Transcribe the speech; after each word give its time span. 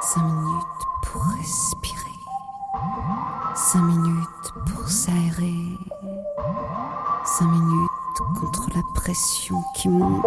Cinq 0.00 0.22
minutes 0.22 0.64
pour 1.02 1.22
respirer. 1.38 2.18
Cinq 3.54 3.82
minutes 3.82 4.52
pour 4.66 4.88
s'aérer. 4.88 5.78
Cinq 7.24 7.46
minutes 7.46 7.90
contre 8.38 8.68
la 8.74 8.82
pression 8.94 9.62
qui 9.74 9.88
monte. 9.88 10.24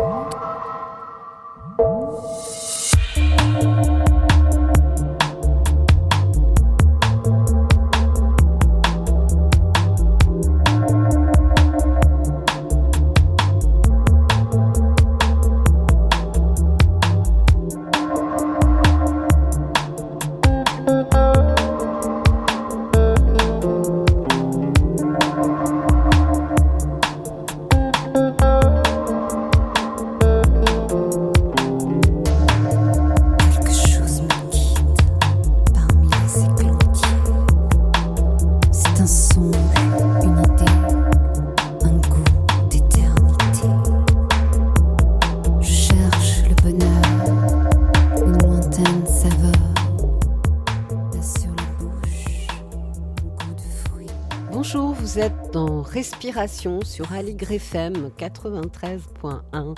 Respiration 56.09 56.79
sur 56.85 57.11
Aligre 57.11 57.51
FM 57.51 58.11
93.1. 58.17 59.75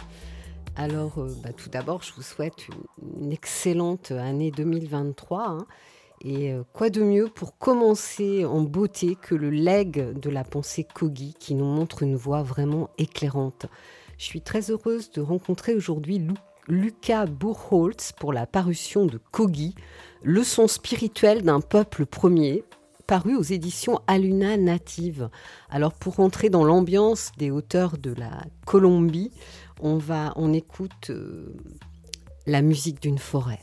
Alors, 0.75 1.17
euh, 1.17 1.35
bah, 1.41 1.51
tout 1.53 1.69
d'abord, 1.69 2.03
je 2.03 2.13
vous 2.13 2.21
souhaite 2.21 2.67
une, 3.19 3.31
excellente 3.31 4.11
année 4.11 4.51
2023. 4.51 5.47
hein. 5.47 5.65
Et 6.21 6.53
euh, 6.53 6.61
quoi 6.71 6.91
de 6.91 7.01
mieux 7.01 7.29
pour 7.29 7.57
commencer 7.57 8.45
en 8.45 8.61
beauté 8.61 9.17
que 9.19 9.33
le 9.33 9.49
leg 9.49 10.19
de 10.19 10.29
la 10.29 10.43
pensée 10.43 10.83
Kogi 10.83 11.33
qui 11.39 11.55
nous 11.55 11.65
montre 11.65 12.03
une 12.03 12.15
voie 12.15 12.43
vraiment 12.43 12.91
éclairante. 12.99 13.65
Je 14.19 14.25
suis 14.25 14.41
très 14.41 14.69
heureuse 14.69 15.09
de 15.09 15.21
rencontrer 15.21 15.73
aujourd'hui 15.73 16.21
Lucas 16.67 17.25
Burholtz 17.25 18.11
pour 18.11 18.33
la 18.33 18.45
parution 18.45 19.07
de 19.07 19.19
Kogi, 19.31 19.73
Leçon 20.21 20.67
spirituelle 20.67 21.41
d'un 21.41 21.59
peuple 21.59 22.05
premier, 22.05 22.63
paru 23.09 23.35
aux 23.35 23.41
éditions 23.41 23.99
Aluna 24.05 24.55
Native. 24.55 25.31
Alors 25.71 25.93
pour 25.93 26.19
entrer 26.19 26.51
dans 26.51 26.63
l'ambiance 26.63 27.31
des 27.39 27.49
hauteurs 27.49 27.97
de 27.97 28.13
la 28.13 28.43
Colombie, 28.67 29.31
on 29.81 29.97
va, 29.97 30.31
on 30.35 30.53
écoute 30.53 31.09
euh, 31.09 31.57
la 32.45 32.61
musique 32.61 33.01
d'une 33.01 33.17
forêt. 33.17 33.61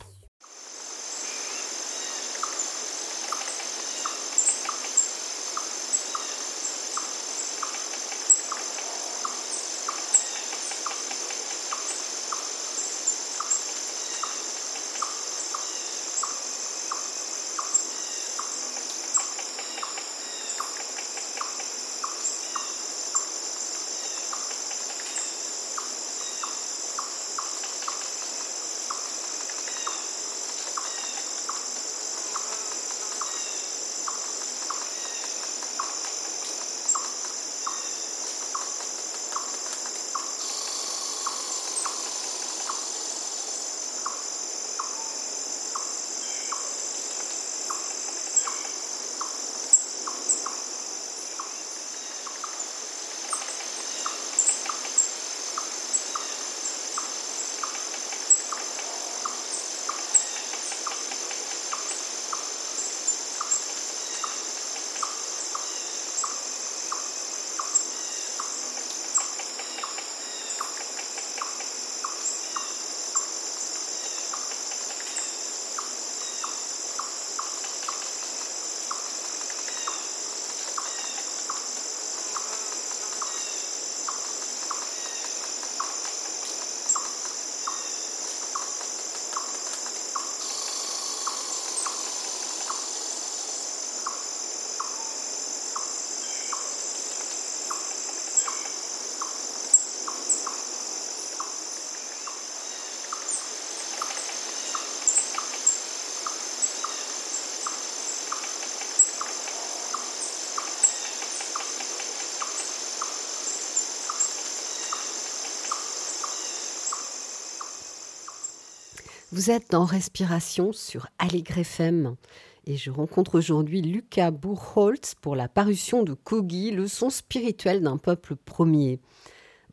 Vous 119.36 119.50
êtes 119.50 119.70
dans 119.70 119.84
Respiration 119.84 120.72
sur 120.72 121.08
Aligre 121.18 121.58
FM 121.58 122.16
et 122.64 122.78
je 122.78 122.90
rencontre 122.90 123.36
aujourd'hui 123.36 123.82
Lucas 123.82 124.30
Burholtz 124.30 125.14
pour 125.14 125.36
la 125.36 125.46
parution 125.46 126.02
de 126.04 126.14
Kogi, 126.14 126.70
leçon 126.70 127.10
spirituelle 127.10 127.82
d'un 127.82 127.98
peuple 127.98 128.34
premier. 128.34 128.98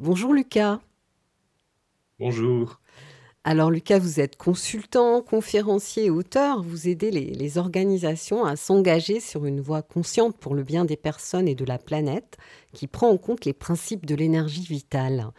Bonjour 0.01 0.33
Lucas. 0.33 0.81
Bonjour. 2.19 2.81
Alors 3.45 3.71
Lucas, 3.71 3.99
vous 3.99 4.19
êtes 4.19 4.35
consultant, 4.35 5.21
conférencier 5.21 6.07
et 6.07 6.09
auteur. 6.09 6.61
Vous 6.61 6.89
aidez 6.89 7.09
les, 7.09 7.31
les 7.31 7.57
organisations 7.57 8.43
à 8.43 8.57
s'engager 8.57 9.21
sur 9.21 9.45
une 9.45 9.61
voie 9.61 9.81
consciente 9.81 10.35
pour 10.35 10.55
le 10.55 10.63
bien 10.63 10.83
des 10.83 10.97
personnes 10.97 11.47
et 11.47 11.55
de 11.55 11.63
la 11.63 11.77
planète 11.77 12.35
qui 12.73 12.87
prend 12.87 13.07
en 13.07 13.17
compte 13.17 13.45
les 13.45 13.53
principes 13.53 14.05
de 14.05 14.15
l'énergie 14.15 14.65
vitale. 14.65 15.31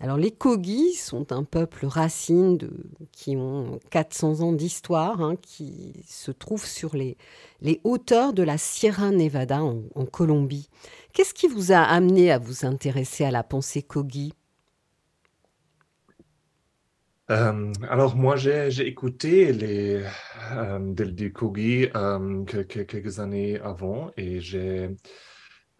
Alors 0.00 0.16
les 0.16 0.30
Kogi 0.30 0.94
sont 0.94 1.30
un 1.30 1.44
peuple 1.44 1.84
racine 1.86 2.56
de, 2.56 2.70
qui 3.12 3.36
ont 3.36 3.78
400 3.90 4.40
ans 4.40 4.52
d'histoire, 4.52 5.20
hein, 5.20 5.36
qui 5.42 5.92
se 6.08 6.30
trouvent 6.30 6.66
sur 6.66 6.96
les, 6.96 7.18
les 7.60 7.80
hauteurs 7.84 8.32
de 8.32 8.42
la 8.42 8.56
Sierra 8.56 9.10
Nevada 9.10 9.62
en, 9.62 9.82
Colombie. 10.06 10.68
Qu'est-ce 11.12 11.34
qui 11.34 11.48
vous 11.48 11.72
a 11.72 11.80
amené 11.80 12.30
à 12.32 12.38
vous 12.38 12.64
intéresser 12.64 13.24
à 13.24 13.30
la 13.30 13.42
pensée 13.42 13.82
Kogi? 13.82 14.32
Euh, 17.30 17.72
alors 17.88 18.16
moi 18.16 18.34
j'ai 18.36 18.86
écouté 18.88 19.52
les 19.52 20.02
euh, 20.52 20.78
des, 20.80 21.30
Kogi 21.30 21.86
euh, 21.94 22.44
que- 22.44 22.62
que- 22.62 22.80
quelques 22.80 23.20
années 23.20 23.60
avant 23.60 24.10
et 24.16 24.40
j'ai 24.40 24.90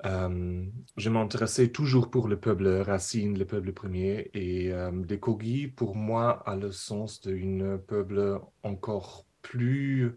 euh, 0.07 0.67
je 0.97 1.11
m'intéressais 1.11 1.69
toujours 1.69 2.11
pour 2.11 2.29
le 2.29 2.39
peuple 2.41 2.67
racine, 2.87 3.39
le 3.39 3.45
peuple 3.47 3.73
premier 3.73 4.31
et 4.35 4.73
euh, 4.73 4.91
les 5.09 5.19
Kogi 5.21 5.69
pour 5.69 5.97
moi 5.97 6.43
a 6.49 6.57
le 6.57 6.73
sens 6.73 7.21
d'un 7.21 7.79
peuple 7.79 8.41
encore 8.63 9.27
plus 9.43 10.17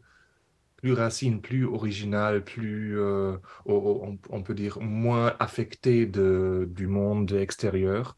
plus 0.78 0.94
racine, 0.94 1.42
plus 1.42 1.66
original, 1.66 2.44
plus 2.44 3.00
euh, 3.00 3.38
on, 3.66 4.18
on- 4.30 4.44
peut 4.44 4.54
dire 4.54 4.80
moins 4.82 5.34
affecté 5.40 6.06
de, 6.06 6.68
du 6.72 6.88
monde 6.88 7.32
extérieur. 7.34 8.16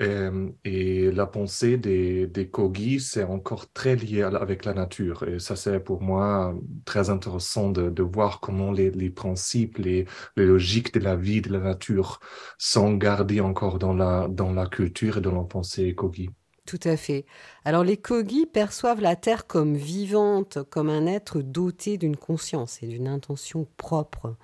Euh, 0.00 0.50
et, 0.64 1.10
la 1.10 1.26
pensée 1.26 1.76
des, 1.76 2.26
des 2.26 2.48
Kogi, 2.48 3.00
c'est 3.00 3.24
encore 3.24 3.70
très 3.72 3.94
lié 3.94 4.22
avec 4.22 4.64
la 4.64 4.72
nature. 4.74 5.22
Et 5.24 5.38
ça, 5.38 5.56
c'est 5.56 5.80
pour 5.80 6.02
moi 6.02 6.54
très 6.84 7.10
intéressant 7.10 7.70
de, 7.70 8.02
voir 8.02 8.40
comment 8.40 8.72
les, 8.72 8.90
les 8.90 9.10
principes, 9.10 9.78
les, 9.78 10.06
les, 10.36 10.46
logiques 10.46 10.94
de 10.94 11.00
la 11.00 11.16
vie, 11.16 11.42
de 11.42 11.52
la 11.52 11.60
nature 11.60 12.20
sont 12.58 12.94
gardés 12.94 13.40
encore 13.40 13.78
dans 13.78 13.94
la, 13.94 14.28
dans 14.28 14.52
la 14.52 14.66
culture 14.66 15.18
et 15.18 15.20
dans 15.20 15.34
la 15.34 15.44
pensée 15.44 15.94
Kogi. 15.94 16.30
Tout 16.64 16.80
à 16.84 16.96
fait. 16.96 17.26
Alors 17.64 17.82
les 17.82 17.96
Kogi 17.96 18.46
perçoivent 18.46 19.00
la 19.00 19.16
Terre 19.16 19.46
comme 19.46 19.74
vivante, 19.74 20.58
comme 20.70 20.90
un 20.90 21.06
être 21.06 21.42
doté 21.42 21.98
d'une 21.98 22.16
conscience 22.16 22.82
et 22.82 22.86
d'une 22.86 23.08
intention 23.08 23.66
propre. 23.76 24.36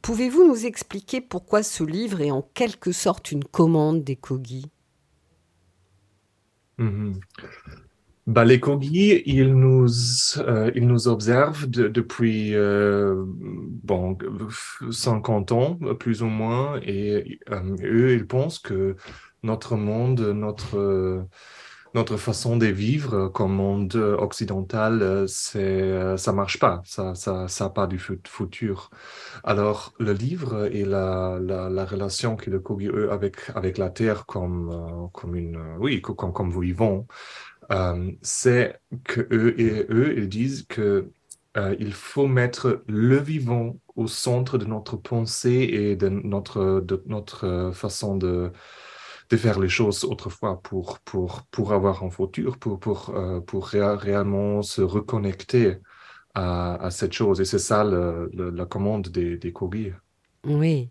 Pouvez-vous 0.00 0.46
nous 0.46 0.64
expliquer 0.64 1.20
pourquoi 1.20 1.62
ce 1.62 1.84
livre 1.84 2.20
est 2.20 2.30
en 2.30 2.40
quelque 2.40 2.92
sorte 2.92 3.30
une 3.30 3.44
commande 3.44 4.04
des 4.04 4.16
Kogi? 4.16 4.70
Mhm. 6.78 7.20
bah, 8.26 8.44
Les 8.44 8.58
Kogi, 8.60 9.22
ils 9.26 9.54
nous, 9.54 9.86
euh, 10.38 10.70
ils 10.74 10.86
nous 10.86 11.08
observent 11.08 11.66
depuis 11.68 12.54
euh, 12.54 13.24
bon, 13.26 14.18
50 14.90 15.52
ans, 15.52 15.78
plus 15.98 16.22
ou 16.22 16.26
moins, 16.26 16.80
et 16.82 17.38
euh, 17.50 17.76
eux, 17.82 18.14
ils 18.14 18.26
pensent 18.26 18.58
que 18.58 18.96
notre 19.42 19.76
monde, 19.76 20.20
notre 20.20 21.26
notre 21.96 22.18
façon 22.18 22.58
de 22.58 22.66
vivre 22.66 23.28
comme 23.28 23.54
monde 23.54 23.96
occidental, 24.18 25.00
euh, 25.02 25.26
c'est, 25.26 25.80
euh, 25.82 26.18
ça 26.18 26.32
marche 26.32 26.58
pas, 26.58 26.82
ça, 26.84 27.14
ça, 27.14 27.48
ça 27.48 27.64
n'a 27.64 27.70
pas 27.70 27.86
du 27.86 27.98
futur. 27.98 28.90
Alors, 29.44 29.94
le 29.98 30.12
livre 30.12 30.66
et 30.66 30.84
la, 30.84 31.38
la, 31.40 31.84
relation 31.86 32.36
que 32.36 32.50
le 32.50 32.60
Kogi 32.60 32.90
avec, 33.10 33.36
avec 33.54 33.78
la 33.78 33.88
Terre 33.88 34.26
comme, 34.26 34.70
euh, 34.70 35.06
comme 35.14 35.34
une, 35.36 35.58
oui, 35.78 36.02
comme, 36.02 36.32
comme 36.32 36.50
vous 36.50 36.62
c'est 38.22 38.78
que 39.04 39.26
eux 39.32 39.58
et 39.60 39.86
eux, 39.90 40.18
ils 40.18 40.28
disent 40.28 40.66
que 40.68 41.10
il 41.78 41.94
faut 41.94 42.26
mettre 42.26 42.82
le 42.86 43.16
vivant 43.16 43.78
au 43.94 44.06
centre 44.08 44.58
de 44.58 44.66
notre 44.66 44.96
pensée 44.96 45.68
et 45.72 45.96
de 45.96 46.10
notre, 46.10 46.82
de 46.82 47.02
notre 47.06 47.70
façon 47.72 48.16
de, 48.16 48.52
de 49.28 49.36
faire 49.36 49.58
les 49.58 49.68
choses 49.68 50.04
autrefois 50.04 50.62
pour, 50.62 51.00
pour, 51.00 51.42
pour 51.50 51.72
avoir 51.72 52.02
un 52.04 52.10
futur, 52.10 52.58
pour, 52.58 52.78
pour, 52.78 53.10
euh, 53.10 53.40
pour 53.40 53.66
réellement 53.68 54.62
se 54.62 54.82
reconnecter 54.82 55.78
à, 56.34 56.74
à, 56.76 56.90
cette 56.90 57.12
chose. 57.12 57.40
Et 57.40 57.44
c'est 57.44 57.58
ça 57.58 57.84
la 57.84 58.66
commande 58.66 59.08
des, 59.08 59.36
des. 59.36 59.52
Oui. 60.44 60.90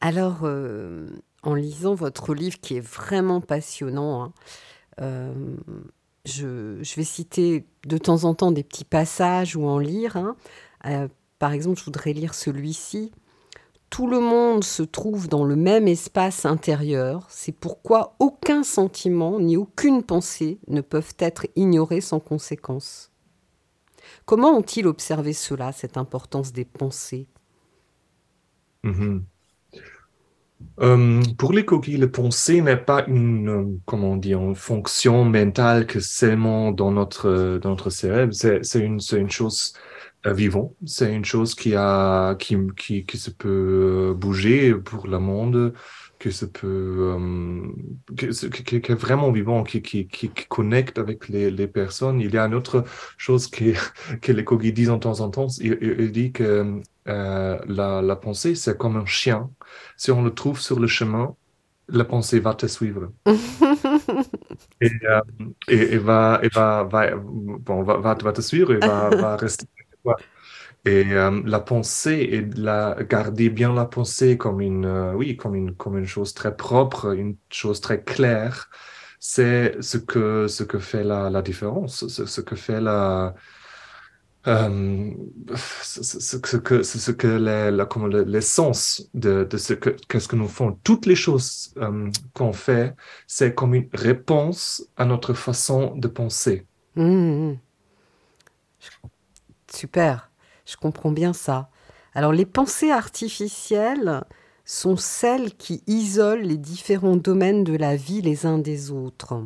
Alors, 0.00 0.40
euh, 0.44 1.08
en 1.42 1.54
lisant 1.54 1.94
votre 1.94 2.34
livre 2.34 2.60
qui 2.60 2.76
est 2.76 2.80
vraiment 2.80 3.40
passionnant, 3.40 4.24
hein, 4.24 4.32
euh, 5.00 5.56
je, 6.24 6.78
je, 6.82 6.96
vais 6.96 7.04
citer 7.04 7.66
de 7.86 7.98
temps 7.98 8.24
en 8.24 8.34
temps 8.34 8.52
des 8.52 8.62
petits 8.62 8.84
passages 8.84 9.56
ou 9.56 9.64
en 9.66 9.78
lire. 9.78 10.16
Hein. 10.16 10.36
par 11.38 11.52
exemple, 11.52 11.78
je 11.80 11.84
voudrais 11.84 12.12
lire 12.12 12.34
celui-ci 12.34 13.12
tout 13.92 14.06
le 14.08 14.20
monde 14.20 14.64
se 14.64 14.82
trouve 14.82 15.28
dans 15.28 15.44
le 15.44 15.54
même 15.54 15.86
espace 15.86 16.46
intérieur, 16.46 17.26
c'est 17.28 17.52
pourquoi 17.52 18.16
aucun 18.20 18.62
sentiment 18.62 19.38
ni 19.38 19.58
aucune 19.58 20.02
pensée 20.02 20.58
ne 20.66 20.80
peuvent 20.80 21.14
être 21.18 21.46
ignorés 21.56 22.00
sans 22.00 22.18
conséquence. 22.18 23.12
Comment 24.24 24.56
ont-ils 24.56 24.86
observé 24.86 25.34
cela, 25.34 25.72
cette 25.72 25.98
importance 25.98 26.52
des 26.54 26.64
pensées? 26.64 27.28
Mhm. 28.82 29.26
euh, 30.80 31.22
Pour 31.38 31.52
les 31.52 31.64
coquilles, 31.64 31.98
la 31.98 32.08
pensée 32.08 32.60
n'est 32.62 32.76
pas 32.76 33.04
une, 33.06 33.48
euh, 33.48 33.78
comment 33.86 34.16
dire, 34.16 34.40
une 34.40 34.54
fonction 34.56 35.24
mentale 35.24 35.86
que 35.86 36.00
seulement 36.00 36.72
dans 36.72 36.90
notre, 36.92 37.58
dans 37.62 37.70
notre. 37.70 37.90
C'est 37.90 38.80
une, 38.80 38.98
une 39.12 39.30
chose 39.30 39.74
vivant. 40.24 40.74
C'est 40.86 41.12
une 41.14 41.24
chose 41.24 41.54
qui, 41.54 41.74
a, 41.74 42.34
qui, 42.36 42.56
qui, 42.76 43.04
qui, 43.04 43.18
se 43.18 43.30
peut 43.30 44.14
bouger 44.16 44.74
pour 44.74 45.06
le 45.08 45.18
monde, 45.18 45.74
que 46.22 46.30
se 46.30 46.44
peut, 46.44 47.16
euh, 47.18 47.66
qui, 48.16 48.76
est 48.76 48.94
vraiment 48.94 49.32
vivant, 49.32 49.64
qui, 49.64 49.82
qui, 49.82 50.06
qui, 50.06 50.30
connecte 50.48 50.98
avec 50.98 51.28
les, 51.28 51.50
les, 51.50 51.66
personnes. 51.66 52.20
Il 52.20 52.32
y 52.32 52.38
a 52.38 52.46
une 52.46 52.54
autre 52.54 52.84
chose 53.18 53.48
qui, 53.48 53.74
que 54.22 54.30
les 54.30 54.44
Kogi 54.44 54.72
disent 54.72 54.90
en 54.90 55.00
temps 55.00 55.20
en 55.20 55.30
temps. 55.30 55.48
Il, 55.60 55.78
il 55.80 56.12
dit 56.12 56.30
que 56.30 56.80
euh, 57.08 57.58
la, 57.66 58.02
la 58.02 58.16
pensée, 58.16 58.54
c'est 58.54 58.78
comme 58.78 58.96
un 58.96 59.06
chien. 59.06 59.50
Si 59.96 60.12
on 60.12 60.22
le 60.22 60.32
trouve 60.32 60.60
sur 60.60 60.78
le 60.78 60.86
chemin, 60.86 61.34
la 61.88 62.04
pensée 62.04 62.38
va 62.38 62.54
te 62.54 62.66
suivre. 62.66 63.10
et, 64.80 64.90
euh, 65.04 65.20
et, 65.68 65.94
et, 65.94 65.98
va, 65.98 66.38
et 66.42 66.48
va, 66.48 66.84
va, 66.84 67.16
bon, 67.16 67.82
va, 67.82 67.98
va, 67.98 68.32
te 68.32 68.40
suivre 68.40 68.72
et 68.72 68.78
va, 68.78 69.10
va 69.16 69.36
rester 69.36 69.66
et 70.84 71.12
euh, 71.12 71.42
la 71.44 71.60
pensée 71.60 72.28
et 72.32 72.42
la, 72.56 72.96
garder 73.08 73.50
bien 73.50 73.72
la 73.72 73.84
pensée 73.84 74.36
comme 74.36 74.60
une, 74.60 74.84
euh, 74.84 75.12
oui, 75.14 75.36
comme 75.36 75.54
une, 75.54 75.74
comme 75.76 75.96
une 75.98 76.06
chose 76.06 76.34
très 76.34 76.56
propre, 76.56 77.14
une 77.14 77.36
chose 77.50 77.80
très 77.80 78.02
claire, 78.02 78.68
c'est 79.20 79.80
ce 79.80 79.98
que, 79.98 80.48
ce 80.48 80.64
que 80.64 80.78
fait 80.78 81.04
la, 81.04 81.30
la 81.30 81.42
différence, 81.42 82.06
ce, 82.08 82.26
ce, 82.26 82.40
que 82.40 82.56
fait 82.56 82.80
la, 82.80 83.34
euh, 84.48 85.10
ce, 85.54 86.36
que, 86.58 86.82
ce 86.82 87.10
que 87.12 87.28
l'essence 88.26 89.08
de, 89.14 89.44
de 89.44 89.56
ce 89.56 89.74
que, 89.74 89.90
qu'est-ce 90.08 90.26
que 90.26 90.34
nous 90.34 90.48
faisons. 90.48 90.76
Toutes 90.82 91.06
les 91.06 91.14
choses 91.14 91.72
qu'on 92.34 92.52
fait, 92.52 92.96
c'est 93.28 93.54
comme 93.54 93.74
une 93.74 93.88
réponse 93.92 94.84
à 94.96 95.04
notre 95.04 95.32
façon 95.34 95.94
de 95.94 96.08
penser. 96.08 96.66
Mmh, 96.96 97.52
mmh. 97.52 97.58
Super, 99.74 100.30
je 100.66 100.76
comprends 100.76 101.12
bien 101.12 101.32
ça. 101.32 101.70
Alors 102.14 102.32
les 102.32 102.46
pensées 102.46 102.90
artificielles 102.90 104.22
sont 104.64 104.96
celles 104.96 105.54
qui 105.54 105.82
isolent 105.86 106.46
les 106.46 106.58
différents 106.58 107.16
domaines 107.16 107.64
de 107.64 107.76
la 107.76 107.96
vie 107.96 108.22
les 108.22 108.46
uns 108.46 108.58
des 108.58 108.90
autres. 108.90 109.42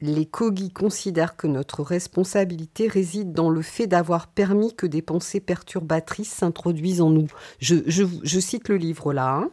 Les 0.00 0.26
Kogi 0.26 0.70
considèrent 0.70 1.36
que 1.36 1.46
notre 1.46 1.82
responsabilité 1.82 2.86
réside 2.86 3.32
dans 3.32 3.50
le 3.50 3.62
fait 3.62 3.86
d'avoir 3.86 4.28
permis 4.28 4.74
que 4.74 4.86
des 4.86 5.02
pensées 5.02 5.40
perturbatrices 5.40 6.32
s'introduisent 6.32 7.00
en 7.00 7.10
nous. 7.10 7.28
Je, 7.58 8.40
cite 8.40 8.68
le 8.68 8.76
livre 8.76 9.12
là. 9.12 9.36
Hein. 9.36 9.50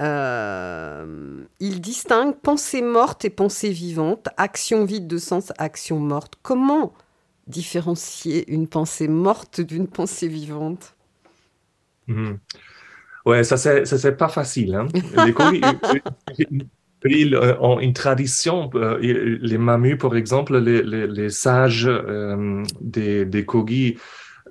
Euh, 0.00 1.44
il 1.60 1.82
distingue 1.82 2.34
pensée 2.36 2.80
morte 2.80 3.26
et 3.26 3.30
pensée 3.30 3.70
vivante, 3.70 4.30
action 4.38 4.86
vide 4.86 5.06
de 5.06 5.18
sens, 5.18 5.52
action 5.58 5.98
morte. 6.00 6.34
Comment 6.42 6.94
différencier 7.46 8.50
une 8.52 8.68
pensée 8.68 9.08
morte 9.08 9.60
d'une 9.60 9.88
pensée 9.88 10.28
vivante 10.28 10.94
mmh. 12.06 12.34
Ouais, 13.26 13.44
ça 13.44 13.56
c'est 13.56 13.84
c'est 13.84 14.16
pas 14.16 14.28
facile. 14.28 14.74
Hein. 14.74 14.88
Les 17.02 17.20
ils, 17.22 17.36
ont 17.60 17.80
une 17.80 17.94
tradition. 17.94 18.70
Euh, 18.74 18.98
les 19.00 19.58
Mamus, 19.58 19.96
par 19.96 20.16
exemple, 20.16 20.58
les, 20.58 20.82
les, 20.82 21.30
sages 21.30 21.86
euh, 21.86 22.62
des, 22.82 23.24
des 23.24 23.46
Kogi, 23.46 23.96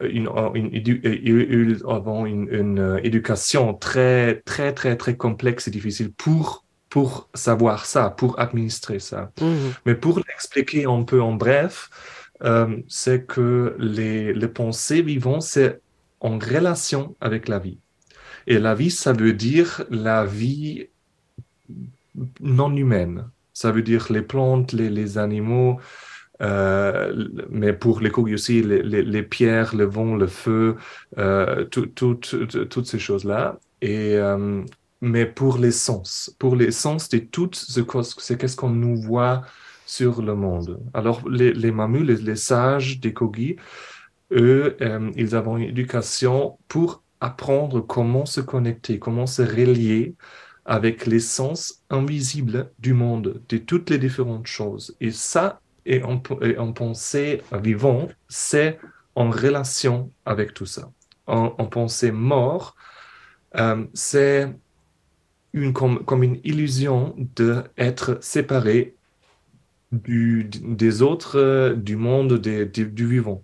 une, 0.02 0.28
une, 0.56 0.72
ils 0.74 1.86
ont 1.86 2.26
une, 2.26 2.48
une, 2.52 3.00
éducation 3.04 3.76
très, 3.76 4.42
très, 4.46 4.74
très, 4.74 4.96
très 4.98 5.16
complexe 5.16 5.68
et 5.68 5.72
difficile 5.72 6.12
pour, 6.12 6.66
pour 6.90 7.30
savoir 7.36 7.86
ça, 7.86 8.10
pour 8.10 8.40
administrer 8.40 8.98
ça. 8.98 9.32
Mmh. 9.40 9.46
Mais 9.86 9.94
pour 9.94 10.20
l'expliquer 10.28 10.86
un 10.86 11.04
peu 11.04 11.22
en 11.22 11.34
bref, 11.34 11.92
euh, 12.44 12.78
c'est 12.88 13.26
que 13.26 13.76
les, 13.80 14.34
les 14.34 14.48
pensées 14.48 15.02
vivantes, 15.02 15.44
c'est 15.44 15.82
en 16.20 16.38
relation 16.38 17.16
avec 17.22 17.48
la 17.48 17.60
vie. 17.60 17.80
Et 18.48 18.60
la 18.60 18.76
vie, 18.76 18.92
ça 18.92 19.14
veut 19.14 19.34
dire 19.34 19.84
la 19.90 20.26
vie 20.26 20.88
non 22.40 22.76
humaine. 22.76 23.30
Ça 23.54 23.72
veut 23.72 23.82
dire 23.82 24.08
les 24.12 24.22
plantes, 24.22 24.72
les, 24.74 24.90
les 24.90 25.18
animaux, 25.18 25.80
euh, 26.42 27.28
mais 27.50 27.74
pour 27.74 28.00
les 28.00 28.10
couilles 28.10 28.34
aussi, 28.34 28.62
les, 28.62 28.82
les, 28.82 29.04
les, 29.04 29.24
pierres, 29.24 29.76
le 29.76 29.86
vent, 29.86 30.16
le 30.16 30.28
feu, 30.28 30.78
euh, 31.18 31.66
tout, 31.66 31.88
tout, 31.88 32.16
toutes 32.16 32.86
ces 32.86 33.00
choses-là. 33.00 33.60
Et, 33.82 34.16
euh, 34.16 34.64
mais 35.02 35.26
pour 35.26 35.58
les 35.58 35.72
sens, 35.72 36.34
pour 36.40 36.56
les 36.56 36.72
sens 36.72 37.10
de 37.10 37.20
tout 37.20 37.50
ce 37.54 37.82
c'est 38.20 38.38
qu'est-ce 38.38 38.56
qu'on 38.56 38.70
nous 38.70 38.96
voit 39.02 39.42
sur 39.90 40.22
le 40.22 40.36
monde. 40.36 40.80
Alors, 40.94 41.28
les, 41.28 41.72
mamus, 41.72 42.04
les, 42.04 42.36
sages 42.36 43.00
des 43.00 43.12
Kogi, 43.12 43.56
eux, 44.32 44.78
euh, 44.82 45.12
ils 45.16 45.36
ont 45.36 45.58
une 45.58 45.70
éducation 45.70 46.60
pour 46.68 47.02
apprendre 47.20 47.82
comment 47.82 48.28
se 48.28 48.40
connecter, 48.40 49.00
comment 49.00 49.26
se 49.26 49.42
relier 49.42 50.14
avec 50.66 51.08
les 51.08 51.20
sens 51.20 51.84
invisibles 51.90 52.72
du 52.78 52.94
monde, 52.94 53.42
de 53.50 53.58
toutes 53.58 53.90
les 53.90 53.98
différentes 53.98 54.46
choses. 54.46 54.96
Et 55.02 55.10
ça, 55.10 55.60
et 55.88 56.04
en, 56.04 56.20
pensée 56.72 57.42
vivant, 57.52 58.10
c'est 58.28 58.78
en 59.16 59.32
relation 59.32 60.12
avec 60.24 60.54
tout 60.54 60.68
ça. 60.68 60.92
En, 61.26 61.66
pensée 61.66 62.12
mort, 62.12 62.76
euh, 63.56 63.88
c'est 63.96 64.54
une, 65.54 65.74
comme, 65.74 66.06
comme 66.06 66.22
une 66.22 66.40
illusion 66.44 67.16
d'être 67.36 68.20
séparé 68.22 68.96
des 69.92 71.02
autres, 71.02 71.38
euh, 71.38 71.74
du 71.76 71.96
monde 71.96 72.40
du, 72.40 73.08
vivant. 73.08 73.44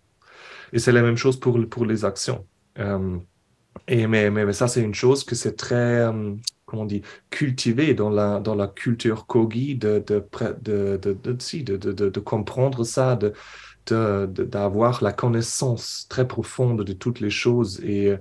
Et 0.73 0.79
c'est 0.79 0.91
la 0.91 1.01
même 1.01 1.17
chose 1.17 1.39
pour, 1.39 1.59
pour 1.69 1.85
les 1.85 2.05
actions. 2.05 2.45
Euh, 2.79 3.17
et 3.87 4.07
mais, 4.07 4.29
mais, 4.29 4.53
ça, 4.53 4.67
c'est 4.67 4.81
une 4.81 4.93
chose 4.93 5.23
que 5.23 5.35
c'est 5.35 5.55
très, 5.55 5.75
euh, 5.75 6.35
comment 6.65 6.83
on 6.83 6.85
dit, 6.85 7.01
cultivé 7.29 7.93
dans 7.93 8.09
la, 8.09 8.39
dans 8.39 8.55
la 8.55 8.67
culture 8.67 9.25
Kogi 9.27 9.75
de, 9.75 10.03
de, 10.05 10.23
de, 10.61 10.97
de, 10.97 12.09
de, 12.09 12.19
comprendre 12.19 12.83
ça, 12.83 13.17
d'avoir 13.87 15.03
la 15.03 15.13
connaissance 15.13 16.07
très 16.09 16.27
profonde 16.27 16.83
de 16.83 16.93
toutes 16.93 17.19
les 17.19 17.29
choses. 17.29 17.79
Et 17.83 18.15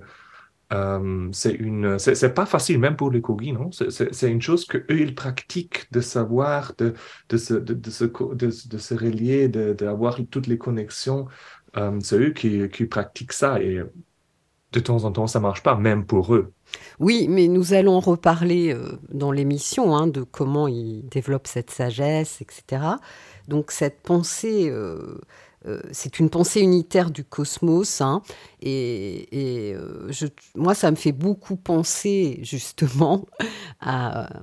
euh, 0.73 1.29
c'est 1.31 1.53
une, 1.53 1.99
c'est 1.99 2.33
pas 2.33 2.45
facile, 2.45 2.79
même 2.79 2.95
pour 2.95 3.11
les 3.11 3.21
Kogi, 3.21 3.51
non? 3.53 3.69
C'est 3.71 4.31
une 4.31 4.41
chose 4.41 4.65
que 4.65 4.79
eux 4.79 4.99
ils 4.99 5.13
pratiquent 5.13 5.91
de 5.91 6.01
savoir, 6.01 6.73
de, 6.77 6.93
de, 7.29 7.37
se, 7.37 7.53
de, 7.53 7.73
de, 7.73 7.89
se, 7.89 8.05
de, 8.05 8.77
se 8.77 8.93
relier, 8.95 9.47
d'avoir 9.47 10.17
toutes 10.31 10.47
les 10.47 10.57
connexions. 10.57 11.27
Euh, 11.77 11.99
c'est 12.01 12.17
eux 12.17 12.31
qui, 12.31 12.67
qui 12.69 12.85
pratiquent 12.85 13.33
ça 13.33 13.61
et 13.61 13.81
de 14.71 14.79
temps 14.79 15.03
en 15.05 15.11
temps, 15.11 15.27
ça 15.27 15.39
marche 15.39 15.61
pas, 15.63 15.75
même 15.75 16.05
pour 16.05 16.33
eux. 16.35 16.51
Oui, 16.99 17.27
mais 17.29 17.47
nous 17.47 17.73
allons 17.73 17.99
reparler 17.99 18.73
euh, 18.73 18.97
dans 19.09 19.31
l'émission 19.31 19.95
hein, 19.95 20.07
de 20.07 20.23
comment 20.23 20.67
ils 20.67 21.07
développent 21.07 21.47
cette 21.47 21.69
sagesse, 21.69 22.41
etc. 22.41 22.83
Donc 23.47 23.71
cette 23.71 24.01
pensée 24.01 24.71
c'est 25.91 26.19
une 26.19 26.29
pensée 26.29 26.61
unitaire 26.61 27.11
du 27.11 27.23
cosmos. 27.23 28.01
Hein, 28.01 28.21
et, 28.61 29.73
euh, 29.75 30.09
moi, 30.55 30.75
ça 30.75 30.91
me 30.91 30.95
fait 30.95 31.11
beaucoup 31.11 31.55
penser 31.55 32.39
justement 32.43 33.25
à 33.79 34.31
euh, 34.31 34.39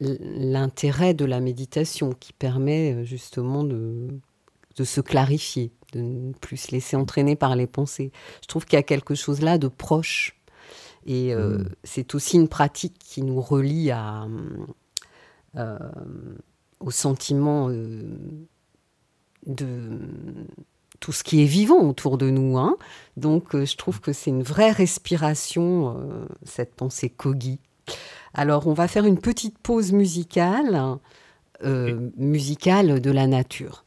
l'intérêt 0.00 1.14
de 1.14 1.24
la 1.24 1.40
méditation 1.40 2.12
qui 2.12 2.32
permet 2.32 3.04
justement 3.04 3.64
de, 3.64 4.08
se 4.82 5.00
clarifier, 5.00 5.72
de 5.92 6.00
ne 6.00 6.32
plus 6.32 6.56
se 6.56 6.72
laisser 6.72 6.96
entraîner 6.96 7.36
par 7.36 7.56
les 7.56 7.66
pensées. 7.66 8.12
Je 8.42 8.46
trouve 8.46 8.64
qu'il 8.64 8.76
y 8.76 8.80
a 8.80 8.84
quelque 8.84 9.14
chose 9.14 9.40
là 9.40 9.58
de 9.58 9.68
proche. 9.68 10.40
Et 11.08 11.36
mmh. 11.36 11.68
c'est 11.84 12.16
aussi 12.16 12.36
une 12.36 12.48
pratique 12.48 12.98
qui 12.98 13.22
nous 13.22 13.40
relie 13.40 13.92
à, 13.92 14.26
au 16.80 16.90
sentiment 16.90 17.70
de 19.46 19.98
tout 21.00 21.12
ce 21.12 21.24
qui 21.24 21.42
est 21.42 21.46
vivant 21.46 21.80
autour 21.80 22.18
de 22.18 22.30
nous. 22.30 22.58
Hein. 22.58 22.76
Donc 23.16 23.54
euh, 23.54 23.64
je 23.64 23.76
trouve 23.76 24.00
que 24.00 24.12
c'est 24.12 24.30
une 24.30 24.42
vraie 24.42 24.72
respiration, 24.72 25.96
euh, 25.98 26.26
cette 26.44 26.74
pensée 26.74 27.10
Kogi. 27.10 27.60
Alors 28.34 28.66
on 28.66 28.74
va 28.74 28.88
faire 28.88 29.06
une 29.06 29.18
petite 29.18 29.58
pause 29.58 29.92
musicale, 29.92 30.98
euh, 31.64 32.10
musicale 32.16 33.00
de 33.00 33.10
la 33.10 33.26
nature. 33.26 33.84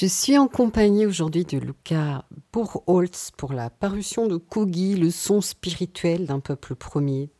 Je 0.00 0.06
suis 0.06 0.38
en 0.38 0.46
compagnie 0.46 1.06
aujourd'hui 1.06 1.44
de 1.44 1.58
Luca 1.58 2.24
Burholz 2.52 3.32
pour 3.36 3.52
la 3.52 3.68
parution 3.68 4.28
de 4.28 4.36
Kogi, 4.36 4.94
le 4.94 5.10
son 5.10 5.40
spirituel 5.40 6.24
d'un 6.24 6.38
peuple 6.38 6.76
premier. 6.76 7.30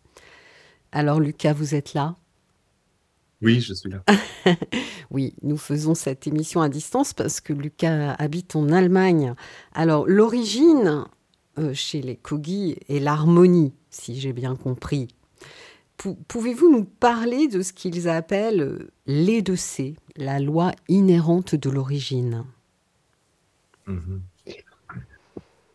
Alors 0.91 1.21
Lucas, 1.21 1.53
vous 1.53 1.77
êtes 1.77 1.95
là? 1.95 2.17
Oui, 3.43 3.61
je 3.61 3.75
suis 3.75 3.89
là. 3.89 4.03
oui, 5.13 5.35
nous 5.43 5.57
faisons 5.57 5.95
cette 5.95 6.27
émission 6.27 6.61
à 6.61 6.69
distance 6.69 7.13
parce 7.13 7.41
que 7.41 7.53
Lucas 7.53 8.15
habite 8.15 8.57
en 8.57 8.71
Allemagne. 8.71 9.35
Alors 9.73 10.09
l'origine 10.09 11.05
euh, 11.61 11.73
chez 11.75 12.03
les 12.03 12.17
Kogi 12.17 12.75
est 12.89 12.99
l'harmonie, 12.99 13.73
si 13.89 14.19
j'ai 14.19 14.33
bien 14.33 14.57
compris. 14.57 15.07
Pouvez-vous 16.27 16.73
nous 16.73 16.85
parler 16.85 17.47
de 17.47 17.63
ce 17.63 17.73
qu'ils 17.73 18.09
appellent 18.09 18.89
les 19.07 19.43
deux 19.43 19.55
C, 19.55 19.95
la 20.19 20.41
loi 20.41 20.73
inhérente 20.89 21.55
de 21.55 21.71
l'origine. 21.71 22.45
Mhm. 23.87 24.23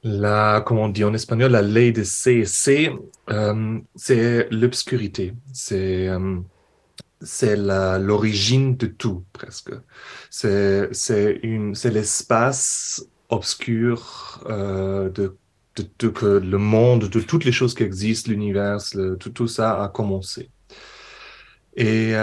La, 0.04 0.62
comment 0.66 0.84
on 0.84 0.90
dit 0.90 1.06
en 1.06 1.14
espagnol, 1.14 1.52
la 1.52 1.62
ley 1.62 1.94
de 1.94 2.04
C, 2.04 2.44
euh, 3.30 3.80
c'est 3.96 4.50
l'obscurité. 4.52 5.34
C'est 5.54 6.10
euh, 6.10 6.40
c'est 7.22 7.56
l'origine 7.56 8.76
de 8.76 8.88
tout, 8.88 9.24
presque. 9.32 9.72
C'est 10.30 10.90
l'espace 11.86 13.06
obscur 13.30 14.44
euh, 14.48 15.10
de, 15.10 15.38
de, 16.00 16.10
que 16.10 16.26
le 16.26 16.58
monde, 16.58 17.08
de 17.08 17.22
toutes 17.22 17.46
les 17.46 17.54
choses 17.54 17.74
qui 17.74 17.84
existent, 17.84 18.30
l'univers, 18.30 18.80
tout, 19.22 19.30
tout, 19.30 19.48
ça 19.48 19.82
a 19.82 19.88
commencé. 19.88 20.50
Et 21.78 22.14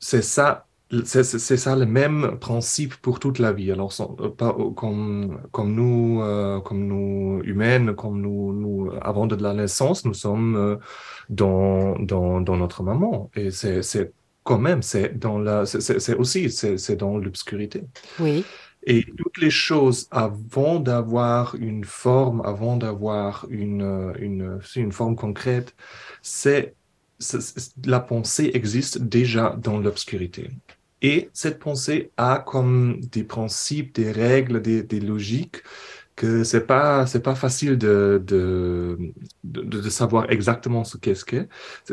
c'est 0.00 0.22
ça 0.22 0.66
c'est 1.04 1.56
ça 1.56 1.76
le 1.76 1.86
même 1.86 2.38
principe 2.40 2.96
pour 2.96 3.20
toute 3.20 3.38
la 3.38 3.52
vie. 3.52 3.70
Alors, 3.70 3.92
euh, 4.20 4.28
pas, 4.28 4.56
euh, 4.58 4.70
comme, 4.70 5.40
comme 5.52 5.74
nous, 5.74 6.20
euh, 6.22 6.60
comme 6.60 6.86
nous 6.86 7.40
humaines, 7.44 7.94
comme 7.94 8.20
nous, 8.20 8.52
nous, 8.52 8.90
avant 9.00 9.26
de 9.26 9.36
la 9.36 9.54
naissance, 9.54 10.04
nous 10.04 10.14
sommes 10.14 10.78
dans, 11.28 11.96
dans, 11.98 12.40
dans, 12.40 12.56
notre 12.56 12.82
maman. 12.82 13.30
Et 13.36 13.50
c'est 13.52 14.12
quand 14.42 14.58
même, 14.58 14.82
c'est 14.82 15.16
dans 15.16 15.38
la, 15.38 15.64
c'est 15.64 16.14
aussi, 16.14 16.50
c'est 16.50 16.96
dans 16.96 17.18
l'obscurité. 17.18 17.84
Oui. 18.18 18.44
Et 18.84 19.04
toutes 19.16 19.38
les 19.38 19.50
choses 19.50 20.08
avant 20.10 20.80
d'avoir 20.80 21.54
une 21.54 21.84
forme, 21.84 22.40
avant 22.44 22.76
d'avoir 22.76 23.46
une, 23.50 24.14
une, 24.18 24.58
une 24.74 24.92
forme 24.92 25.16
concrète, 25.16 25.74
c'est 26.22 26.74
la 27.84 28.00
pensée 28.00 28.50
existe 28.54 28.98
déjà 29.02 29.54
dans 29.58 29.78
l'obscurité. 29.78 30.50
Et 31.02 31.30
cette 31.32 31.58
pensée 31.58 32.12
a 32.16 32.38
comme 32.46 33.00
des 33.00 33.24
principes, 33.24 33.94
des 33.94 34.12
règles, 34.12 34.60
des, 34.62 35.00
logiques 35.00 35.62
que 36.16 36.44
c'est 36.44 36.66
pas 36.66 37.06
c'est 37.06 37.22
pas 37.22 37.34
facile 37.34 37.78
de 37.78 38.22
de, 38.26 38.98
de, 39.44 39.88
savoir 39.90 40.30
exactement 40.30 40.84
ce 40.84 40.98
qu'est-ce 40.98 41.24
que 41.24 41.48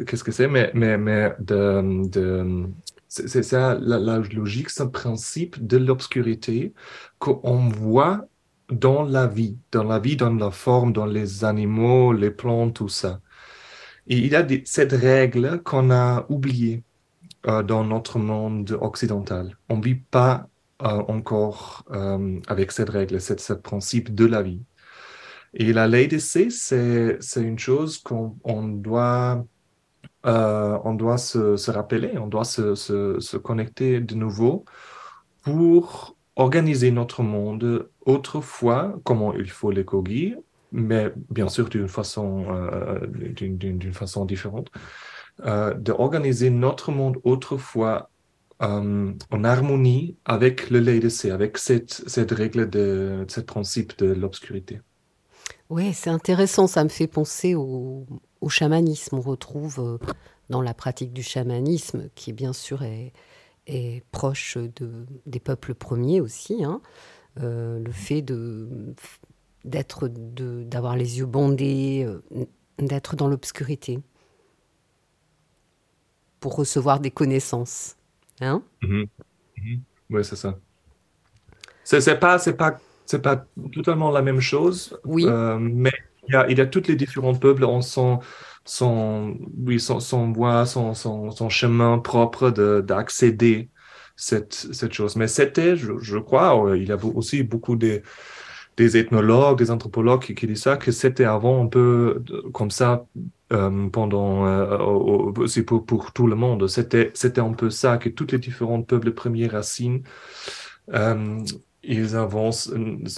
qu'est-ce 0.05 0.23
que 0.23 0.31
c'est 0.33 0.49
mais 0.49 0.71
mais 0.73 0.97
mais 0.97 1.33
de, 1.39 2.09
de 2.09 2.67
c'est 3.07 3.43
ça 3.43 3.77
la, 3.79 4.17
logique 4.19 4.69
c'est 4.69 4.83
un 4.83 4.87
principe 4.87 5.65
de 5.65 5.77
l'obscurité 5.77 6.73
qu'on 7.19 7.69
voit 7.69 8.27
dans 8.69 9.03
la 9.03 9.27
vie 9.27 9.57
dans 9.71 9.83
la 9.83 9.99
vie 9.99 10.17
dans 10.17 10.33
la 10.33 10.51
forme 10.51 10.91
dans 10.93 11.05
les 11.05 11.45
animaux 11.45 12.11
les 12.13 12.31
plantes 12.31 12.75
tout 12.75 12.89
ça. 12.89 13.21
Et 14.07 14.17
il 14.17 14.27
y 14.31 14.35
a 14.35 14.45
cette 14.65 14.93
règle 14.93 15.61
qu'on 15.63 15.91
a 15.91 16.25
oubliée 16.29 16.83
euh, 17.47 17.63
dans 17.63 17.85
notre 17.85 18.19
monde 18.19 18.77
occidental. 18.81 19.57
On 19.69 19.77
ne 19.77 19.83
vit 19.83 19.95
pas 19.95 20.49
euh, 20.81 21.01
encore 21.07 21.85
euh, 21.91 22.41
avec 22.47 22.73
cette 22.73 22.89
règle, 22.89 23.21
ce 23.21 23.53
principe 23.53 24.13
de 24.13 24.25
la 24.25 24.41
vie. 24.41 24.61
Et 25.53 25.71
la 25.71 25.87
ley 25.87 26.09
c'est, 26.19 27.17
une 27.37 27.57
chose 27.57 27.99
qu'on 27.99 28.35
on 28.43 28.67
doit, 28.67 29.45
on 30.25 30.93
doit 30.93 31.17
se, 31.17 31.71
rappeler, 31.71 32.17
on 32.17 32.27
doit 32.27 32.43
se, 32.43 33.37
connecter 33.37 34.01
de 34.01 34.13
nouveau 34.15 34.65
pour 35.41 36.17
organiser 36.35 36.91
notre 36.91 37.23
monde 37.23 37.89
autrefois, 38.05 38.99
comment 39.05 39.33
il 39.33 39.49
faut 39.49 39.71
l'écouiller, 39.71 40.35
mais 40.73 41.13
bien 41.29 41.47
sûr 41.47 41.69
d'une 41.69 41.87
façon, 41.87 42.45
d'une 43.31 43.93
façon 43.93 44.25
différente 44.25 44.69
euh, 45.45 45.75
d'organiser 45.75 46.49
notre 46.49 46.91
monde 46.91 47.17
autrefois 47.23 48.09
euh, 48.63 49.13
en 49.29 49.43
harmonie 49.43 50.15
avec 50.25 50.71
le 50.71 50.79
lait 50.79 50.99
de 50.99 51.09
C, 51.09 51.29
avec 51.29 51.59
cette, 51.59 51.91
cette 52.07 52.31
règle 52.31 52.67
de, 52.67 53.23
ce 53.27 53.41
principe 53.41 53.95
de 53.99 54.07
l'obscurité. 54.07 54.81
Oui, 55.69 55.93
c'est 55.93 56.09
intéressant, 56.09 56.65
ça 56.65 56.83
me 56.83 56.89
fait 56.89 57.05
penser 57.05 57.53
au, 57.53 58.07
au, 58.41 58.49
chamanisme. 58.49 59.17
On 59.17 59.21
retrouve 59.21 59.77
euh, 59.77 60.13
dans 60.49 60.63
la 60.63 60.73
pratique 60.73 61.13
du 61.13 61.21
chamanisme, 61.21 62.09
qui 62.15 62.33
bien 62.33 62.53
sûr 62.53 62.81
est, 62.81 63.13
est 63.67 64.03
proche 64.11 64.57
de, 64.57 65.05
des 65.27 65.39
peuples 65.39 65.75
premiers 65.75 66.19
aussi, 66.19 66.63
hein, 66.63 66.81
le 67.35 67.91
fait 67.91 68.23
de 68.23 68.95
d'être 69.65 70.07
d'avoir 70.07 70.95
les 70.95 71.19
yeux 71.19 71.25
bandés, 71.27 72.07
d'être 72.79 73.15
dans 73.15 73.27
l'obscurité 73.27 73.99
pour 76.39 76.55
recevoir 76.55 76.99
des 76.99 77.11
connaissances. 77.11 77.95
Hein? 78.41 78.63
Mm 78.81 79.03
Oui, 80.09 80.23
c'est 80.23 80.35
ça. 80.35 80.57
C'est 81.83 82.19
pas, 82.19 82.37
pas, 82.57 82.77
pas 83.23 83.45
totalement 83.73 84.11
la 84.11 84.21
même 84.21 84.41
chose, 84.41 84.99
oui. 85.05 85.25
Euh, 85.25 85.57
mais 85.59 85.93
il 86.27 86.33
y, 86.33 86.35
a, 86.35 86.49
il 86.49 86.57
y 86.57 86.61
a 86.61 86.65
toutes 86.65 86.89
les 86.89 86.95
différents 86.97 87.33
peuples 87.33 87.63
ont 87.63 87.81
son, 87.81 88.19
son, 88.65 89.37
oui, 89.57 89.79
son, 89.79 90.01
son 90.01 90.33
voie, 90.33 90.65
son, 90.65 90.93
son, 90.93 91.31
son 91.31 91.49
chemin 91.49 91.99
propre 91.99 92.49
d'accéder 92.81 93.69
cette, 94.17 94.53
cette 94.53 94.91
chose. 94.93 95.15
Mais 95.15 95.27
c'était, 95.27 95.77
je, 95.77 95.93
je, 95.99 96.17
crois, 96.17 96.75
il 96.75 96.83
y 96.87 96.91
a 96.91 96.97
aussi 96.97 97.43
beaucoup 97.43 97.75
de 97.77 98.01
des 98.75 98.95
ethnologues, 98.95 99.57
des 99.57 99.71
anthropologues 99.71 100.21
qui, 100.21 100.35
qui 100.35 100.45
disent 100.45 100.61
ça, 100.61 100.77
que 100.77 100.91
c'était 100.91 101.23
avant 101.23 101.63
un 101.65 101.67
peu 101.67 102.23
comme 102.53 102.69
ça 102.69 103.07
euh, 103.53 103.89
pendant 103.89 104.45
euh, 104.45 104.77
aussi 104.77 105.63
pour, 105.63 105.85
pour, 105.85 106.11
tout 106.11 106.27
le 106.27 106.35
monde. 106.35 106.67
C'était 106.67 107.11
c'était 107.13 107.41
un 107.41 107.53
peu 107.53 107.69
ça 107.69 107.97
que 107.97 108.09
toutes 108.09 108.31
les 108.31 108.39
différents 108.39 108.81
peuples 108.81 109.11
premiers 109.13 109.47
racines 109.47 110.03
euh, 110.93 111.43
ils 111.83 112.15
avancent 112.15 112.71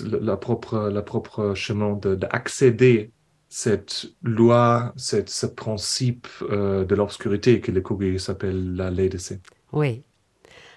la 0.04 0.38
propre 0.38 0.90
la 0.90 1.02
propre 1.02 1.54
chemin 1.56 1.96
d'accéder 1.96 3.06
de, 3.06 3.12
cette 3.48 4.08
loi, 4.22 4.94
cette, 4.96 5.30
ce 5.30 5.48
principe 5.48 6.28
euh, 6.44 6.86
de 6.86 6.94
l'obscurité 6.94 7.62
que 7.62 7.72
le 7.72 7.82
Kogi 7.82 8.20
s'appelle 8.20 8.76
la 8.76 8.92
ley 8.92 9.10
de 9.10 9.18
C. 9.18 9.40
Oui. 9.72 10.04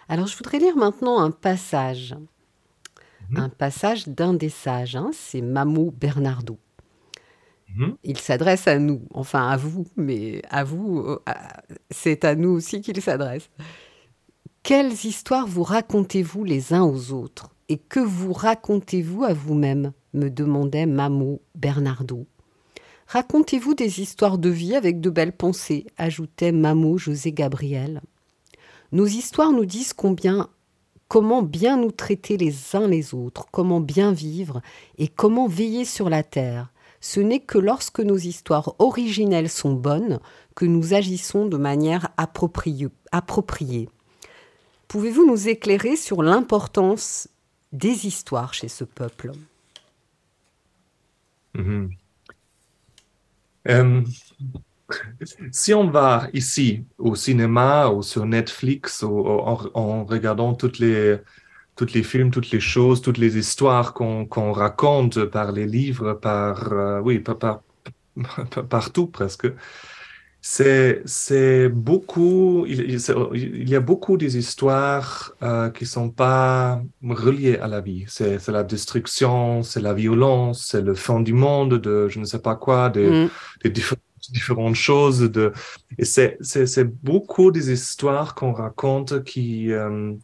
Alors 0.09 0.27
je 0.27 0.37
voudrais 0.37 0.59
lire 0.59 0.77
maintenant 0.77 1.21
un 1.21 1.31
passage 1.31 2.15
Mmh. 3.33 3.37
un 3.39 3.49
passage 3.49 4.09
d'un 4.09 4.35
des 4.35 4.51
sages, 4.51 4.97
hein, 4.97 5.11
c'est 5.13 5.41
Mamou 5.41 5.91
Bernardo. 5.91 6.59
Mmh. 7.77 7.91
Il 8.05 8.19
s'adresse 8.19 8.69
à 8.69 8.79
nous, 8.79 9.03
enfin 9.13 9.49
à 9.49 9.57
vous, 9.57 9.87
mais 9.97 10.43
à 10.51 10.65
vous, 10.65 11.19
c'est 11.91 12.25
à 12.25 12.35
nous 12.35 12.51
aussi 12.51 12.81
qu'il 12.81 13.01
s'adresse. 13.01 13.49
Quelles 14.63 14.93
histoires 14.93 15.47
vous 15.47 15.63
racontez-vous 15.63 16.45
les 16.45 16.73
uns 16.73 16.85
aux 16.85 17.13
autres? 17.13 17.51
Et 17.69 17.79
que 17.79 18.01
vous 18.01 18.33
racontez-vous 18.33 19.25
à 19.25 19.33
vous-même? 19.33 19.93
me 20.15 20.29
demandait 20.29 20.87
Mamou 20.87 21.41
Bernardo. 21.55 22.27
Racontez-vous 23.07 23.75
des 23.75 24.01
histoires 24.01 24.39
de 24.39 24.49
vie 24.49 24.75
avec 24.75 25.01
de 25.01 25.11
belles 25.11 25.37
pensées, 25.37 25.87
ajoutait 25.97 26.53
Mamou 26.53 26.99
José 26.99 27.33
Gabriel. 27.33 28.01
Nos 28.93 29.07
histoires 29.07 29.53
nous 29.53 29.67
disent 29.67 29.93
combien 29.95 30.49
comment 31.09 31.43
bien 31.43 31.77
nous 31.77 31.91
traiter 31.91 32.37
les 32.37 32.55
uns 32.75 32.89
les 32.89 33.15
autres, 33.15 33.47
comment 33.51 33.81
bien 33.81 34.13
vivre 34.13 34.63
et 34.97 35.09
comment 35.09 35.47
veiller 35.47 35.85
sur 35.85 36.09
la 36.09 36.23
terre. 36.23 36.73
Ce 37.03 37.19
n'est 37.19 37.41
que 37.41 37.59
lorsque 37.59 37.99
nos 37.99 38.17
histoires 38.17 38.77
originelles 38.79 39.51
sont 39.51 39.73
bonnes 39.73 40.21
que 40.55 40.65
nous 40.65 40.95
agissons 40.95 41.47
de 41.47 41.57
manière 41.57 42.11
appropriée. 42.17 43.89
Pouvez-vous 44.87 45.27
nous 45.27 45.49
éclairer 45.49 45.97
sur 45.97 46.23
l'importance 46.23 47.29
des 47.73 48.07
histoires 48.07 48.55
chez 48.55 48.69
ce 48.69 48.85
peuple? 48.85 49.33
Mmh. 51.55 51.89
euh, 53.69 54.03
si 55.51 55.75
on 55.75 55.91
va 55.91 56.29
ici 56.33 56.85
au 56.99 57.15
cinéma 57.17 57.89
ou 57.89 58.03
sur 58.03 58.25
Netflix 58.27 59.03
ou, 59.03 59.27
en, 59.27 60.05
regardant 60.05 60.55
toutes 60.55 60.79
les, 60.79 61.19
toutes 61.77 61.93
les 61.93 62.03
films, 62.03 62.31
toutes 62.31 62.51
les 62.51 62.61
choses, 62.61 63.01
toutes 63.03 63.19
les 63.19 63.39
histoires 63.39 63.95
qu'on 63.95 64.27
qu 64.27 64.41
raconte 64.41 65.25
par 65.25 65.53
les 65.53 65.67
livres, 65.67 66.15
par, 66.15 66.73
euh, 66.73 67.01
oui, 67.01 67.19
par, 67.19 67.39
par, 67.39 67.63
partout 68.69 69.07
presque, 69.07 69.47
c'est 70.45 71.69
beaucoup, 71.69 72.67
il, 72.67 72.81
il, 72.81 73.01
il, 73.35 73.71
y 73.71 73.77
a 73.77 73.81
beaucoup 73.81 74.17
des 74.17 74.37
histoires 74.37 75.33
euh, 75.43 75.71
qui 75.71 75.87
sont 75.87 76.11
pas 76.11 76.83
reliées 77.03 77.59
à 77.59 77.69
la 77.69 77.81
vie. 77.81 78.05
C'est 78.09 78.49
la 78.49 78.65
destruction, 78.65 79.63
c'est 79.63 79.81
la 79.81 79.95
violence, 79.95 80.67
c'est 80.67 80.83
le 80.83 80.95
fin 80.95 81.21
du 81.21 81.33
monde, 81.33 81.75
de 81.75 82.09
je 82.09 82.19
ne 82.19 82.25
sais 82.25 82.41
pas 82.41 82.57
quoi, 82.57 82.91
des, 82.91 83.09
mm. 83.09 83.31
des 83.63 83.71
différents 83.71 84.01
différentes 84.31 84.75
choses. 84.75 85.21
De... 85.21 85.53
Et 85.99 86.05
c'est 86.05 86.85
beaucoup 87.03 87.51
des 87.51 87.73
histoires 87.73 88.35
qu'on 88.35 88.53
raconte 88.53 89.25
qui 89.25 89.73
euh, 89.73 90.15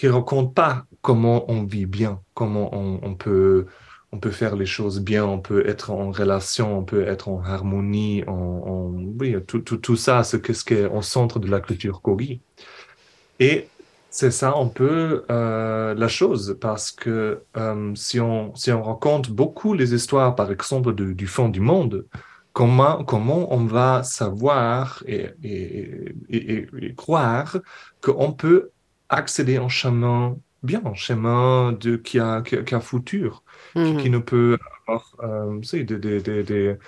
qui 0.00 0.08
racontent 0.08 0.48
pas 0.54 0.86
comment 1.02 1.44
on 1.50 1.64
vit 1.64 1.84
bien, 1.84 2.22
comment 2.32 2.70
on, 2.74 3.14
peut 3.14 3.66
on 4.12 4.18
peut 4.18 4.30
faire 4.30 4.56
les 4.56 4.64
choses 4.64 4.98
bien, 4.98 5.26
on 5.26 5.40
peut 5.40 5.68
être 5.68 5.90
en 5.90 6.10
relation, 6.10 6.78
on 6.78 6.84
peut 6.84 7.06
être 7.06 7.28
en 7.28 7.42
harmonie, 7.44 8.24
en, 8.26 8.94
oui, 9.20 9.36
tout, 9.46 9.58
tout, 9.58 9.76
tout 9.76 9.96
ça, 9.96 10.24
c'est 10.24 10.40
ce 10.54 10.64
qu'est 10.64 10.86
au 10.86 11.02
centre 11.02 11.38
de 11.38 11.48
la 11.50 11.60
culture 11.60 12.00
Kogi. 12.00 12.40
Et 13.40 13.68
c'est 14.08 14.30
ça 14.30 14.54
un 14.56 14.68
peu 14.68 15.26
euh, 15.30 15.94
la 15.94 16.08
chose, 16.08 16.56
parce 16.62 16.92
que 16.92 17.44
euh, 17.58 17.94
si 17.94 18.20
on, 18.20 18.54
si 18.54 18.72
on 18.72 18.82
raconte 18.82 19.30
beaucoup 19.30 19.74
les 19.74 19.92
histoires, 19.92 20.34
par 20.34 20.50
exemple, 20.50 20.94
du 20.94 21.26
fond 21.26 21.50
du 21.50 21.60
monde, 21.60 22.06
comment, 22.54 23.04
comment 23.04 23.52
on 23.52 23.66
va 23.66 24.02
savoir 24.02 25.02
et, 25.06 25.28
et, 25.44 26.14
et- 26.30 26.66
et 26.80 26.94
croire 26.94 27.58
qu'on 28.02 28.32
peut 28.32 28.70
accéder 29.10 29.58
en 29.60 29.68
chemin 29.70 30.38
bien, 30.62 30.82
un 30.86 30.94
chemin 30.94 31.72
de, 31.72 31.96
qui 31.96 32.18
a, 32.20 32.42
qui 32.42 32.56
a, 32.56 32.64
qui 32.64 32.74
a 32.76 32.80
futur, 32.80 33.44
qui, 33.84 33.94
Mhm. 33.94 33.96
qui 33.96 34.10
ne 34.10 34.18
peut 34.18 34.58
avoir 34.88 35.16
euh, 35.22 35.60
des, 35.60 35.84
des, 35.84 36.78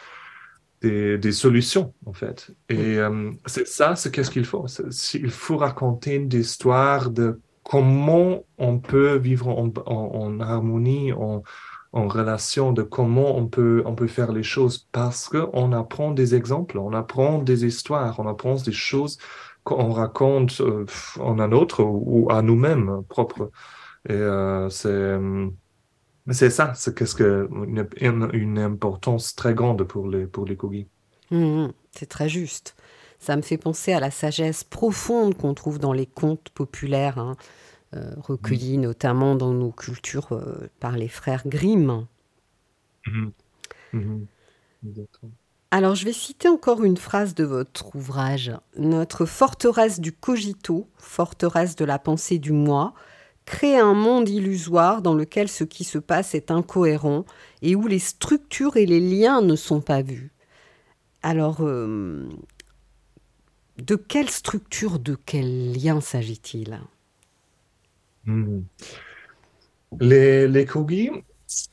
des, 0.83 1.19
des, 1.19 1.33
solutions, 1.33 1.95
en 2.07 2.13
fait. 2.13 2.51
Et 2.69 2.99
euh, 2.99 3.31
c'est 3.47 3.67
ça, 3.69 3.97
c'est 3.97 4.11
qu'est-ce 4.13 4.31
qu'il 4.31 4.45
faut? 4.45 4.67
Il 5.15 5.31
faut 5.31 5.57
raconter 5.57 6.17
une 6.17 6.33
histoire 6.33 7.11
de 7.11 7.41
comment 7.63 8.45
on 8.59 8.79
peut 8.81 9.17
vivre 9.17 9.49
en, 9.49 9.69
en- 9.87 9.93
en 10.15 10.41
harmonie, 10.41 11.13
en, 11.13 11.43
en 11.93 12.09
relation, 12.09 12.73
de 12.73 12.83
comment 12.83 13.37
on 13.37 13.47
peut, 13.49 13.83
on 13.87 13.95
peut 13.95 14.09
faire 14.09 14.33
les 14.33 14.43
choses, 14.43 14.89
parce 14.93 15.29
qu'on 15.29 15.73
apprend 15.73 16.11
des 16.13 16.35
exemples, 16.35 16.79
on 16.79 16.93
apprend 16.95 17.39
des 17.39 17.65
histoires, 17.65 18.19
on 18.19 18.27
apprend 18.29 18.55
des 18.57 18.73
choses 18.73 19.19
qu'on 19.65 19.93
raconte 19.93 20.61
euh, 20.61 20.87
en 21.21 21.39
un 21.39 21.53
autre 21.53 21.83
ou, 21.85 22.25
ou 22.27 22.31
à 22.31 22.43
nous-mêmes 22.43 23.03
propres. 23.09 23.51
Et 24.09 24.13
euh, 24.15 24.69
c'est... 24.69 25.19
ça, 26.51 26.75
c'est 26.75 26.97
qu'est-ce 26.97 27.15
que 27.15 27.49
une, 28.01 28.29
une- 28.33 28.59
importance 28.59 29.35
très 29.35 29.55
grande 29.55 29.85
pour 29.85 30.09
les 30.09 30.27
pour 30.27 30.45
les 30.47 30.57
Kogi. 30.57 30.89
Mhm. 31.31 31.73
C'est 31.93 32.09
très 32.09 32.29
juste. 32.29 32.75
Ça 33.19 33.37
me 33.37 33.43
fait 33.43 33.59
penser 33.59 33.93
à 33.93 34.01
la 34.01 34.11
sagesse 34.11 34.65
profonde 34.65 35.37
qu'on 35.37 35.55
trouve 35.55 35.79
dans 35.79 35.93
les 35.93 36.07
contes 36.07 36.51
populaires, 36.51 37.19
hein, 37.19 37.37
euh, 37.95 38.13
recueillis 38.19 38.79
notamment 38.79 39.37
dans 39.37 39.53
nos 39.53 39.71
cultures 39.71 40.43
par 40.81 40.97
les 40.97 41.09
frères 41.09 41.47
Grimm. 41.47 42.07
Alors, 45.75 45.95
je 45.95 46.05
vais 46.05 46.13
citer 46.13 46.49
encore 46.49 46.85
une 46.85 46.99
phrase 46.99 47.35
de 47.35 47.45
votre 47.45 47.97
ouvrage. 47.97 48.53
Notre 48.77 49.25
forteresse 49.25 50.01
du 50.01 50.13
cogito, 50.13 50.87
forteresse 50.99 51.77
de 51.77 51.87
la 51.87 51.99
pensée 51.99 52.39
du 52.39 52.53
moi, 52.53 52.93
crée 53.47 53.79
un 53.79 53.95
monde 53.95 54.29
illusoire 54.29 55.01
dans 55.01 55.15
lequel 55.15 55.49
ce 55.49 55.65
qui 55.65 55.85
se 55.85 55.97
passe 55.97 56.35
est 56.35 56.51
incohérent 56.51 57.25
et 57.63 57.75
où 57.75 57.87
les 57.87 58.01
structures 58.01 58.77
et 58.77 58.85
les 58.85 59.01
liens 59.01 59.41
ne 59.41 59.57
sont 59.57 59.81
pas 59.81 60.03
vus. 60.03 60.31
Alors, 61.23 61.61
euh, 61.61 62.29
de 63.79 63.97
quelle 63.97 64.29
structure, 64.29 64.99
de 64.99 65.17
quel 65.25 65.73
lien 65.73 66.03
s'agit-il? 66.03 66.83
Mhm. 68.27 68.63
Les 70.01 70.47
les 70.49 70.67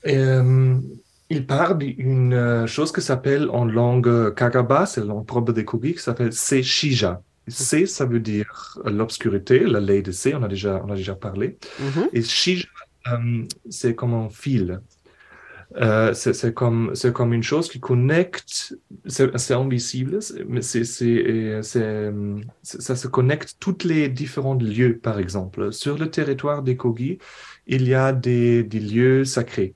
euh, 0.07 0.79
ils 1.30 1.46
parlent 1.46 1.78
d'une 1.78 2.34
euh, 2.34 2.68
chose 2.68 2.92
qui 2.92 3.02
s'appelle 3.02 3.50
en 3.52 3.65
langue 3.65 4.34
Kagaba, 4.36 4.86
c'est 4.86 5.02
la 5.02 5.08
langue 5.08 5.26
propre 5.26 5.54
des 5.54 5.65
Kogi, 5.65 5.94
qui 5.94 6.00
s'appelle 6.00 6.34
Se 6.34 6.62
Shija. 6.62 7.22
Se, 7.48 7.86
ça 7.86 8.06
veut 8.06 8.20
dire 8.20 8.78
l'obscurité, 8.86 9.60
la 9.62 9.80
ley 9.80 10.02
de 10.02 10.12
Se, 10.12 10.30
on 10.36 10.44
a 10.44 10.48
déjà 10.48 10.82
on 10.86 10.92
a 10.92 10.96
déjà 10.96 11.15
parlé. 11.15 11.58
Mhm. 11.80 12.10
Et 12.13 12.22
Shija, 12.24 12.68
euh, 13.10 13.46
c'est 13.70 13.96
comme 13.96 14.13
un 14.13 14.30
fil. 14.30 14.82
Euh, 15.76 16.13
c'est 16.15 16.34
c'est 16.34 16.52
comme, 16.54 16.92
c'est 16.96 17.13
comme 17.13 17.32
une 17.32 17.44
chose 17.44 17.70
qui 17.70 17.80
connecte, 17.80 18.76
c'est 19.06 19.54
invisible, 19.54 20.18
mais 20.48 20.63
c'est, 20.63 20.84
c'est, 20.84 21.06
euh, 21.28 21.62
c'est, 21.62 21.84
euh, 21.84 22.42
c'est- 22.63 22.82
ça 22.82 22.96
se 22.96 23.08
connecte 23.08 23.58
tous 23.60 23.84
les 23.86 24.10
différents 24.10 24.56
lieux, 24.56 24.98
par 25.00 25.20
exemple. 25.20 25.72
Sur 25.72 25.98
le 26.00 26.10
territoire 26.10 26.63
des 26.63 26.76
Kogi, 26.76 27.20
il 27.68 27.88
y 27.88 27.94
a 27.94 28.13
des, 28.13 28.63
des 28.63 28.80
lieux 28.80 29.26
sacrés. 29.26 29.76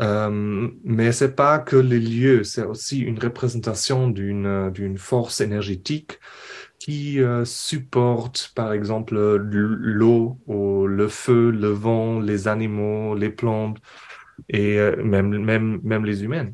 Euh, 0.00 0.70
mais 0.82 1.12
c'est 1.12 1.36
pas 1.36 1.60
que 1.60 1.76
les 1.76 2.00
lieux, 2.00 2.42
c'est 2.42 2.64
aussi 2.64 2.98
une 3.00 3.18
représentation 3.18 4.08
d'une, 4.08 4.46
force 4.98 5.40
énergétique 5.40 6.18
qui 6.80 7.20
euh, 7.20 7.44
supporte, 7.44 8.52
par 8.56 8.72
exemple, 8.72 9.16
l'eau, 9.16 10.40
le 10.86 11.08
feu, 11.08 11.50
le 11.50 11.68
vent, 11.68 12.20
les 12.20 12.48
animaux, 12.48 13.14
les 13.14 13.30
plantes 13.30 13.78
et 14.48 14.78
euh, 14.78 15.02
même, 15.04 15.38
même, 15.44 15.80
même 15.84 16.04
les 16.04 16.24
humains. 16.24 16.50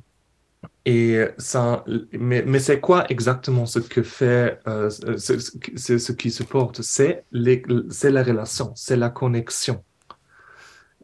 Et 0.86 1.24
ça, 1.38 1.84
mais, 2.12 2.42
mais 2.46 2.58
c'est 2.60 2.80
quoi 2.80 3.06
exactement 3.10 3.66
ce 3.66 3.78
que 3.80 4.02
fait, 4.02 4.58
euh, 4.68 4.90
ce, 4.90 5.38
ce- 5.38 6.12
qui 6.12 6.30
supporte? 6.30 6.82
C'est 6.82 7.24
la 7.32 8.22
relation, 8.24 8.72
c'est 8.76 8.96
la 8.96 9.10
connexion. 9.10 9.84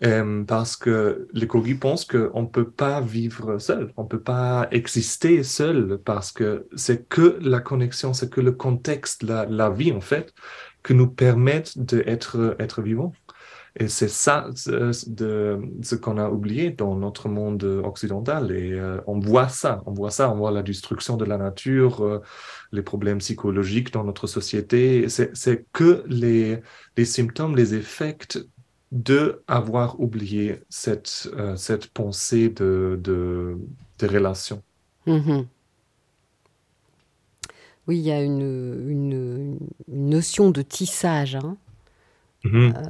Euh, 0.04 0.44
parce 0.44 0.76
que 0.76 1.26
les 1.32 1.46
Kogi 1.46 1.74
pensent 1.74 2.04
qu'on 2.04 2.42
ne 2.42 2.46
peut 2.46 2.70
pas 2.70 3.00
vivre 3.00 3.58
seul, 3.58 3.92
on 3.96 4.02
ne 4.02 4.08
peut 4.08 4.20
pas 4.20 4.68
exister 4.70 5.42
seul, 5.42 5.98
parce 6.04 6.32
que 6.32 6.66
c'est 6.76 7.08
que 7.08 7.38
la 7.40 7.60
connexion, 7.60 8.12
c'est 8.12 8.30
que 8.30 8.42
le 8.42 8.52
contexte, 8.52 9.22
la, 9.22 9.70
vie 9.70 9.92
en 9.92 10.02
fait, 10.02 10.34
que 10.82 10.92
nous 10.92 11.08
permettent 11.08 11.78
d'être 11.78 12.56
être 12.58 12.82
vivants. 12.82 13.12
Et 13.78 13.88
c'est 13.88 14.08
ça 14.08 14.48
de, 15.06 15.60
ce 15.82 15.94
qu'on 15.96 16.16
a 16.16 16.30
oublié 16.30 16.70
dans 16.70 16.96
notre 16.96 17.28
monde 17.28 17.64
occidental. 17.84 18.50
Et 18.50 18.72
euh, 18.72 19.00
on 19.06 19.18
voit 19.18 19.48
ça, 19.48 19.82
on 19.84 19.92
voit 19.92 20.10
ça, 20.10 20.30
on 20.30 20.36
voit 20.36 20.50
la 20.50 20.62
destruction 20.62 21.18
de 21.18 21.26
la 21.26 21.36
nature, 21.36 22.02
euh, 22.02 22.22
les 22.72 22.82
problèmes 22.82 23.18
psychologiques 23.18 23.92
dans 23.92 24.04
notre 24.04 24.26
société. 24.26 25.08
C'est 25.10 25.66
que 25.72 26.04
les 26.08 26.62
symptômes, 27.04 27.54
les 27.54 27.74
effets 27.74 28.16
de 28.92 29.42
avoir 29.48 30.00
oublié 30.00 30.60
cette, 30.68 31.28
euh, 31.34 31.56
cette 31.56 31.88
pensée 31.88 32.48
de, 32.48 32.98
de, 33.02 33.58
de 33.98 34.06
relation. 34.06 34.62
Mhm. 35.06 35.46
Oui, 37.86 37.98
il 37.98 38.02
y 38.04 38.10
a 38.10 38.20
une, 38.22 38.40
une- 38.88 39.58
une 39.88 40.08
notion 40.10 40.50
de 40.50 40.62
tissage. 40.62 41.36
hein. 41.36 41.56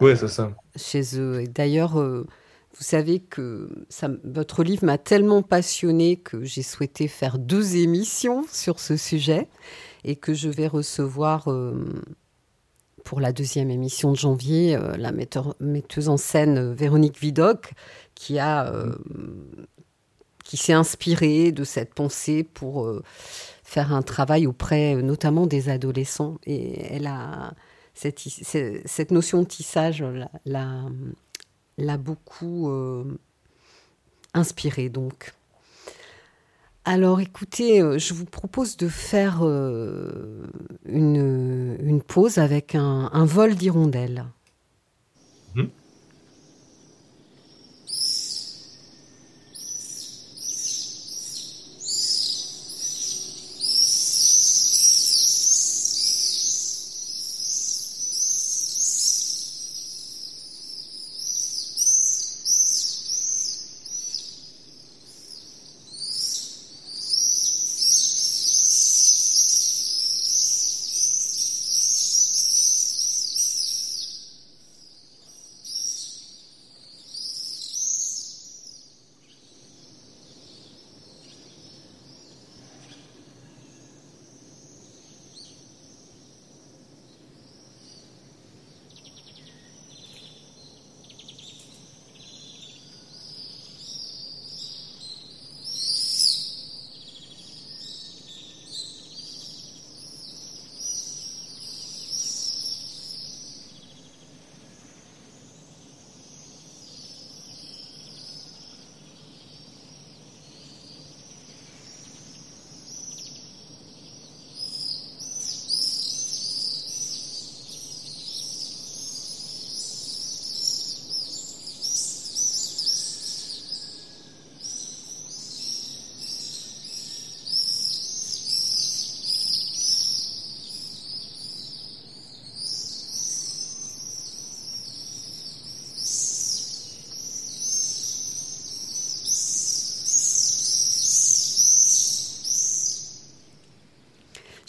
Oui, 0.01 0.17
c'est 0.17 0.29
ça. 0.29 0.53
chez 0.77 1.19
eux. 1.19 1.41
Et 1.41 1.47
d'ailleurs, 1.49 1.99
euh, 1.99 2.27
vous 2.77 2.85
savez 2.85 3.21
que 3.21 3.69
ça, 3.89 4.11
votre 4.25 4.63
livre 4.63 4.85
m'a 4.85 4.99
tellement 4.99 5.43
passionnée 5.43 6.17
que 6.19 6.45
j'ai 6.45 6.63
souhaité 6.63 7.09
faire 7.09 7.39
deux 7.39 7.77
émissions 7.77 8.45
sur 8.53 8.81
ce 8.81 8.97
sujet 8.97 9.49
et 10.05 10.17
que 10.17 10.35
je 10.35 10.49
vais 10.49 10.67
recevoir 10.67 11.51
euh, 11.51 11.75
pour 13.07 13.21
la 13.21 13.33
deuxième 13.33 13.71
émission 13.71 14.11
de 14.11 14.17
janvier 14.17 14.75
euh, 14.75 14.97
la 14.97 15.13
metteur- 15.13 15.55
metteuse 15.61 16.09
en 16.09 16.17
scène 16.17 16.59
euh, 16.59 16.75
Véronique 16.75 17.21
Vidocq 17.21 17.73
qui 18.17 18.41
euh, 18.41 18.93
qui 20.45 20.57
s'est 20.57 20.73
inspirée 20.73 21.53
de 21.53 21.63
cette 21.63 21.95
pensée 21.95 22.43
pour 22.45 22.89
faire 23.65 23.93
un 23.93 24.03
travail 24.03 24.47
auprès 24.47 24.95
notamment 24.95 25.47
des 25.47 25.69
adolescents 25.69 26.39
et 26.47 26.83
elle 26.95 27.07
a 27.07 27.55
cette, 27.95 28.21
cette 28.85 29.11
notion 29.11 29.43
de 29.43 29.47
tissage 29.47 30.05
l'a 30.45 31.97
beaucoup 31.99 32.71
euh, 32.71 33.05
inspirée 34.35 34.89
donc. 34.89 35.33
Alors 36.89 37.21
écoutez, 37.21 37.83
euh, 37.83 37.99
je 37.99 38.15
vous 38.15 38.27
propose 38.27 38.77
de 38.77 38.87
faire 38.87 39.41
euh, 39.43 40.47
une, 40.85 42.01
pause 42.07 42.39
avec 42.39 42.77
un, 42.77 43.11
un 43.13 43.25
vol 43.25 43.57
d'hirondelles. 43.57 44.27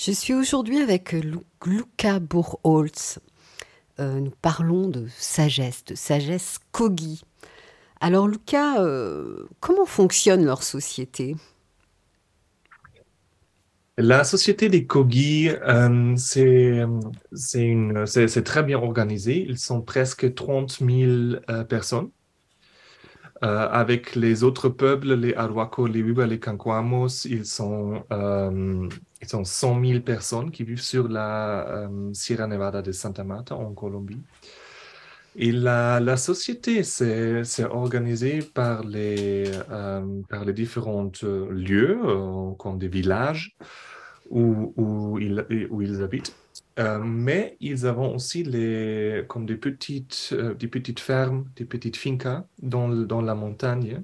Je 0.08 0.14
suis 0.14 0.34
aujourd'hui 0.34 0.80
avec 0.80 1.14
Luca 1.66 2.20
Burholz. 2.20 3.20
Euh, 4.00 4.22
nous 4.22 4.32
parlons 4.42 4.88
de 4.88 5.06
sagesse, 5.10 5.84
de 5.84 5.96
sagesse 5.96 6.60
Kogi. 6.72 7.24
Alors 8.00 8.30
Luca, 8.30 8.82
euh, 8.82 9.50
comment 9.60 9.86
fonctionne 9.86 10.46
leur 10.46 10.64
société? 10.64 11.36
La 13.98 14.24
société 14.24 14.70
des 14.70 14.86
Kogi, 14.86 15.50
euh, 15.50 16.16
c'est 16.16 16.86
très 18.46 18.64
bien 18.64 18.78
organisé. 18.78 19.46
Ils 19.46 19.60
sont 19.60 19.82
presque 19.82 20.34
30 20.34 20.84
000 20.90 21.66
personnes. 21.68 22.12
Euh, 23.44 23.68
avec 23.70 24.16
les 24.16 24.44
autres 24.44 24.70
peuples, 24.70 25.14
les 25.14 25.36
Arhuaco, 25.36 25.86
les 25.86 26.00
Huba, 26.00 26.26
les 26.26 26.40
Cancuamos, 26.40 27.26
ils 27.26 27.46
sont, 27.46 28.04
euh, 28.12 28.90
ils 29.22 29.28
sont 29.28 29.44
100 29.44 29.86
000 29.86 30.00
personnes 30.02 30.50
qui 30.50 30.64
vivent 30.64 30.82
sur 30.82 31.08
la 31.08 31.68
euh, 31.68 32.14
Sierra 32.14 32.48
Nevada 32.48 32.82
de 32.82 32.92
Santa 32.92 33.24
Marta 33.24 33.56
en 33.56 33.74
Colombie. 33.74 34.22
Et 35.36 35.52
la, 35.52 36.00
la 36.00 36.18
société 36.18 36.82
s'est 36.82 37.44
organisée 37.70 38.40
par 38.40 38.84
les, 38.84 39.44
par 40.30 40.46
les 40.46 40.54
différents 40.54 41.12
lieux, 41.22 42.00
comme 42.58 42.80
des 42.80 42.88
villages 42.88 43.56
où, 44.32 44.74
où, 44.76 45.20
ils, 45.20 45.68
où 45.70 45.84
ils 45.84 46.02
habitent. 46.02 46.36
Euh, 46.80 47.00
mais 47.00 47.58
ils 47.60 47.88
ont 47.88 48.16
aussi 48.16 48.44
les, 48.44 49.24
comme 49.28 49.46
des 49.46 49.58
petites, 49.58 50.30
euh, 50.34 50.54
des 50.54 50.68
petites 50.68 51.00
fermes, 51.00 51.50
des 51.56 51.66
petites 51.66 51.98
fincas 51.98 52.46
dans, 52.62 52.90
dans 52.90 53.22
la 53.22 53.34
montagne. 53.34 54.04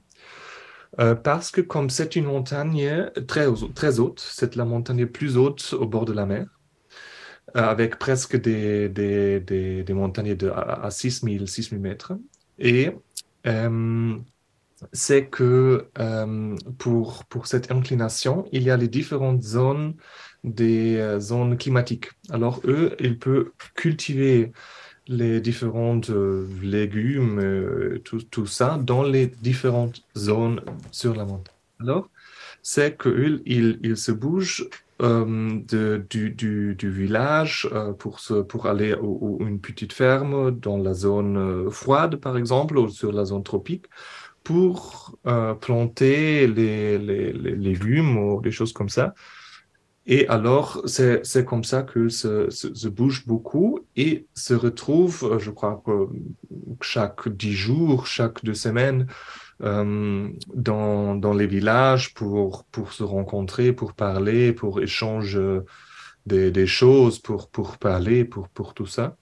Euh, 1.00 1.16
parce 1.16 1.52
que 1.52 1.62
comme 1.62 1.90
c'est 1.90 2.16
une 2.16 2.26
montagne 2.26 3.12
très, 3.28 3.48
très 3.76 4.00
haute, 4.00 4.20
c'est 4.20 4.56
la 4.56 4.66
montagne 4.66 5.06
plus 5.06 5.38
haute 5.38 5.74
au 5.74 5.88
bord 5.88 6.06
de 6.06 6.14
la 6.14 6.26
mer, 6.26 6.48
avec 7.54 8.00
presque 8.00 8.40
des, 8.40 8.90
des, 8.90 9.40
des, 9.40 9.84
des 9.84 9.94
montagnes 9.94 10.36
de, 10.36 10.50
à, 10.50 10.90
6000, 10.92 11.48
6000 11.48 11.80
mètres. 11.80 12.14
Et 12.60 12.92
c'est 14.92 15.28
que 15.28 15.90
pour, 16.78 17.26
pour 17.26 17.48
cette 17.48 17.72
inclination, 17.72 18.46
il 18.52 18.64
y 18.64 18.72
a 18.72 18.78
les 18.78 18.88
différentes 18.88 19.42
zones 19.44 19.96
des 20.44 20.98
euh, 20.98 21.20
zones 21.20 21.58
climatiques. 21.58 22.12
Alors, 22.30 22.62
eux, 22.66 22.96
ils 23.00 23.18
peuvent 23.18 23.52
cultiver 23.76 24.52
les 25.08 25.42
différentes 25.42 26.10
euh, 26.10 26.48
légumes, 26.62 27.40
euh, 27.40 28.02
tout, 28.04 28.46
ça, 28.46 28.78
dans 28.82 29.04
les 29.04 29.28
différentes 29.28 30.04
zones 30.16 30.62
sur 30.92 31.16
la 31.16 31.26
montagne. 31.26 31.54
Alors, 31.80 32.10
c'est 32.62 32.98
qu'ils 32.98 33.42
ils, 33.46 33.98
se 33.98 34.12
bougent 34.12 34.70
du, 35.00 36.78
village 36.82 37.70
pour, 38.00 38.66
aller 38.66 38.94
à 38.94 39.00
une 39.00 39.60
petite 39.60 39.92
ferme 39.92 40.52
dans 40.52 40.78
la 40.78 40.94
zone 40.94 41.70
froide, 41.72 42.16
par 42.18 42.38
exemple, 42.38 42.78
ou 42.78 42.88
sur 42.88 43.12
la 43.12 43.26
zone 43.26 43.44
tropique, 43.44 43.88
pour 44.46 45.18
planter 45.60 46.48
les, 46.48 46.98
légumes 46.98 48.18
ou 48.18 48.40
des 48.40 48.52
choses 48.52 48.72
comme 48.72 48.88
ça. 48.88 49.14
Et 50.06 50.28
alors, 50.28 50.82
c'est 50.86 51.46
comme 51.46 51.64
ça 51.64 51.84
que 51.84 52.10
se, 52.10 52.50
se, 52.50 52.88
bouge 52.90 53.26
beaucoup 53.26 53.80
et 53.96 54.28
se 54.34 54.54
retrouve, 54.54 55.24
euh, 55.24 55.40
je 55.40 55.50
crois 55.50 55.82
que 55.86 56.10
chaque 56.82 57.30
dix 57.30 57.54
jours, 57.54 58.06
chaque 58.06 58.44
deux 58.44 58.54
semaines, 58.54 59.08
euh, 59.62 60.28
dans, 60.54 61.16
dans 61.16 61.34
les 61.34 61.48
villages 61.48 62.14
pour, 62.14 62.66
pour 62.66 62.92
se 62.92 63.04
rencontrer, 63.04 63.72
pour 63.72 63.94
parler, 63.94 64.52
pour 64.52 64.82
échanger 64.82 65.60
des, 66.26 66.52
des 66.52 66.68
choses, 66.68 67.20
pour, 67.20 67.50
pour 67.50 67.78
parler, 67.78 68.26
pour, 68.26 68.50
pour 68.50 68.74
tout 68.74 68.88
ça. 68.88 69.16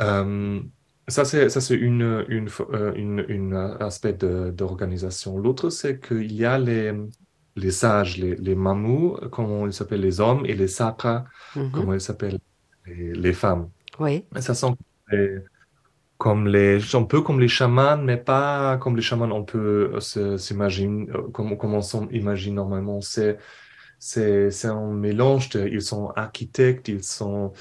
Euh, 0.00 0.60
ça, 1.08 1.24
c'est, 1.24 1.48
ça, 1.48 1.60
c'est 1.60 1.74
une, 1.74 2.02
euh, 2.02 2.92
une, 2.94 3.24
une 3.28 3.54
aspect 3.80 4.12
d'organisation. 4.12 5.38
L'autre, 5.38 5.70
c'est 5.70 5.98
qu'il 6.00 6.32
y 6.32 6.44
a 6.44 6.58
les, 6.58 6.92
les 7.56 7.70
sages, 7.70 8.18
les, 8.18 8.36
les 8.36 8.54
mamous, 8.54 9.16
comment 9.30 9.66
ils 9.66 9.72
s'appellent 9.72 10.00
les 10.00 10.20
hommes, 10.20 10.44
et 10.46 10.54
les 10.54 10.68
sakras, 10.68 11.24
mhm. 11.56 11.70
comment 11.72 11.94
ils 11.94 12.00
s'appellent 12.00 12.38
les, 12.86 13.32
femmes. 13.32 13.68
Oui. 13.98 14.24
ça 14.36 14.54
sent 14.54 14.68
comme 16.18 16.48
les, 16.48 16.80
un 16.94 17.04
peu 17.04 17.20
comme 17.22 17.38
les 17.40 17.48
chamans, 17.48 17.96
mais 17.96 18.16
pas 18.16 18.76
comme 18.78 18.96
les 18.96 19.02
chamans, 19.02 19.30
on 19.30 19.44
peut 19.44 19.92
s'imaginer, 20.00 21.06
comme, 21.32 21.56
comme 21.56 21.74
on 21.74 21.82
s'imagine 21.82 22.54
normalement. 22.56 23.00
C'est, 23.00 23.38
c'est, 23.98 24.50
c'est 24.50 24.68
un 24.68 24.92
mélange 24.92 25.50
ils 25.54 25.82
sont 25.82 26.10
architectes, 26.16 26.88
ils 26.88 27.04
sont 27.04 27.52
euh, 27.54 27.58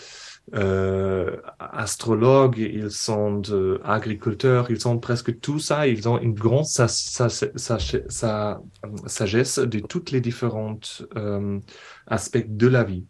astrologues, 0.54 2.58
ils 2.58 2.92
sont 2.92 3.42
agriculteurs, 3.84 4.72
ils 4.72 4.80
sont 4.80 4.98
presque 4.98 5.40
tout 5.40 5.60
ça. 5.60 5.88
Ils 5.88 6.08
ont 6.08 6.20
une 6.20 6.34
grande 6.34 6.66
sa, 6.66 6.88
sa, 6.88 7.30
sa, 7.30 8.62
sagesse 9.06 9.60
de 9.60 9.80
toutes 9.80 10.12
les 10.12 10.22
différents 10.22 10.80
euh, 11.16 11.60
aspects 12.08 12.46
de 12.48 12.68
la 12.68 12.84
vie. 12.84 13.06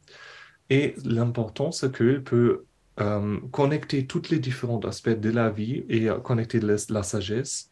Et 0.69 0.95
l'important, 1.06 1.71
c'est 1.71 1.95
qu'il 1.95 2.23
peut 2.23 2.65
euh, 3.00 3.39
connecter 3.52 4.08
tous 4.08 4.30
les 4.30 4.39
différents 4.39 4.80
aspects 4.80 5.10
de 5.10 5.30
la 5.30 5.50
vie 5.50 5.86
et 5.89 6.10
connecter 6.23 6.60
la, 6.60 6.76
la 6.89 7.04
sagesse 7.04 7.69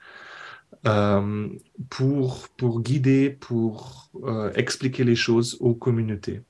euh, 0.86 1.49
pour, 1.89 2.47
pour 2.58 2.82
guider, 2.82 3.32
pour 3.32 4.12
euh, 4.23 4.51
expliquer 4.54 5.04
les 5.04 5.15
choses 5.15 5.58
aux 5.60 5.73
communautés. 5.73 6.41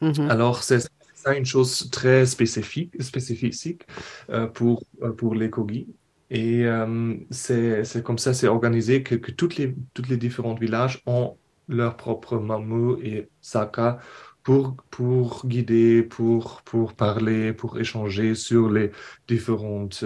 Mm-hmm. 0.00 0.28
Alors, 0.28 0.64
c'est 0.64 0.88
ça 1.22 1.36
une 1.36 1.44
chose 1.46 1.88
très 1.90 2.26
spécifique, 2.26 3.00
spécifique 3.00 3.86
euh, 4.30 4.46
pour, 4.46 4.84
euh, 5.02 5.12
pour 5.12 5.34
les 5.34 5.50
Kogi. 5.50 5.86
Et 6.30 6.64
euh, 6.66 7.14
c'est 7.30 8.02
comme 8.02 8.18
ça, 8.18 8.34
c'est 8.34 8.48
organisé 8.48 9.02
que, 9.02 9.14
que 9.14 9.30
toutes 9.30 9.56
les, 9.56 9.74
toutes 9.94 10.08
les 10.08 10.16
différents 10.16 10.54
villages 10.54 11.02
ont 11.06 11.36
leur 11.68 11.96
propre 11.96 12.38
mamou 12.38 12.96
et 13.02 13.28
saka 13.40 13.98
pour, 14.42 14.76
pour 14.90 15.46
guider, 15.46 16.02
pour, 16.02 16.62
pour 16.64 16.94
parler, 16.94 17.52
pour 17.52 17.78
échanger 17.78 18.34
sur 18.34 18.70
les 18.70 18.90
différentes 19.28 20.04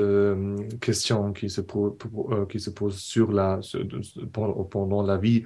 questions 0.80 1.32
qui 1.32 1.48
se, 1.48 1.62
qui 2.50 2.60
se 2.60 2.70
posent 2.70 2.98
sur 2.98 3.32
la, 3.32 3.60
pendant, 4.32 5.02
la 5.02 5.16
vie 5.16 5.44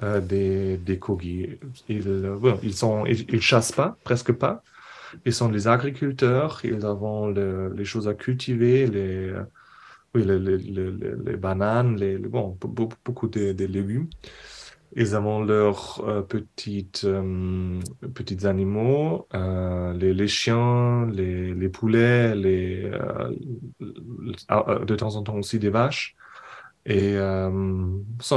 des, 0.00 0.76
des. 0.76 1.00
Ils, 1.88 2.38
ils, 2.62 2.74
sont, 2.74 3.06
ils 3.06 3.42
chassent 3.42 3.72
pas, 3.72 3.96
presque 4.04 4.32
pas. 4.32 4.62
Ils 5.24 5.32
sont 5.32 5.50
les 5.50 5.68
agriculteurs, 5.68 6.60
ils 6.64 6.84
ont 6.86 7.28
les 7.28 7.84
choses 7.84 8.08
à 8.08 8.14
cultiver, 8.14 8.86
les, 8.86 9.32
bananes, 11.36 11.96
beaucoup 12.28 13.28
de, 13.28 13.64
légumes. 13.64 14.08
Ils 14.96 15.14
ont 15.16 15.44
leurs 15.44 16.02
euh, 16.08 16.22
petites, 16.22 17.04
euh, 17.04 17.78
petits 18.14 18.46
animaux, 18.46 19.28
euh, 19.34 19.92
les, 19.92 20.28
chiens, 20.28 21.06
les, 21.12 21.68
poulets, 21.68 22.34
les, 22.34 22.90
de 23.80 24.96
temps 24.96 25.14
en 25.16 25.22
temps 25.22 25.36
aussi 25.36 25.58
des 25.58 25.68
vaches. 25.68 26.16
Et 26.88 27.16
euh, 27.16 27.50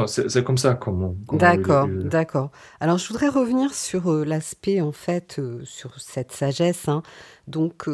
c'est 0.08 0.44
comme 0.44 0.58
ça 0.58 0.74
qu'on. 0.74 1.16
D'accord, 1.32 1.88
d'accord. 1.88 2.52
Alors 2.82 2.98
je 2.98 3.08
voudrais 3.08 3.30
revenir 3.30 3.74
sur 3.74 4.12
euh, 4.12 4.26
l'aspect 4.26 4.82
en 4.82 4.92
fait 4.92 5.40
euh, 5.40 5.62
sur 5.64 5.98
cette 6.02 6.34
sagesse. 6.34 6.90
Hein. 6.90 7.02
Donc 7.48 7.90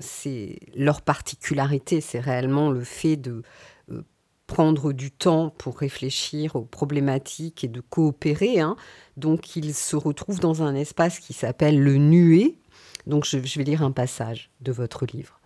c'est 0.00 0.60
leur 0.74 1.02
particularité, 1.02 2.00
c'est 2.00 2.20
réellement 2.20 2.70
le 2.70 2.84
fait 2.84 3.16
de 3.16 3.42
prendre 4.46 4.94
du 4.94 5.10
temps 5.10 5.50
pour 5.50 5.78
réfléchir 5.78 6.56
aux 6.56 6.64
problématiques 6.64 7.64
et 7.64 7.68
de 7.68 7.82
coopérer. 7.82 8.60
Hein. 8.60 8.76
Donc 9.18 9.56
ils 9.56 9.74
se 9.74 9.94
retrouvent 9.94 10.40
dans 10.40 10.62
un 10.62 10.74
espace 10.74 11.18
qui 11.18 11.34
s'appelle 11.34 11.78
le 11.82 11.96
nuée. 11.96 12.56
Donc 13.06 13.26
je, 13.26 13.38
je 13.44 13.58
vais 13.58 13.64
lire 13.64 13.82
un 13.82 13.92
passage 13.92 14.50
de 14.62 14.72
votre 14.72 15.04
livre. 15.04 15.38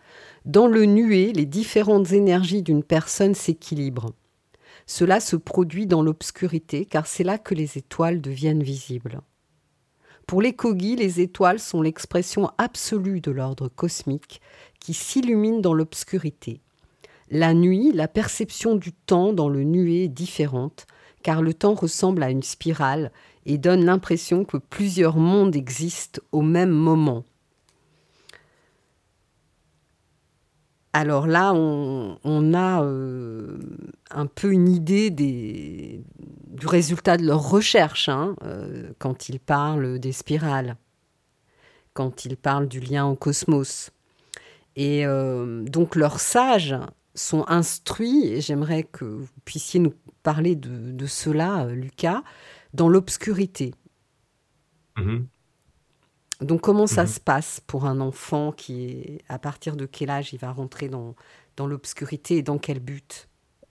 Dans 0.45 0.69
le 0.69 0.85
nuée, 0.85 1.33
les 1.33 1.47
différentes 1.47 2.13
énergies 2.13 2.63
d'une 2.63 2.85
personne 2.85 3.35
s'équilibrent. 3.35 4.13
Cela 4.87 5.21
se 5.21 5.37
produit 5.37 5.87
dans 5.87 6.03
l'obscurité 6.03 6.85
car 6.85 7.07
c'est 7.07 7.25
là 7.25 7.39
que 7.39 7.55
les 7.55 7.79
étoiles 7.79 8.21
deviennent 8.21 8.63
visibles. 8.63 9.21
Pour 10.27 10.41
les 10.41 10.55
Kogi, 10.55 10.97
les 10.97 11.21
étoiles 11.21 11.59
sont 11.59 11.83
l'expression 11.83 12.51
absolue 12.59 13.21
de 13.21 13.31
l'ordre 13.31 13.69
cosmique 13.69 14.41
qui 14.81 14.95
s'illumine 14.95 15.61
dans 15.61 15.75
l'obscurité. 15.75 16.61
La 17.31 17.55
nuit, 17.55 17.93
la 17.93 18.09
perception 18.09 18.75
du 18.75 18.93
temps 18.93 19.33
dans 19.33 19.49
le 19.49 19.65
nuée 19.65 20.05
est 20.05 20.09
différente 20.09 20.87
car 21.23 21.43
le 21.43 21.55
temps 21.55 21.75
ressemble 21.75 22.23
à 22.23 22.31
une 22.31 22.43
spirale 22.43 23.13
et 23.47 23.59
donne 23.59 23.85
l'impression 23.85 24.45
que 24.45 24.57
plusieurs 24.57 25.17
mondes 25.17 25.57
existent 25.57 26.21
au 26.33 26.43
même 26.43 26.71
moment. 26.71 27.25
Alors 30.95 31.27
là, 31.27 31.55
on, 31.55 32.55
a 32.55 32.83
euh, 32.83 33.59
un 34.11 34.27
peu 34.27 34.53
une 34.53 34.69
idée 34.69 35.11
du 35.11 36.67
résultat 36.67 37.17
de 37.17 37.25
leur 37.25 37.49
recherche 37.49 38.11
hein, 38.11 38.37
euh, 38.45 38.93
quand 38.99 39.31
ils 39.31 39.41
parlent 39.41 39.99
des 39.99 40.13
spirales. 40.13 40.77
quand 41.95 42.25
ils 42.25 42.37
parlent 42.37 42.69
du 42.69 42.81
lien 42.81 43.07
au 43.07 43.17
cosmos. 43.17 43.91
Et 44.77 45.07
euh, 45.07 45.63
donc 45.65 45.97
leurs 45.97 46.21
sages 46.21 46.77
sont 47.15 47.45
instruits, 47.49 48.29
et 48.29 48.41
j'aimerais 48.41 48.85
que 48.85 49.05
vous 49.05 49.29
puissiez 49.45 49.81
nous 49.81 49.93
parler 50.23 50.57
de, 50.57 51.07
cela, 51.07 51.67
Lucas, 51.67 52.23
dans 52.73 52.89
l'obscurité. 52.89 53.75
Mhm. 54.97 55.27
Donc 56.43 56.61
comment 56.63 56.87
ça 56.87 57.03
mhm. 57.03 57.09
se 57.09 57.21
passe 57.21 57.61
pour 57.67 57.87
un 57.87 58.01
enfant 58.01 58.53
qui 58.53 58.85
est, 58.85 59.19
à 59.29 59.39
partir 59.39 59.77
de 59.77 59.87
quel 59.87 60.11
âge 60.11 60.33
il 60.33 60.39
va 60.39 60.53
rentrer 60.53 60.89
dans, 60.89 61.15
dans 61.57 61.67
l'obscurité 61.67 62.39
et 62.39 62.43
dans 62.43 62.59
quel 62.59 62.81
but? 62.81 63.29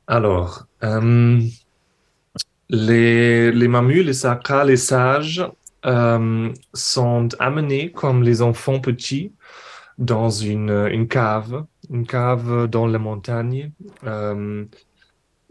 Alors, 0.07 0.65
euh, 0.84 1.39
les, 2.69 3.51
les 3.51 3.67
mamus, 3.67 4.03
les 4.03 4.13
sacras, 4.13 4.63
les 4.63 4.77
sages 4.77 5.45
euh, 5.86 6.49
sont 6.73 7.29
amenés 7.39 7.91
comme 7.91 8.23
les 8.23 8.41
enfants 8.41 8.79
petits 8.79 9.31
dans 9.97 10.29
une, 10.29 10.88
une 10.91 11.07
cave, 11.07 11.65
une 11.89 12.05
cave 12.05 12.67
dans 12.67 12.88
la 12.88 12.99
montagne. 12.99 13.71
Euh, 14.05 14.65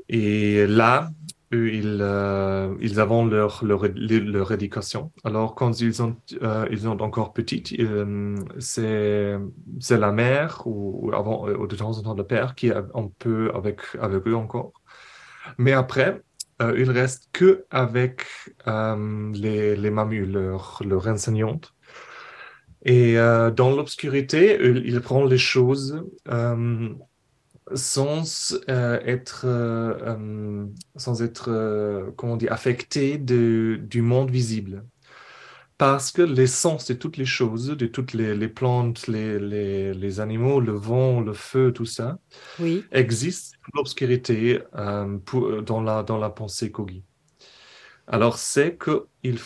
et 0.08 0.66
là, 0.66 1.10
ils, 1.52 1.98
euh, 2.00 2.74
ils 2.80 3.00
ont 3.00 3.26
leur, 3.26 3.64
leur, 3.64 3.84
leur, 3.86 4.52
éducation. 4.52 5.12
Alors, 5.24 5.54
quand 5.56 5.80
ils 5.80 5.94
sont, 5.94 6.16
euh, 6.42 6.66
ils 6.70 6.80
sont 6.80 7.00
encore 7.02 7.32
petites, 7.32 7.72
euh, 7.80 8.36
c'est, 8.58 9.36
c'est 9.80 9.98
la 9.98 10.12
mère 10.12 10.62
ou, 10.66 11.10
avant, 11.12 11.48
ou 11.48 11.66
de 11.66 11.76
temps 11.76 11.98
en 11.98 12.02
temps 12.02 12.14
le 12.14 12.24
père 12.24 12.54
qui 12.54 12.68
est 12.68 12.74
un 12.74 13.10
peu 13.18 13.50
avec, 13.54 13.80
avec 14.00 14.26
eux 14.28 14.36
encore. 14.36 14.72
Mais 15.58 15.72
après, 15.72 16.22
euh, 16.62 16.74
il 16.78 16.90
reste 16.90 17.28
que 17.32 17.64
avec 17.70 18.26
les, 18.66 19.76
les 19.76 19.90
mamus, 19.90 20.26
leur, 20.26 20.80
leur 20.86 21.08
enseignante. 21.08 21.74
Et 22.84 23.16
dans 23.16 23.74
l'obscurité, 23.76 24.58
il, 24.62 24.86
il, 24.86 25.00
prend 25.02 25.24
les 25.24 25.36
choses 25.36 26.02
sans 27.74 28.54
euh, 28.68 29.00
être, 29.04 29.42
euh, 29.46 29.94
euh, 30.02 30.66
sans 30.96 31.22
être 31.22 32.12
comment 32.16 32.36
dire, 32.36 32.52
affecté 32.52 33.18
de, 33.18 33.80
du 33.82 34.02
monde 34.02 34.30
visible. 34.30 34.84
Parce 35.78 36.12
que 36.12 36.20
l'essence 36.20 36.86
de 36.88 36.94
toutes 36.94 37.16
les 37.16 37.24
choses, 37.24 37.68
de 37.68 37.86
toutes 37.86 38.12
les, 38.12 38.36
les 38.36 38.48
plantes, 38.48 39.06
les, 39.06 39.38
les, 39.38 39.94
les, 39.94 40.20
animaux, 40.20 40.60
le 40.60 40.72
vent, 40.72 41.22
le 41.22 41.32
feu, 41.32 41.72
tout 41.72 41.86
ça, 41.86 42.18
oui. 42.58 42.84
existe 42.92 43.54
l'obscurité 43.72 44.60
dans, 44.74 45.80
la, 45.82 46.02
dans 46.02 46.18
la 46.18 46.28
pensée 46.28 46.70
Kogi. 46.70 47.02
Alors, 48.06 48.36
c'est 48.36 48.76
que 48.76 49.06
il, 49.22 49.38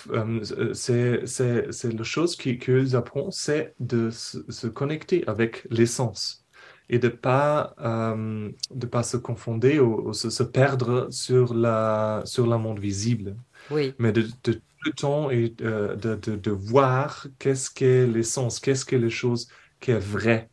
c'est, 0.73 1.25
c'est, 1.27 1.71
c'est 1.71 1.93
la 1.93 2.03
chose 2.03 2.35
qu'ils 2.35 2.97
apprennent, 2.97 3.31
c'est 3.31 3.75
de 3.79 4.11
se 4.11 4.67
connecter 4.67 5.23
avec 5.29 5.65
l'essence 5.71 6.44
et 6.89 6.99
de 6.99 7.09
pas 7.09 7.75
euh, 7.81 8.51
de 8.71 8.87
pas 8.87 9.03
se 9.03 9.17
confondre 9.17 9.69
ou, 9.81 10.13
se, 10.13 10.43
perdre 10.43 11.09
sur 11.11 11.55
la 11.55 12.23
sur 12.25 12.47
le 12.47 12.59
monde 12.59 12.79
visible 12.79 13.37
oui. 13.71 13.95
mais 13.99 14.13
de, 14.13 14.23
de 14.45 14.53
tout 14.53 14.61
le 14.85 14.93
temps 14.93 15.31
et 15.31 15.55
euh, 15.63 15.97
de, 15.97 16.15
de, 16.17 16.37
de, 16.37 16.51
voir 16.51 17.27
qu'est-ce 17.39 17.71
qu'est 17.71 18.07
l'essence 18.07 18.61
qu'est-ce 18.61 18.85
que 18.85 18.97
les 18.97 19.11
choses 19.11 19.49
qui 19.81 19.93
est 19.93 19.99
vrai 19.99 20.51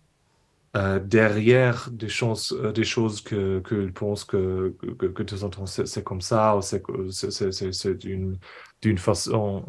euh, 0.78 1.00
derrière 1.00 1.90
des 1.92 2.08
choses 2.08 2.58
des 2.74 2.86
choses 2.86 3.20
que 3.20 3.60
que 3.60 3.88
pense 3.88 4.24
que 4.24 4.74
que, 4.98 5.08
que 5.08 5.24
de 5.24 5.36
temps 5.50 5.66
c'est 5.66 6.04
comme 6.04 6.22
ça 6.22 6.56
ou 6.56 6.62
c'est 6.62 6.82
c'est 7.12 7.98
d'une 7.98 8.38
d'une 8.82 8.98
façon 8.98 9.66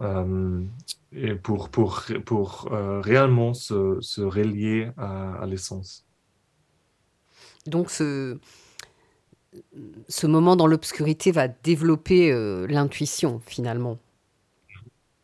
et 1.10 1.34
pour 1.34 1.70
pour 1.70 2.02
pour 2.24 2.70
réellement 3.02 3.52
se, 3.52 3.98
se 4.00 4.20
relier 4.20 4.92
à, 4.96 5.34
à 5.42 5.46
l'essence 5.46 6.06
donc 7.66 7.90
ce, 7.90 8.38
ce 10.08 10.26
moment 10.26 10.56
dans 10.56 10.66
l'obscurité 10.66 11.32
va 11.32 11.48
développer 11.48 12.32
euh, 12.32 12.66
l'intuition 12.66 13.40
finalement. 13.46 13.98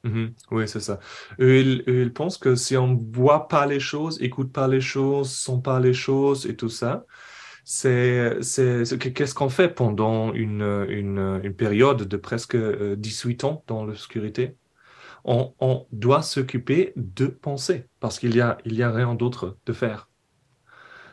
Mhm. 0.05 0.33
oui, 0.53 0.69
c'est 0.69 0.81
ça. 0.81 1.01
Il, 1.39 2.13
pense 2.15 2.39
que 2.39 2.55
si 2.55 2.77
on 2.77 2.95
voit 3.13 3.49
pas 3.49 3.67
les 3.67 3.81
choses, 3.81 4.21
écoute 4.23 4.53
pas 4.53 4.69
les 4.69 4.81
choses, 4.81 5.31
sent 5.31 5.61
pas 5.63 5.81
les 5.81 5.93
choses 5.93 6.47
et 6.47 6.55
tout 6.57 6.69
ça, 6.69 7.05
c'est 7.65 8.39
qu'est-ce 8.41 9.35
qu'on 9.35 9.49
fait 9.49 9.69
pendant 9.69 10.33
une, 10.33 10.87
une, 10.89 11.41
une, 11.43 11.55
période 11.55 12.03
de 12.05 12.17
presque 12.17 12.57
18 12.57 13.45
euh, 13.45 13.47
ans 13.47 13.65
dans 13.67 13.85
l'obscurité? 13.85 14.55
On, 15.25 15.53
on, 15.61 15.87
doit 15.93 16.23
s'occuper 16.23 16.93
de 16.97 17.27
penser 17.27 17.85
parce 18.01 18.19
qu'il 18.19 18.37
y 18.37 18.41
a, 18.41 18.57
il 18.65 18.75
y 18.75 18.83
a 18.83 18.91
rien 18.91 19.15
d'autre 19.15 19.59
de 19.67 19.73
faire. 19.73 20.09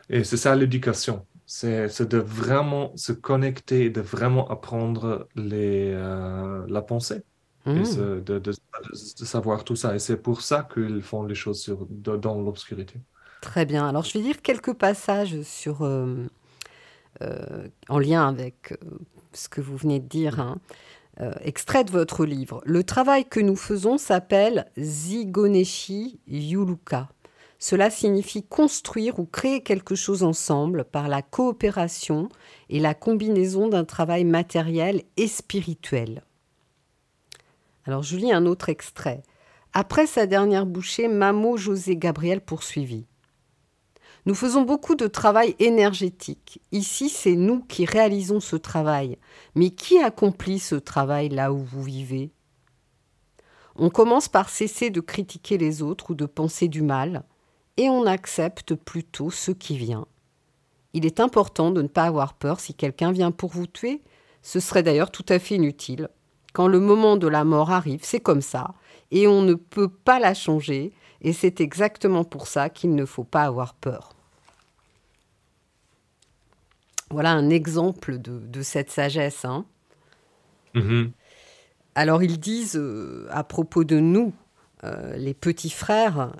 Et 0.08 0.24
c'est 0.24 0.36
ça 0.36 0.54
l'éducation. 0.54 1.26
C'est 1.46 2.02
de 2.02 2.18
vraiment 2.18 2.92
se 2.96 3.12
connecter, 3.12 3.90
de 3.90 4.00
vraiment 4.00 4.48
apprendre 4.50 5.28
les, 5.36 5.92
euh, 5.92 6.64
la 6.68 6.82
pensée. 6.82 7.22
Et 7.66 7.70
mmh. 7.70 8.22
de, 8.22 8.38
de, 8.38 8.52
savoir 9.24 9.64
tout 9.64 9.74
ça. 9.74 9.96
Et 9.96 9.98
c'est 9.98 10.16
pour 10.16 10.40
ça 10.40 10.68
qu'ils 10.72 11.02
font 11.02 11.24
les 11.24 11.34
choses 11.34 11.60
sur, 11.60 11.84
dans 11.90 12.40
l'obscurité. 12.40 13.00
Très 13.40 13.66
bien. 13.66 13.88
Alors, 13.88 14.04
je 14.04 14.12
vais 14.16 14.20
lire 14.24 14.40
quelques 14.40 14.74
passages 14.74 15.42
sur, 15.42 15.82
euh, 15.82 16.14
euh, 17.22 17.66
en 17.88 17.98
lien 17.98 18.28
avec 18.28 18.72
ce 19.32 19.48
que 19.48 19.60
vous 19.60 19.76
venez 19.76 19.98
de 19.98 20.06
dire. 20.06 20.38
Hein. 20.38 20.58
extrait 21.40 21.82
de 21.82 21.90
votre 21.90 22.24
livre. 22.24 22.62
Le 22.64 22.84
travail 22.84 23.24
que 23.24 23.40
nous 23.40 23.56
faisons 23.56 23.98
s'appelle 23.98 24.66
Zigoneshi 24.78 26.20
Yuluka. 26.28 27.08
Cela 27.58 27.90
signifie 27.90 28.42
construire 28.42 29.18
ou 29.18 29.24
créer 29.24 29.62
quelque 29.62 29.94
chose 29.94 30.22
ensemble 30.22 30.84
par 30.84 31.08
la 31.08 31.22
coopération 31.22 32.28
et 32.68 32.80
la 32.80 32.94
combinaison 32.94 33.68
d'un 33.68 33.84
travail 33.84 34.24
matériel 34.24 35.02
et 35.16 35.26
spirituel. 35.26 36.22
Alors 37.86 38.02
je 38.02 38.16
lis 38.16 38.32
un 38.32 38.46
autre 38.46 38.68
extrait. 38.68 39.22
Après 39.72 40.06
sa 40.06 40.26
dernière 40.26 40.66
bouchée, 40.66 41.08
Mamo 41.08 41.56
José 41.56 41.96
Gabriel 41.96 42.40
poursuivit. 42.40 43.06
Nous 44.26 44.34
faisons 44.34 44.62
beaucoup 44.62 44.96
de 44.96 45.06
travail 45.06 45.54
énergétique. 45.60 46.60
Ici, 46.72 47.08
c'est 47.08 47.36
nous 47.36 47.60
qui 47.60 47.84
réalisons 47.84 48.40
ce 48.40 48.56
travail. 48.56 49.18
Mais 49.54 49.70
qui 49.70 49.98
accomplit 49.98 50.58
ce 50.58 50.74
travail 50.74 51.28
là 51.28 51.52
où 51.52 51.58
vous 51.58 51.82
vivez? 51.82 52.32
On 53.76 53.88
commence 53.88 54.28
par 54.28 54.48
cesser 54.48 54.90
de 54.90 55.00
critiquer 55.00 55.58
les 55.58 55.80
autres 55.80 56.10
ou 56.10 56.14
de 56.14 56.26
penser 56.26 56.66
du 56.66 56.82
mal 56.82 57.22
et 57.76 57.88
on 57.88 58.06
accepte 58.06 58.74
plutôt 58.74 59.30
ce 59.30 59.50
qui 59.50 59.76
vient. 59.76 60.06
Il 60.92 61.04
est 61.04 61.20
important 61.20 61.70
de 61.70 61.82
ne 61.82 61.88
pas 61.88 62.04
avoir 62.04 62.34
peur 62.34 62.60
si 62.60 62.74
quelqu'un 62.74 63.12
vient 63.12 63.30
pour 63.30 63.50
vous 63.50 63.66
tuer. 63.66 64.02
Ce 64.42 64.60
serait 64.60 64.82
d'ailleurs 64.82 65.10
tout 65.10 65.26
à 65.28 65.38
fait 65.38 65.56
inutile. 65.56 66.08
Quand 66.54 66.68
le 66.68 66.80
moment 66.80 67.16
de 67.16 67.26
la 67.26 67.44
mort 67.44 67.70
arrive, 67.70 68.00
c'est 68.02 68.20
comme 68.20 68.40
ça, 68.40 68.74
et 69.10 69.26
on 69.26 69.42
ne 69.42 69.54
peut 69.54 69.90
pas 69.90 70.18
la 70.18 70.32
changer, 70.32 70.92
et 71.20 71.34
c'est 71.34 71.60
exactement 71.60 72.24
pour 72.24 72.46
ça 72.46 72.70
qu'il 72.70 72.94
ne 72.94 73.04
faut 73.04 73.24
pas 73.24 73.42
avoir 73.42 73.74
peur. 73.74 74.14
Voilà 77.10 77.32
un 77.32 77.50
exemple 77.50 78.18
de, 78.18 78.62
cette 78.62 78.90
sagesse. 78.90 79.44
Hein. 79.44 79.66
Mm-hmm. 80.74 81.10
Alors 81.94 82.22
ils 82.22 82.40
disent 82.40 82.76
euh, 82.76 83.26
à 83.30 83.44
propos 83.44 83.84
de 83.84 84.00
nous, 84.00 84.32
euh, 84.84 85.16
les 85.16 85.34
petits 85.34 85.70
frères, 85.70 86.32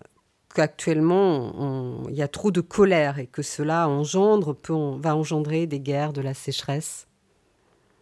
qu'actuellement, 0.57 2.09
il 2.09 2.15
y 2.15 2.23
a 2.23 2.29
trop 2.29 2.51
de 2.51 2.63
colère 2.63 3.19
et 3.19 3.27
que 3.27 3.43
cela 3.43 3.89
engendre, 3.91 4.55
peut, 4.55 4.73
va 4.99 5.15
engendrer 5.15 5.67
des 5.67 5.81
guerres, 5.81 6.15
de 6.15 6.23
la 6.23 6.33
sécheresse. 6.33 7.07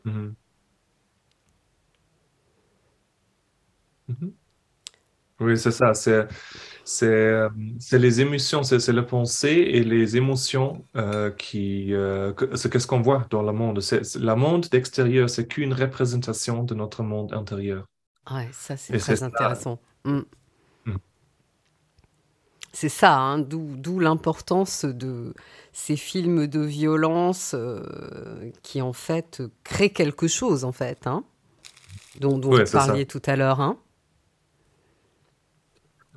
Mhm. 0.04 0.36
Mhm. 4.06 4.32
Oui, 5.40 5.58
c'est 5.58 5.72
ça. 5.72 5.94
C'est, 5.94 6.28
c'est, 6.84 7.40
c'est 7.80 7.98
les 7.98 8.20
émotions, 8.20 8.62
c'est, 8.62 8.78
c'est 8.78 8.92
la 8.92 9.02
pensée 9.02 9.48
et 9.48 9.82
les 9.82 10.16
émotions 10.16 10.86
euh, 10.94 11.32
qui. 11.32 11.92
Euh, 11.92 12.32
c'est 12.54 12.70
qu'est-ce 12.70 12.86
qu'on 12.86 13.02
voit 13.02 13.26
dans 13.30 13.42
le 13.42 13.52
monde? 13.52 13.80
C'est, 13.80 14.14
le 14.14 14.34
monde 14.36 14.68
d'extérieur, 14.70 15.28
c'est 15.28 15.48
qu'une 15.48 15.74
représentation 15.74 16.62
de 16.62 16.74
notre 16.74 17.02
monde 17.02 17.32
intérieur. 17.32 17.84
Ouais, 18.30 18.48
ça, 18.52 18.76
c'est 18.76 18.96
très 18.96 19.24
intéressant. 19.24 19.80
Mm. 20.04 20.20
C'est 22.74 22.88
ça, 22.88 23.16
hein, 23.16 23.38
d'où 23.38 24.00
l'importance 24.00 24.84
de 24.84 25.32
ces 25.72 25.96
films 25.96 26.48
de 26.48 26.60
violence 26.60 27.54
euh, 27.54 28.50
qui 28.64 28.82
en 28.82 28.92
fait 28.92 29.44
créent 29.62 29.92
quelque 29.92 30.26
chose 30.26 30.64
en 30.64 30.72
fait, 30.72 31.06
hein, 31.06 31.22
dont, 32.18 32.36
dont 32.36 32.50
vous 32.50 32.64
parliez 32.72 33.06
tout 33.06 33.22
à 33.26 33.36
l'heure. 33.36 33.60
Hein. 33.60 33.78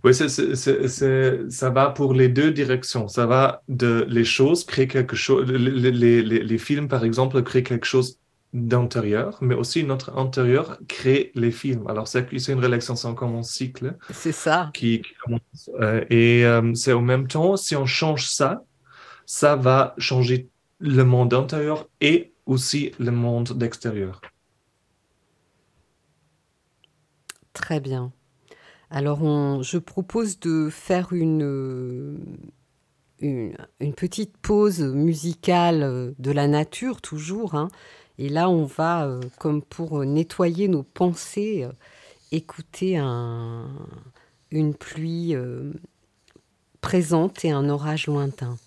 Oui, 0.04 0.14
ça 0.16 1.70
va 1.70 1.90
pour 1.90 2.14
les 2.16 2.28
deux 2.28 2.52
directions. 2.52 3.08
Ça 3.08 3.28
va 3.28 3.62
de 3.68 4.06
les 4.10 4.26
choses 4.26 4.64
créer 4.64 4.88
quelque 4.88 5.16
chose. 5.16 5.48
Les, 5.52 5.92
les, 5.92 6.24
les, 6.24 6.58
films, 6.58 6.88
par 6.88 7.04
exemple, 7.04 7.44
créent 7.44 7.64
quelque 7.64 7.86
chose 7.86 8.20
d'intérieur, 8.66 9.38
mais 9.42 9.56
aussi 9.56 9.84
notre 9.84 10.18
intérieur 10.18 10.78
crée 10.88 11.32
les 11.36 11.52
films. 11.52 11.88
Alors, 11.88 12.08
c'est 12.08 12.28
une 12.48 12.64
relaxation 12.64 13.14
comme 13.14 13.36
un 13.36 13.44
cycle. 13.44 13.96
C'est 14.12 14.32
ça. 14.32 14.72
Qui, 14.74 15.02
commence. 15.24 15.70
Euh, 15.80 16.04
et 16.10 16.46
euh, 16.46 16.74
c'est 16.74 16.94
au 16.94 17.02
même 17.02 17.28
temps, 17.28 17.56
si 17.58 17.76
on 17.76 17.86
change 17.86 18.28
ça, 18.28 18.64
ça 19.26 19.56
va 19.56 19.94
changer 19.98 20.50
le 20.80 21.04
monde 21.04 21.34
intérieur 21.34 21.88
et 22.02 22.34
aussi 22.46 22.92
le 23.00 23.12
monde 23.12 23.54
d'extérieur. 23.58 24.22
Très 27.54 27.80
bien. 27.80 28.12
Alors, 28.90 29.64
je 29.64 29.78
propose 29.78 30.40
de 30.40 30.70
faire 30.70 31.12
une, 31.12 32.18
une, 33.20 33.94
petite 33.96 34.38
pause 34.38 34.82
musicale 34.82 36.14
de 36.18 36.32
la 36.32 36.48
nature, 36.48 37.02
toujours. 37.02 37.56
Hein. 37.56 37.68
Et 38.18 38.30
là, 38.30 38.50
on 38.50 38.66
va, 38.66 39.06
euh, 39.06 39.22
comme 39.38 39.62
pour 39.62 40.04
nettoyer 40.04 40.68
nos 40.68 40.84
pensées, 40.84 41.64
euh, 41.64 41.72
écouter 42.32 42.98
une 42.98 44.74
pluie 44.74 45.36
euh, 45.36 45.72
présente 46.82 47.46
et 47.46 47.52
un 47.52 47.70
orage 47.70 48.08
lointain. 48.08 48.58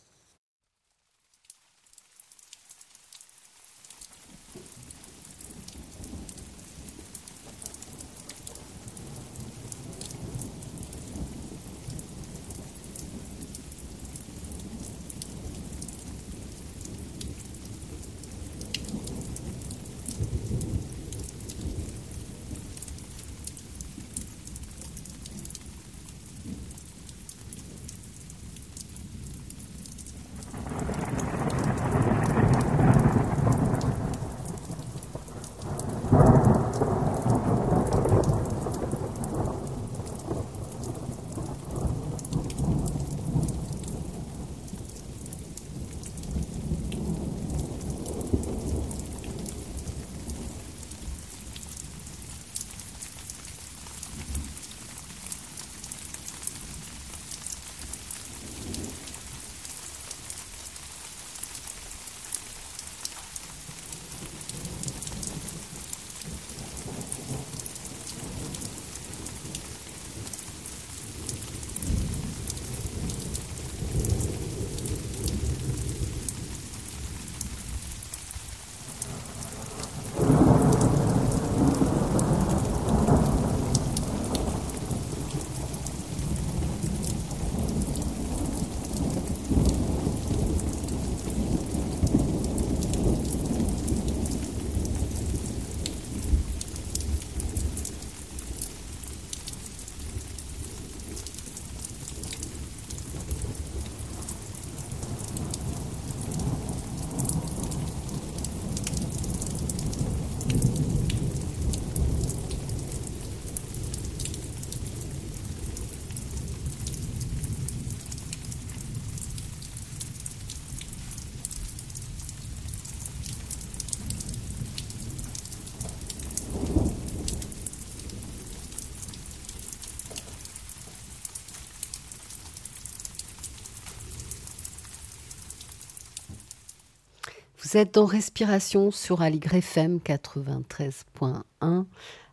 Vous 137.71 137.77
êtes 137.77 137.95
dans 137.95 138.05
Respiration 138.05 138.91
sur 138.91 139.23
Aligre 139.23 139.55
FM 139.55 139.99
93.1 139.99 141.85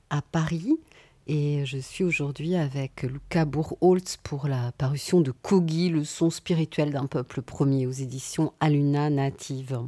à 0.10 0.22
Paris 0.24 0.80
et 1.28 1.64
je 1.64 1.78
suis 1.78 2.04
aujourd'hui 2.04 2.56
avec 2.56 3.04
Luca 3.04 3.46
Burholtz 3.46 4.18
pour 4.24 4.48
la 4.48 4.72
parution 4.80 5.22
de 5.22 5.30
Kogi, 5.30 5.90
le 5.90 6.04
son 6.06 6.32
spirituel 6.32 6.90
d'un 6.90 7.06
peuple 7.06 7.44
premier 7.44 7.86
aux 7.86 7.92
éditions 7.92 8.52
Aluna 8.60 9.12
Native. 9.12 9.80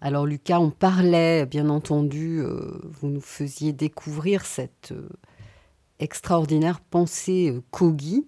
Alors 0.00 0.24
Lucas, 0.24 0.58
on 0.58 0.70
parlait, 0.70 1.44
bien 1.44 1.68
entendu, 1.68 2.40
euh, 2.40 2.80
vous 2.84 3.08
nous 3.08 3.20
faisiez 3.20 3.74
découvrir 3.74 4.46
cette 4.46 4.92
euh, 4.92 5.10
extraordinaire 5.98 6.80
pensée 6.80 7.50
euh, 7.50 7.60
Kogi. 7.72 8.26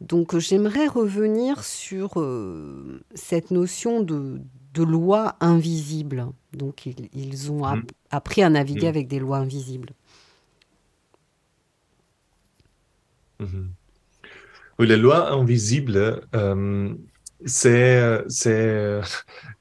Donc 0.00 0.36
j'aimerais 0.38 0.88
revenir 0.88 1.62
sur 1.62 2.24
cette 3.14 3.50
notion 3.50 4.00
de, 4.00 4.40
de 4.78 4.84
lois 4.84 5.36
invisibles. 5.40 6.26
Donc 6.52 6.86
ils, 6.86 7.52
ont 7.52 7.66
mm. 7.66 7.82
appris 8.10 8.42
à 8.42 8.50
naviguer 8.50 8.86
mm. 8.86 8.94
avec 8.94 9.08
des 9.08 9.18
lois 9.18 9.38
invisibles. 9.38 9.90
Mm-hmm. 13.40 13.66
Oui, 14.78 14.86
les 14.86 14.96
lois 14.96 15.32
invisibles, 15.32 16.20
euh, 16.34 16.94
c'est 17.44 18.24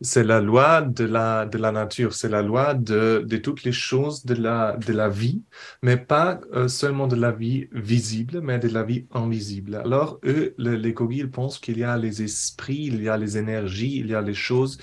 c'est 0.01 0.23
la 0.23 0.41
loi 0.41 0.81
de 0.81 1.05
la 1.05 1.45
de 1.45 1.57
la 1.57 1.71
nature, 1.71 2.13
c'est 2.13 2.29
la 2.29 2.41
loi 2.41 2.73
de, 2.73 3.23
de 3.25 3.37
toutes 3.37 3.63
les 3.63 3.71
choses 3.71 4.25
de 4.25 4.35
la 4.35 4.77
de 4.77 4.93
la 4.93 5.09
vie, 5.09 5.43
mais 5.83 5.97
pas 5.97 6.39
euh, 6.53 6.67
seulement 6.67 7.07
de 7.07 7.15
la 7.15 7.31
vie 7.31 7.67
visible, 7.71 8.41
mais 8.41 8.59
de 8.59 8.67
la 8.67 8.83
vie 8.83 9.05
invisible. 9.11 9.75
Alors 9.75 10.19
eux, 10.25 10.55
les 10.57 10.93
Kogi, 10.93 11.19
ils 11.19 11.31
pensent 11.31 11.59
qu'il 11.59 11.77
y 11.77 11.83
a 11.83 11.97
les 11.97 12.21
esprits, 12.23 12.85
il 12.85 13.01
y 13.01 13.09
a 13.09 13.17
les 13.17 13.37
énergies, 13.37 13.97
il 13.97 14.07
y 14.07 14.15
a 14.15 14.21
les 14.21 14.35
choses 14.35 14.79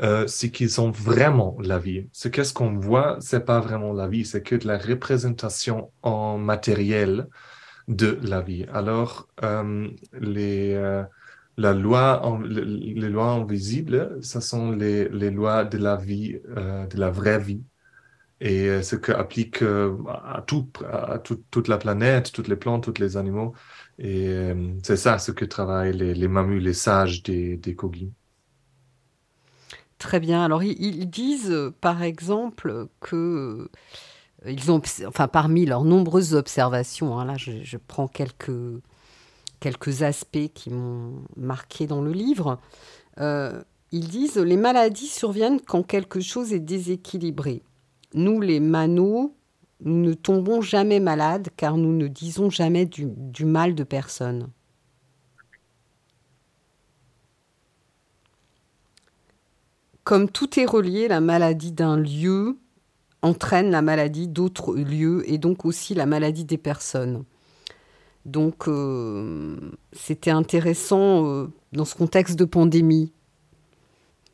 euh, 0.00 0.26
c'est 0.28 0.50
qu'ils 0.50 0.70
sont 0.70 0.90
vraiment 0.90 1.56
la 1.60 1.78
vie. 1.78 2.08
Ce 2.12 2.28
qu'est-ce 2.28 2.54
qu'on 2.54 2.74
voit, 2.78 3.16
c'est 3.20 3.44
pas 3.44 3.60
vraiment 3.60 3.92
la 3.92 4.06
vie, 4.06 4.24
c'est 4.24 4.42
que 4.42 4.54
de 4.54 4.66
la 4.66 4.78
représentation 4.78 5.90
en 6.02 6.38
matériel 6.38 7.26
de 7.88 8.18
la 8.22 8.40
vie. 8.40 8.64
Alors, 8.72 9.28
euh, 9.42 9.88
les, 10.20 10.74
euh, 10.74 11.02
la 11.56 11.74
loi 11.74 12.38
les 12.44 13.08
lois 13.08 13.30
invisibles, 13.32 14.18
ce 14.22 14.40
sont 14.40 14.70
les, 14.70 15.08
les 15.08 15.30
lois 15.30 15.64
de 15.64 15.78
la 15.78 15.96
vie, 15.96 16.38
de 16.54 16.98
la 16.98 17.10
vraie 17.10 17.40
vie. 17.40 17.62
Et 18.40 18.82
ce 18.82 18.94
que 18.94 19.10
applique 19.10 19.62
à, 19.62 20.44
tout, 20.46 20.68
à 20.88 21.18
toute 21.18 21.66
la 21.68 21.76
planète, 21.78 22.30
toutes 22.32 22.46
les 22.48 22.56
plantes, 22.56 22.84
tous 22.84 23.00
les 23.00 23.16
animaux. 23.16 23.54
Et 23.98 24.52
c'est 24.84 24.96
ça 24.96 25.18
ce 25.18 25.32
que 25.32 25.44
travaillent 25.44 25.92
les, 25.96 26.28
mamus, 26.28 26.60
les 26.60 26.74
sages 26.74 27.24
des, 27.24 27.56
des. 27.56 27.74
Très 29.98 30.20
bien. 30.20 30.44
Alors, 30.44 30.62
ils, 30.62 31.10
disent, 31.10 31.50
euh, 31.50 31.74
par 31.80 32.02
exemple, 32.02 32.86
que 33.00 33.68
euh, 34.46 34.50
ils 34.50 34.70
ont, 34.70 34.80
enfin, 35.06 35.26
parmi 35.26 35.66
leurs 35.66 35.84
nombreuses 35.84 36.34
observations, 36.34 37.18
hein, 37.18 37.24
là, 37.24 37.34
je, 37.36 37.76
prends 37.76 38.06
quelques, 38.06 38.82
aspects 40.02 40.52
qui 40.54 40.70
m'ont 40.70 41.24
marqué 41.36 41.88
dans 41.88 42.00
le 42.00 42.12
livre. 42.12 42.60
Euh, 43.20 43.60
ils 43.90 44.08
disent 44.08 44.36
les 44.36 44.56
maladies 44.56 45.08
surviennent 45.08 45.60
quand 45.60 45.82
quelque 45.82 46.20
chose 46.20 46.52
est 46.52 46.60
déséquilibré. 46.60 47.62
Nous, 48.14 48.40
les 48.40 48.60
manos, 48.60 49.32
nous 49.80 50.00
ne 50.00 50.14
tombons 50.14 50.60
jamais 50.60 51.00
malades 51.00 51.48
car 51.56 51.76
nous 51.76 51.92
ne 51.92 52.06
disons 52.06 52.50
jamais 52.50 52.86
du 52.86 53.44
mal 53.44 53.74
de 53.74 53.84
personne. 53.84 54.48
Comme 60.08 60.30
tout 60.30 60.58
est 60.58 60.64
relié, 60.64 61.06
la 61.06 61.20
maladie 61.20 61.70
d'un 61.70 61.98
lieu 61.98 62.56
entraîne 63.20 63.70
la 63.70 63.82
maladie 63.82 64.26
d'autres 64.26 64.74
lieux 64.74 65.22
et 65.30 65.36
donc 65.36 65.66
aussi 65.66 65.92
la 65.92 66.06
maladie 66.06 66.46
des 66.46 66.56
personnes. 66.56 67.24
Donc 68.24 68.70
c'était 69.92 70.30
intéressant 70.30 71.50
dans 71.74 71.84
ce 71.84 71.94
contexte 71.94 72.38
de 72.38 72.46
pandémie. 72.46 73.12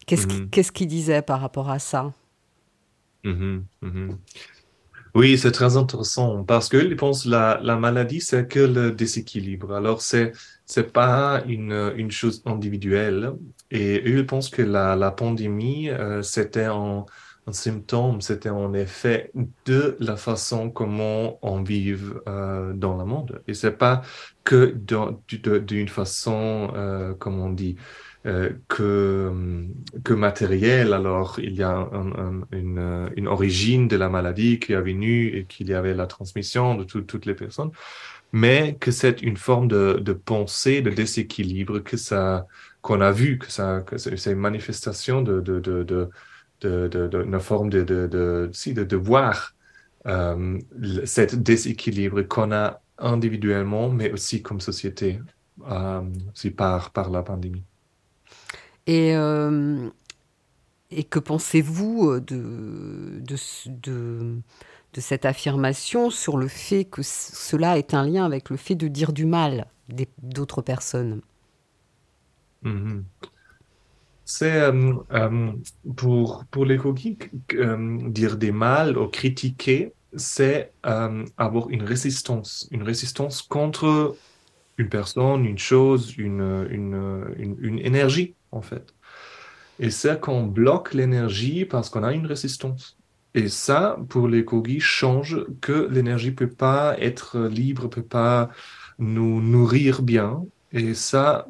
Qu'est-ce 0.06 0.70
qu'il 0.70 0.86
disait 0.86 1.22
par 1.22 1.40
rapport 1.40 1.68
à 1.68 1.80
ça? 1.80 2.12
Mmh 3.24 3.62
mmh 3.82 4.10
oui, 5.16 5.38
c'est 5.38 5.52
très 5.52 5.76
intéressant 5.76 6.42
parce 6.42 6.68
que 6.68 6.88
je 6.88 6.94
pense 6.94 7.24
la, 7.24 7.60
la 7.62 7.76
maladie, 7.76 8.20
c'est 8.20 8.48
que 8.48 8.58
le 8.58 8.90
déséquilibre. 8.90 9.72
Alors, 9.72 10.02
c'est 10.02 10.32
c'est 10.66 10.92
pas 10.92 11.42
une, 11.46 11.92
une 11.96 12.10
chose 12.10 12.42
individuelle. 12.46 13.32
Et 13.70 14.02
eux, 14.06 14.24
pensent 14.26 14.50
que 14.50 14.62
la, 14.62 14.96
la 14.96 15.10
pandémie, 15.10 15.90
euh, 15.90 16.22
c'était 16.22 16.64
un, 16.64 17.04
un, 17.46 17.52
symptôme, 17.52 18.20
c'était 18.20 18.50
en 18.50 18.72
effet 18.72 19.30
de 19.66 19.96
la 20.00 20.16
façon 20.16 20.70
comment 20.70 21.38
on 21.42 21.62
vit 21.62 21.94
euh, 22.28 22.72
dans 22.72 22.96
le 22.96 23.04
monde. 23.04 23.42
Et 23.46 23.54
c'est 23.54 23.72
pas 23.76 24.02
que 24.44 24.74
d'une 25.58 25.88
façon, 25.88 26.72
euh, 26.74 27.14
comme 27.14 27.40
on 27.40 27.50
dit, 27.50 27.76
que, 28.68 29.30
que 30.02 30.14
matériel. 30.14 30.94
Alors, 30.94 31.38
il 31.40 31.56
y 31.56 31.62
a 31.62 31.90
une, 32.52 33.10
une, 33.14 33.28
origine 33.28 33.86
de 33.86 33.96
la 33.96 34.08
maladie 34.08 34.58
qui 34.58 34.72
est 34.72 34.80
venue 34.80 35.26
et 35.36 35.44
qu'il 35.44 35.68
y 35.68 35.74
avait 35.74 35.92
la 35.92 36.06
transmission 36.06 36.74
de 36.74 36.84
toutes 36.84 37.26
les 37.26 37.34
personnes, 37.34 37.70
mais 38.34 38.76
que 38.80 38.90
c'est 38.90 39.22
une 39.22 39.36
forme 39.36 39.68
de, 39.68 40.00
de, 40.02 40.12
pensée, 40.12 40.82
de 40.82 40.90
déséquilibre 40.90 41.78
que 41.78 41.96
ça 41.96 42.48
qu'on 42.82 43.00
a 43.00 43.12
vu, 43.12 43.38
que, 43.38 43.48
ça, 43.50 43.84
c'est 43.96 44.32
une 44.32 44.38
manifestation 44.40 45.22
de, 45.22 45.40
de, 45.40 45.60
de, 45.60 45.84
de 45.84 46.10
de, 46.60 46.88
de, 46.88 47.38
forme 47.38 47.70
de, 47.70 47.84
de, 47.84 48.08
de, 48.08 48.84
de, 48.84 48.96
voir 48.96 49.54
euh, 50.06 50.58
déséquilibre 51.36 52.22
qu'on 52.22 52.50
a 52.52 52.80
individuellement, 52.98 53.88
mais 53.90 54.10
aussi 54.10 54.42
comme 54.42 54.60
société, 54.60 55.20
euh, 55.70 56.00
aussi 56.32 56.50
par, 56.50 56.90
par 56.90 57.10
la 57.10 57.22
pandémie. 57.22 57.62
Et, 58.86 59.14
euh, 59.14 59.90
et 60.90 61.04
que 61.04 61.20
pensez-vous 61.20 62.18
de, 62.20 63.20
de, 63.20 64.40
de, 64.94 65.00
cette 65.00 65.24
affirmation 65.24 66.10
sur 66.10 66.36
le 66.36 66.48
fait 66.48 66.84
que 66.84 67.02
cela 67.02 67.78
est 67.78 67.94
un 67.94 68.06
lien 68.06 68.24
avec 68.24 68.50
le 68.50 68.56
fait 68.56 68.74
de 68.74 68.88
dire 68.88 69.12
du 69.12 69.26
mal 69.26 69.66
d'autres 70.22 70.62
personnes 70.62 71.20
mm-hmm. 72.64 73.02
C'est 74.26 74.58
euh, 74.62 75.52
pour, 75.96 76.44
pour 76.50 76.64
les 76.64 76.78
cookies, 76.78 77.18
dire 77.50 78.38
des 78.38 78.52
mal 78.52 78.96
ou 78.96 79.06
critiquer, 79.08 79.92
c'est 80.16 80.72
avoir 80.82 81.68
une 81.68 81.82
résistance, 81.82 82.66
une 82.70 82.82
résistance 82.82 83.42
contre 83.42 84.16
une 84.78 84.88
personne, 84.88 85.44
une 85.44 85.58
chose, 85.58 86.16
une, 86.16 86.66
une, 86.70 87.34
une 87.36 87.78
énergie 87.80 88.34
en 88.50 88.62
fait. 88.62 88.94
Et 89.78 89.90
c'est 89.90 90.20
qu'on 90.20 90.44
bloque 90.44 90.94
l'énergie 90.94 91.64
parce 91.64 91.90
qu'on 91.90 92.04
a 92.04 92.12
une 92.12 92.26
résistance. 92.26 92.96
Et 93.34 93.48
ça, 93.48 93.98
pour 94.08 94.28
les 94.28 94.44
Kogi, 94.44 94.78
change 94.80 95.44
que 95.60 95.88
l'énergie 95.90 96.30
peut 96.30 96.50
pas 96.50 96.96
être 97.00 97.40
libre, 97.48 97.88
peut 97.88 98.02
pas 98.04 98.50
nous 98.98 99.40
nourrir 99.42 100.02
bien. 100.02 100.44
Et 100.72 100.94
ça 100.94 101.46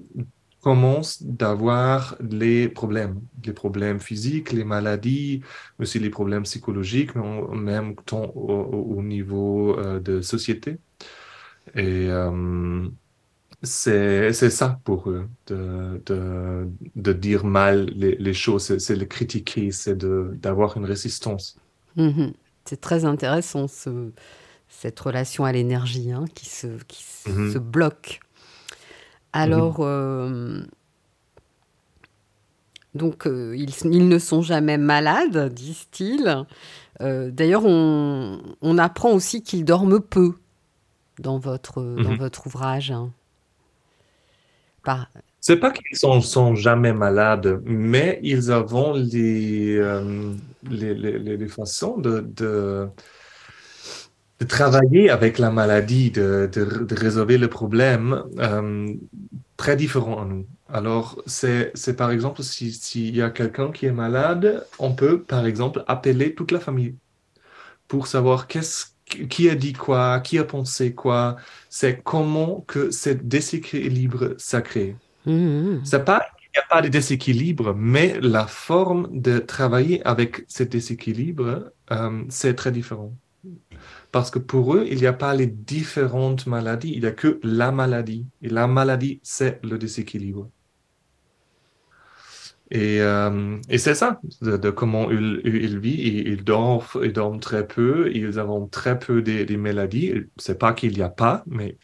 commence 0.62 1.22
d'avoir 1.22 2.16
les 2.20 2.68
problèmes, 2.70 3.20
les 3.45 3.53
problèmes 3.53 4.01
physiques, 4.01 4.53
les 4.53 4.64
maladies, 4.64 5.43
aussi 5.78 5.99
les 5.99 6.09
problèmes 6.11 6.45
psychologiques, 6.45 7.14
mais 7.14 7.55
même 7.55 7.95
au, 8.12 9.03
niveau 9.03 9.78
euh, 9.78 10.01
de 10.01 10.22
société. 10.22 10.78
Et 11.74 12.09
euh, 12.11 12.89
c'est 13.62 14.32
ça 14.32 14.80
pour 14.85 15.11
eux, 15.11 15.28
de, 15.49 16.03
de, 16.07 16.68
de 16.97 17.12
dire 17.12 17.45
mal 17.45 17.87
les, 17.95 18.16
les 18.16 18.35
choses, 18.35 18.78
c'est 18.78 18.97
le 18.97 19.07
critiquer, 19.07 19.70
c'est 19.72 19.97
d'avoir 19.99 20.76
une 20.78 20.85
résistance. 20.87 21.59
Mhm. 21.97 22.32
C'est 22.64 22.80
très 22.80 23.05
intéressant, 23.05 23.68
ce, 23.68 24.11
cette 24.68 24.99
relation 24.99 25.45
à 25.45 25.53
l'énergie 25.53 26.12
hein, 26.12 26.24
qui, 26.34 26.47
se, 26.47 26.66
qui 26.88 27.05
mhm. 27.26 27.53
se 27.53 27.59
bloque. 27.59 28.20
Alors, 29.32 29.80
mhm. 29.80 29.86
euh, 29.86 30.62
donc, 32.95 33.26
euh, 33.26 33.57
ils, 33.57 33.74
ils, 33.90 34.09
ne 34.09 34.18
sont 34.18 34.42
jamais 34.42 34.78
malades, 34.78 35.53
disent-ils. 35.53 36.45
Euh, 37.01 37.30
d'ailleurs, 37.30 37.64
on, 37.64 38.40
on, 38.62 38.78
apprend 38.78 39.11
aussi 39.11 39.42
qu'ils 39.42 39.64
dorment 39.64 40.01
peu 40.01 40.34
dans 41.18 41.38
votre, 41.38 41.82
dans 41.82 42.14
votre 42.14 42.47
ouvrage. 42.47 42.92
Hein. 42.92 43.11
C'est 45.47 45.59
pas 45.59 45.70
qu'ils 45.72 45.99
sont, 45.99 46.22
sont, 46.22 46.55
jamais 46.55 46.95
malades, 46.95 47.61
mais 47.66 48.18
ils 48.22 48.51
ont 48.51 48.95
les, 48.95 49.76
euh, 49.76 50.32
les, 50.70 50.95
les, 50.95 51.49
façons 51.49 51.99
de, 51.99 52.20
de, 52.20 52.88
travailler 54.49 55.11
avec 55.11 55.38
la 55.38 55.51
maladie, 55.51 56.11
de, 56.11 56.49
de 56.51 56.95
résoudre 56.95 57.34
le 57.36 57.49
problème 57.49 58.24
euh, 58.38 58.95
très 59.59 59.76
différents 59.76 60.22
à 60.22 60.24
nous. 60.24 60.47
Alors, 60.72 61.22
c'est 61.26 61.74
par 61.95 62.11
exemple, 62.11 62.42
s'il 62.42 62.72
si 62.72 63.11
y 63.11 63.20
a 63.20 63.28
quelqu'un 63.28 63.70
qui 63.70 63.84
est 63.84 63.92
malade, 63.92 64.66
on 64.78 64.95
peut, 64.95 65.22
par 65.22 65.45
exemple, 65.45 65.84
appeler 65.86 66.34
toute 66.34 66.53
la 66.53 66.61
famille 66.61 66.95
pour 67.86 68.07
savoir 68.07 68.47
qu'est-ce 68.47 68.86
qui 69.28 69.51
a 69.51 69.55
dit 69.55 69.74
quoi, 69.74 70.20
qui 70.20 70.38
a 70.38 70.45
pensé 70.45 70.95
quoi, 70.95 71.36
c'est 71.68 72.01
comment 72.03 72.62
que 72.66 72.90
ce 72.90 73.11
déséquilibre 73.11 74.36
sacré. 74.38 74.97
Pas 76.04 76.22
il 76.54 76.60
n'y 76.60 76.62
a 76.62 76.68
pas 76.68 76.82
de 76.82 76.88
déséquilibre, 76.88 77.74
mais 77.74 78.20
la 78.20 78.46
forme 78.46 79.08
de 79.10 79.38
travailler 79.40 80.04
avec 80.06 80.44
ce 80.46 80.62
déséquilibre, 80.62 81.72
euh, 81.90 82.24
c'est 82.28 82.54
très 82.54 82.70
différent. 82.70 83.12
Parce 84.12 84.30
que 84.30 84.38
pour 84.38 84.76
eux, 84.76 84.86
il 84.88 84.98
n'y 84.98 85.06
a 85.06 85.12
pas 85.12 85.34
les 85.34 85.48
différentes 85.48 86.46
maladies, 86.46 86.92
il 86.94 87.00
n'y 87.00 87.06
a 87.06 87.12
que 87.12 87.40
la 87.42 87.72
maladie. 87.72 88.26
Et 88.42 88.48
la 88.48 88.68
maladie, 88.68 89.20
c'est 89.24 89.60
le 89.64 89.78
déséquilibre. 89.78 90.48
Et, 92.70 93.00
euh, 93.00 93.58
c'est 93.76 93.94
ça, 93.94 94.20
de, 94.40 94.70
comment 94.70 95.10
ils, 95.10 95.40
ils, 95.44 95.78
vivent. 95.78 96.26
Ils 96.28 96.44
dorment, 96.44 96.82
ils 97.02 97.12
dorment 97.12 97.40
très 97.40 97.66
peu, 97.66 98.10
ils 98.14 98.40
ont 98.40 98.68
très 98.68 98.98
peu 98.98 99.22
des, 99.22 99.44
des 99.44 99.56
maladies. 99.56 100.14
C'est 100.36 100.58
pas 100.58 100.72
qu'il 100.72 100.94
n'y 100.94 101.02
a 101.02 101.08
pas, 101.10 101.42
mais, 101.46 101.76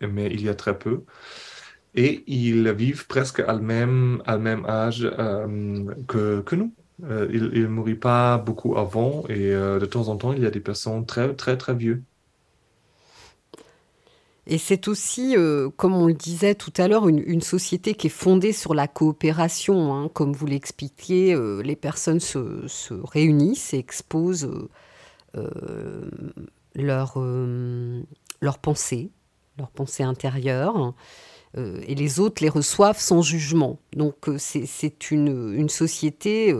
mais 0.00 0.26
il 0.32 0.42
y 0.42 0.48
a 0.48 0.54
très 0.54 0.78
peu. 0.78 1.04
Et 1.96 2.24
ils 2.26 2.70
vivent 2.72 3.06
presque 3.06 3.40
à 3.40 3.52
le 3.54 3.60
même, 3.60 4.22
à 4.26 4.38
même 4.38 4.64
âge 4.66 5.10
euh, 5.18 5.84
que, 6.06 6.54
nous. 6.54 6.72
Euh, 7.04 7.28
ils 7.32 7.62
ne 7.62 7.66
mourent 7.66 7.98
pas 8.00 8.38
beaucoup 8.38 8.78
avant 8.78 9.24
et 9.28 9.50
de 9.50 9.86
temps 9.86 10.08
en 10.08 10.16
temps, 10.16 10.32
il 10.32 10.42
y 10.42 10.46
a 10.46 10.50
des 10.50 10.60
personnes 10.60 11.04
très, 11.04 11.34
très, 11.34 11.56
très 11.56 11.74
vieux. 11.74 12.02
Et 14.48 14.58
c'est 14.58 14.86
aussi, 14.86 15.36
euh, 15.36 15.70
comme 15.76 15.94
on 15.94 16.06
le 16.06 16.14
disait 16.14 16.54
tout 16.54 16.72
à 16.76 16.86
l'heure, 16.86 17.08
une, 17.08 17.40
société 17.40 17.94
qui 17.94 18.06
est 18.06 18.10
fondée 18.10 18.52
sur 18.52 18.74
la 18.74 18.86
coopération. 18.86 19.92
Hein. 19.92 20.08
Comme 20.08 20.32
vous 20.32 20.46
l'expliquiez, 20.46 21.34
euh, 21.34 21.62
les 21.62 21.74
personnes 21.74 22.20
se, 22.20 22.66
se, 22.68 22.94
réunissent 22.94 23.74
et 23.74 23.78
exposent 23.78 24.48
euh, 25.36 26.10
leurs 26.76 27.18
leur 28.40 28.58
pensées, 28.58 29.10
leurs 29.58 29.70
pensées 29.70 30.04
intérieures, 30.04 30.94
et 31.56 31.94
les 31.94 32.20
autres 32.20 32.42
les 32.42 32.48
reçoivent 32.48 33.00
sans 33.00 33.22
jugement. 33.22 33.78
Donc 33.94 34.28
c'est 34.38 35.10
une, 35.10 35.54
une, 35.54 35.68
société 35.68 36.54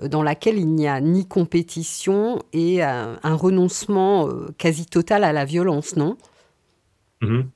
dans 0.00 0.22
laquelle 0.22 0.58
il 0.58 0.68
n'y 0.68 0.88
a 0.88 1.00
ni 1.00 1.26
compétition 1.26 2.42
et 2.52 2.82
un, 2.82 3.20
un 3.22 3.34
renoncement 3.34 4.28
quasi 4.58 4.86
total 4.86 5.24
à 5.24 5.32
la 5.32 5.44
violence, 5.44 5.96
non? 5.96 6.16
Mhm. 7.22 7.50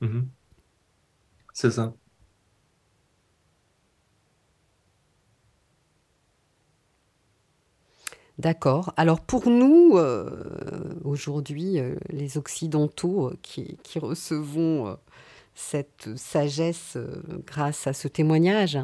Mhm. 0.00 0.28
C'est 1.52 1.72
ça. 1.72 1.92
D'accord. 8.38 8.92
Alors 8.96 9.20
pour 9.20 9.50
nous, 9.50 9.96
euh, 9.96 10.30
aujourd'hui, 11.04 11.80
euh, 11.80 11.96
les 12.08 12.38
Occidentaux 12.38 13.30
euh, 13.30 13.38
qui, 13.42 13.76
qui 13.82 13.98
recevons 13.98 14.96
cette 15.58 16.16
sagesse 16.16 16.96
grâce 17.44 17.86
à 17.86 17.92
ce 17.92 18.08
témoignage, 18.08 18.78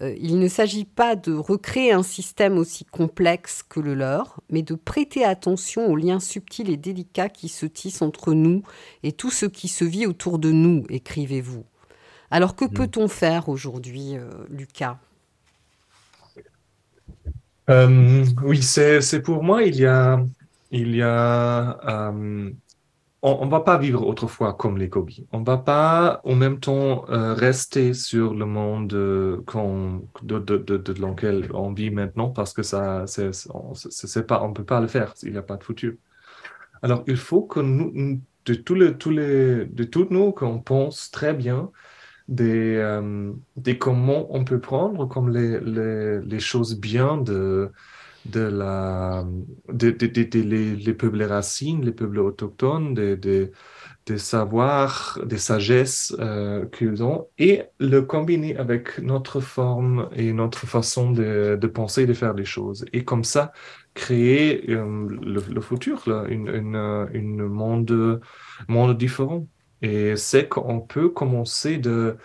euh, 0.00 0.14
il 0.20 0.38
ne 0.38 0.48
s'agit 0.48 0.84
pas 0.84 1.16
de 1.16 1.34
recréer 1.34 1.92
un 1.92 2.02
système 2.02 2.56
aussi 2.56 2.84
complexe 2.84 3.64
que 3.68 3.80
le 3.80 3.94
leur, 3.94 4.40
mais 4.50 4.62
de 4.62 4.74
prêter 4.74 5.24
attention 5.24 5.88
aux 5.88 5.96
liens 5.96 6.20
subtils 6.20 6.70
et 6.70 6.76
délicats 6.76 7.28
qui 7.28 7.48
se 7.48 7.66
tissent 7.66 8.02
entre 8.02 8.32
nous 8.32 8.62
et 9.02 9.12
tout 9.12 9.30
ce 9.30 9.46
qui 9.46 9.68
se 9.68 9.84
vit 9.84 10.06
autour 10.06 10.38
de 10.38 10.52
nous, 10.52 10.84
écrivez-vous. 10.88 11.64
Alors 12.30 12.54
que 12.54 12.64
hmm. 12.64 12.72
peut-on 12.72 13.08
faire 13.08 13.48
aujourd'hui, 13.48 14.16
euh, 14.16 14.30
Lucas? 14.48 14.98
Euh, 17.70 18.24
Oui, 18.42 18.62
c'est 18.62 19.22
pour 19.22 19.42
moi, 19.42 19.62
il 19.64 19.76
y 19.76 19.86
a 19.86 20.24
il 20.70 20.94
y 20.94 21.02
a 21.02 22.12
on 23.22 23.46
ne 23.46 23.50
va 23.50 23.60
pas 23.60 23.78
vivre 23.78 24.06
autrefois 24.06 24.54
comme 24.54 24.78
les 24.78 24.88
Kogi. 24.88 25.26
On 25.32 25.40
ne 25.40 25.44
va 25.44 25.58
pas 25.58 26.20
en 26.24 26.36
même 26.36 26.60
temps 26.60 27.04
euh, 27.10 27.34
rester 27.34 27.92
sur 27.92 28.34
le 28.34 28.46
monde 28.46 28.92
euh, 28.92 29.42
de, 30.22 30.38
de, 30.38 30.92
lequel 30.92 31.48
on 31.52 31.72
vit 31.72 31.90
maintenant 31.90 32.30
parce 32.30 32.52
que 32.52 32.62
ça, 32.62 33.06
c'est, 33.06 33.30
on 33.50 33.72
ne 33.72 34.52
peut 34.54 34.64
pas 34.64 34.80
le 34.80 34.86
faire. 34.86 35.14
Il 35.22 35.32
n'y 35.32 35.38
a 35.38 35.42
pas 35.42 35.56
de 35.56 35.64
futur. 35.64 35.94
Alors, 36.82 37.02
il 37.08 37.16
faut 37.16 37.42
que 37.42 37.58
nous, 37.58 38.20
de 38.44 38.54
tous 38.54 38.74
les, 38.74 39.66
de 39.66 39.84
toutes 39.84 40.10
nous, 40.12 40.30
qu'on 40.30 40.60
pense 40.60 41.10
très 41.10 41.34
bien 41.34 41.70
des, 42.28 42.76
euh, 42.76 43.32
comment 43.80 44.26
on 44.30 44.44
peut 44.44 44.60
prendre 44.60 45.06
comme 45.06 45.30
les, 45.30 45.58
les 46.20 46.40
choses 46.40 46.78
bien 46.78 47.16
de 47.16 47.72
de 48.28 48.40
la, 48.40 49.24
de, 49.72 49.96
les, 50.38 50.76
les, 50.76 50.94
peuples 50.94 51.22
racines, 51.22 51.84
les 51.84 51.92
peuples 51.92 52.18
autochtones, 52.18 52.94
des, 52.94 53.50
savoirs, 54.16 55.18
des 55.26 55.38
sagesses 55.38 56.14
euh, 56.18 56.66
qu'ils 56.66 57.02
ont, 57.02 57.28
et 57.38 57.62
le 57.78 58.00
combiner 58.00 58.56
avec 58.56 58.98
notre 59.00 59.40
forme 59.40 60.08
et 60.14 60.32
notre 60.32 60.66
façon 60.66 61.10
de, 61.10 61.58
de 61.60 61.66
penser 61.66 62.02
et 62.02 62.06
de 62.06 62.14
faire 62.14 62.34
les 62.34 62.46
choses. 62.46 62.86
Et 62.92 63.04
comme 63.04 63.24
ça, 63.24 63.52
créer 63.94 64.70
euh, 64.70 65.08
le, 65.20 65.60
futur, 65.60 66.02
là, 66.06 66.24
une, 66.28 66.48
une, 66.48 67.08
une, 67.12 67.46
monde, 67.46 68.20
monde 68.68 68.96
différent. 68.96 69.46
Et 69.82 70.16
c'est 70.16 70.48
qu'on 70.48 70.80
peut 70.80 71.08
commencer 71.10 71.78
de, 71.78 72.16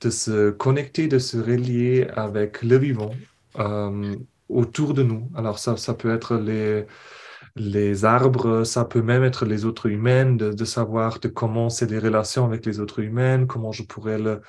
de 0.00 0.10
se 0.10 0.50
connecter, 0.50 1.08
de 1.08 1.18
se 1.18 1.36
relier 1.36 2.06
avec 2.14 2.62
le 2.62 2.76
vivant. 2.76 3.12
Euh, 3.58 4.16
autour 4.52 4.94
de 4.94 5.02
nous. 5.02 5.30
Alors 5.34 5.58
ça, 5.58 5.76
ça 5.76 5.94
peut 5.94 6.12
être 6.12 6.36
les, 6.36 6.86
les 7.56 8.04
arbres, 8.04 8.64
ça 8.64 8.84
peut 8.84 9.02
même 9.02 9.24
être 9.24 9.44
les 9.44 9.64
autres 9.64 9.86
humains, 9.86 10.32
de, 10.32 10.64
savoir 10.64 11.20
de 11.20 11.28
comment 11.28 11.68
c'est 11.68 11.90
les 11.90 11.98
relations 11.98 12.44
avec 12.44 12.66
les 12.66 12.80
autres 12.80 13.00
humains, 13.00 13.46
comment 13.46 13.72
je 13.72 13.82
pourrais 13.82 14.18
le, 14.18 14.40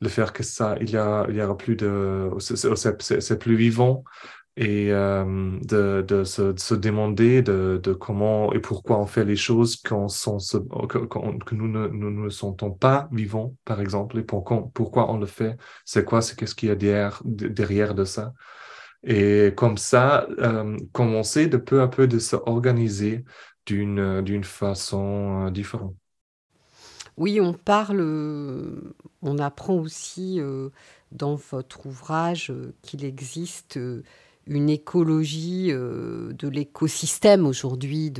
le 0.00 0.08
faire 0.08 0.32
que 0.32 0.42
ça, 0.42 0.76
il 0.80 0.90
y, 0.90 0.96
a, 0.96 1.26
il 1.28 1.36
y 1.36 1.42
aura 1.42 1.56
plus 1.56 1.76
de, 1.76 2.30
c'est 2.38 3.38
plus 3.38 3.56
vivant 3.56 4.04
et 4.56 4.92
euh, 4.92 5.56
de, 5.62 6.02
de, 6.02 6.24
se, 6.24 6.42
de, 6.42 6.58
se, 6.58 6.74
demander 6.74 7.42
de, 7.42 7.80
de, 7.80 7.92
comment 7.92 8.52
et 8.52 8.58
pourquoi 8.58 8.98
on 8.98 9.06
fait 9.06 9.24
les 9.24 9.36
choses 9.36 9.76
quand, 9.76 10.08
sont, 10.08 10.38
que, 10.88 11.54
nous 11.54 11.68
ne, 11.68 11.86
nous 11.86 12.10
ne 12.10 12.28
sentons 12.28 12.72
pas 12.72 13.08
vivants, 13.12 13.54
par 13.64 13.80
exemple, 13.80 14.18
et 14.18 14.24
pourquoi, 14.24 14.68
pourquoi 14.74 15.12
on 15.12 15.18
le 15.18 15.26
fait, 15.26 15.56
c'est 15.84 16.04
quoi, 16.04 16.22
c'est 16.22 16.36
qu'est-ce 16.36 16.56
qu'il 16.56 16.70
y 16.70 16.72
a 16.72 16.74
derrière, 16.74 17.22
derrière 17.24 17.94
de 17.94 18.04
ça. 18.04 18.32
Et 19.04 19.52
comme 19.56 19.76
ça, 19.78 20.26
euh, 20.38 20.76
commencer 20.92 21.46
de 21.46 21.56
peu 21.56 21.80
à 21.82 21.88
peu 21.88 22.06
de 22.08 22.18
s'organiser 22.18 23.24
d'une, 23.66 24.22
d'une 24.22 24.44
façon 24.44 25.46
euh, 25.46 25.50
différente. 25.50 25.94
Oui, 27.16 27.40
on 27.40 27.52
parle, 27.52 28.00
on 29.22 29.38
apprend 29.38 29.74
aussi 29.74 30.40
euh, 30.40 30.68
dans 31.10 31.34
votre 31.34 31.86
ouvrage 31.86 32.52
qu'il 32.82 33.04
existe 33.04 33.78
une 34.46 34.70
écologie 34.70 35.68
de 35.72 36.48
l'écosystème 36.48 37.44
aujourd'hui, 37.44 38.12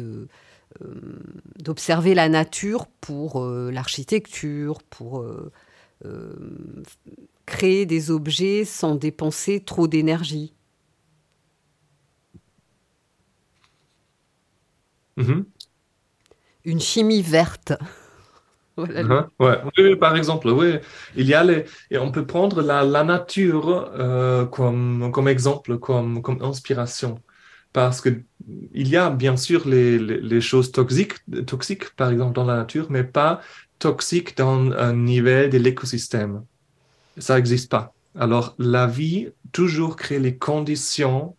d'observer 1.59 2.14
la 2.14 2.29
nature 2.29 2.87
pour 3.01 3.45
l'architecture, 3.47 4.83
pour 4.91 5.24
créer 7.47 7.87
des 7.87 8.11
objets 8.11 8.64
sans 8.64 8.95
dépenser 8.95 9.61
trop 9.61 9.89
d'énergie. 9.89 10.53
Mhm. 15.19 15.45
Une 16.64 16.81
chimie 16.81 17.23
verte. 17.23 17.73
Uh-huh. 18.79 19.27
oui, 19.77 19.97
par 19.97 20.14
exemple, 20.14 20.49
oui. 20.51 20.77
Il 21.16 21.27
y 21.27 21.35
a 21.35 21.43
les... 21.43 21.64
Et 21.91 21.99
on 21.99 22.12
peut 22.12 22.25
prendre 22.25 22.62
la, 22.62 22.85
la 22.85 23.03
nature 23.03 23.91
euh, 23.99 24.47
comme, 24.47 25.11
comme 25.11 25.27
exemple, 25.27 25.79
comme, 25.79 26.23
comme 26.23 26.41
inspiration. 26.43 27.21
Parce 27.73 28.01
qu'il 28.01 28.23
y 28.73 28.97
a 28.97 29.11
bien 29.11 29.37
sûr 29.37 29.66
les, 29.66 29.99
les, 29.99 30.41
choses 30.41 30.71
toxiques, 30.71 31.14
toxiques, 31.45 31.91
par 31.97 32.11
exemple, 32.11 32.35
dans 32.35 32.45
la 32.45 32.55
nature, 32.55 32.87
mais 32.89 33.03
pas 33.03 33.41
toxiques 33.81 34.37
dans 34.37 34.71
un 34.71 34.93
niveau 34.95 35.49
de 35.49 35.59
l'écosystème. 35.59 36.45
Ça 37.16 37.35
n'existe 37.35 37.73
pas. 37.73 37.93
Alors, 38.16 38.55
la 38.59 38.87
vie 38.87 39.31
toujours 39.51 39.97
crée 39.97 40.21
les 40.21 40.37
conditions 40.37 41.35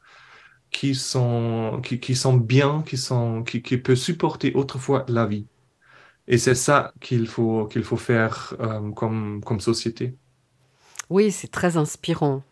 qui 0.72 0.96
sont, 0.96 1.82
qui, 1.84 2.00
qui 2.00 2.16
sont 2.16 2.36
bien, 2.36 2.84
qui, 2.86 2.98
sont, 2.98 3.44
qui, 3.44 3.62
qui 3.62 3.78
peut 3.78 3.96
supporter 3.96 4.54
autrefois 4.54 5.06
la 5.08 5.26
vie. 5.26 5.46
Et 6.28 6.38
c'est 6.38 6.56
ça 6.56 6.94
qu'il 7.02 7.28
faut, 7.28 7.66
qu'il 7.66 7.84
faut 7.84 7.98
faire 7.98 8.56
euh, 8.60 8.92
comme, 8.92 9.42
comme 9.44 9.60
société. 9.60 10.16
Oui, 11.10 11.32
c'est 11.32 11.48
très 11.48 11.76
inspirant. 11.76 12.44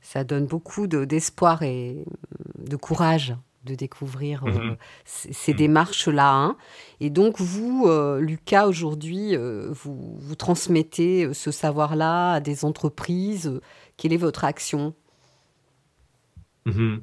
Ça 0.00 0.24
donne 0.24 0.46
beaucoup 0.46 0.86
d'espoir 0.86 1.62
et 1.62 2.04
de 2.58 2.76
courage 2.76 3.36
de 3.64 3.74
découvrir 3.74 4.44
euh, 4.46 4.50
mhm. 4.50 4.76
ces, 5.04 5.52
mhm. 5.52 5.58
démarches-là. 5.58 6.32
Hein. 6.32 6.56
Et 7.00 7.10
donc, 7.10 7.38
vous, 7.38 7.84
euh, 7.86 8.18
Lucas, 8.18 8.66
aujourd'hui, 8.66 9.36
vous, 9.36 10.16
vous 10.18 10.34
transmettez 10.34 11.34
ce 11.34 11.50
savoir-là 11.50 12.32
à 12.32 12.40
des 12.40 12.64
entreprises. 12.64 13.60
Quelle 13.98 14.14
est 14.14 14.16
votre 14.16 14.44
action? 14.44 14.94
Mhm. 16.64 17.02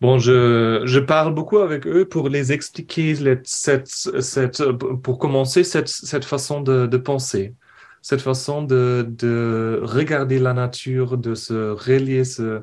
Bon, 0.00 0.18
je, 0.18 0.82
je, 0.86 0.98
parle 0.98 1.34
beaucoup 1.34 1.58
avec 1.58 1.86
eux 1.86 2.06
pour 2.06 2.30
les 2.30 2.52
expliquer 2.52 3.14
cette, 3.44 3.86
cette, 3.86 4.62
pour 5.02 5.18
commencer 5.18 5.62
cette, 5.62 5.88
cette 5.88 6.24
façon 6.24 6.62
de, 6.62 6.96
penser, 6.96 7.54
cette 8.00 8.22
façon 8.22 8.62
de, 8.62 9.06
de, 9.06 9.78
regarder 9.82 10.38
la 10.38 10.54
nature, 10.54 11.18
de 11.18 11.34
se 11.34 11.72
relier, 11.72 12.24
ce, 12.24 12.62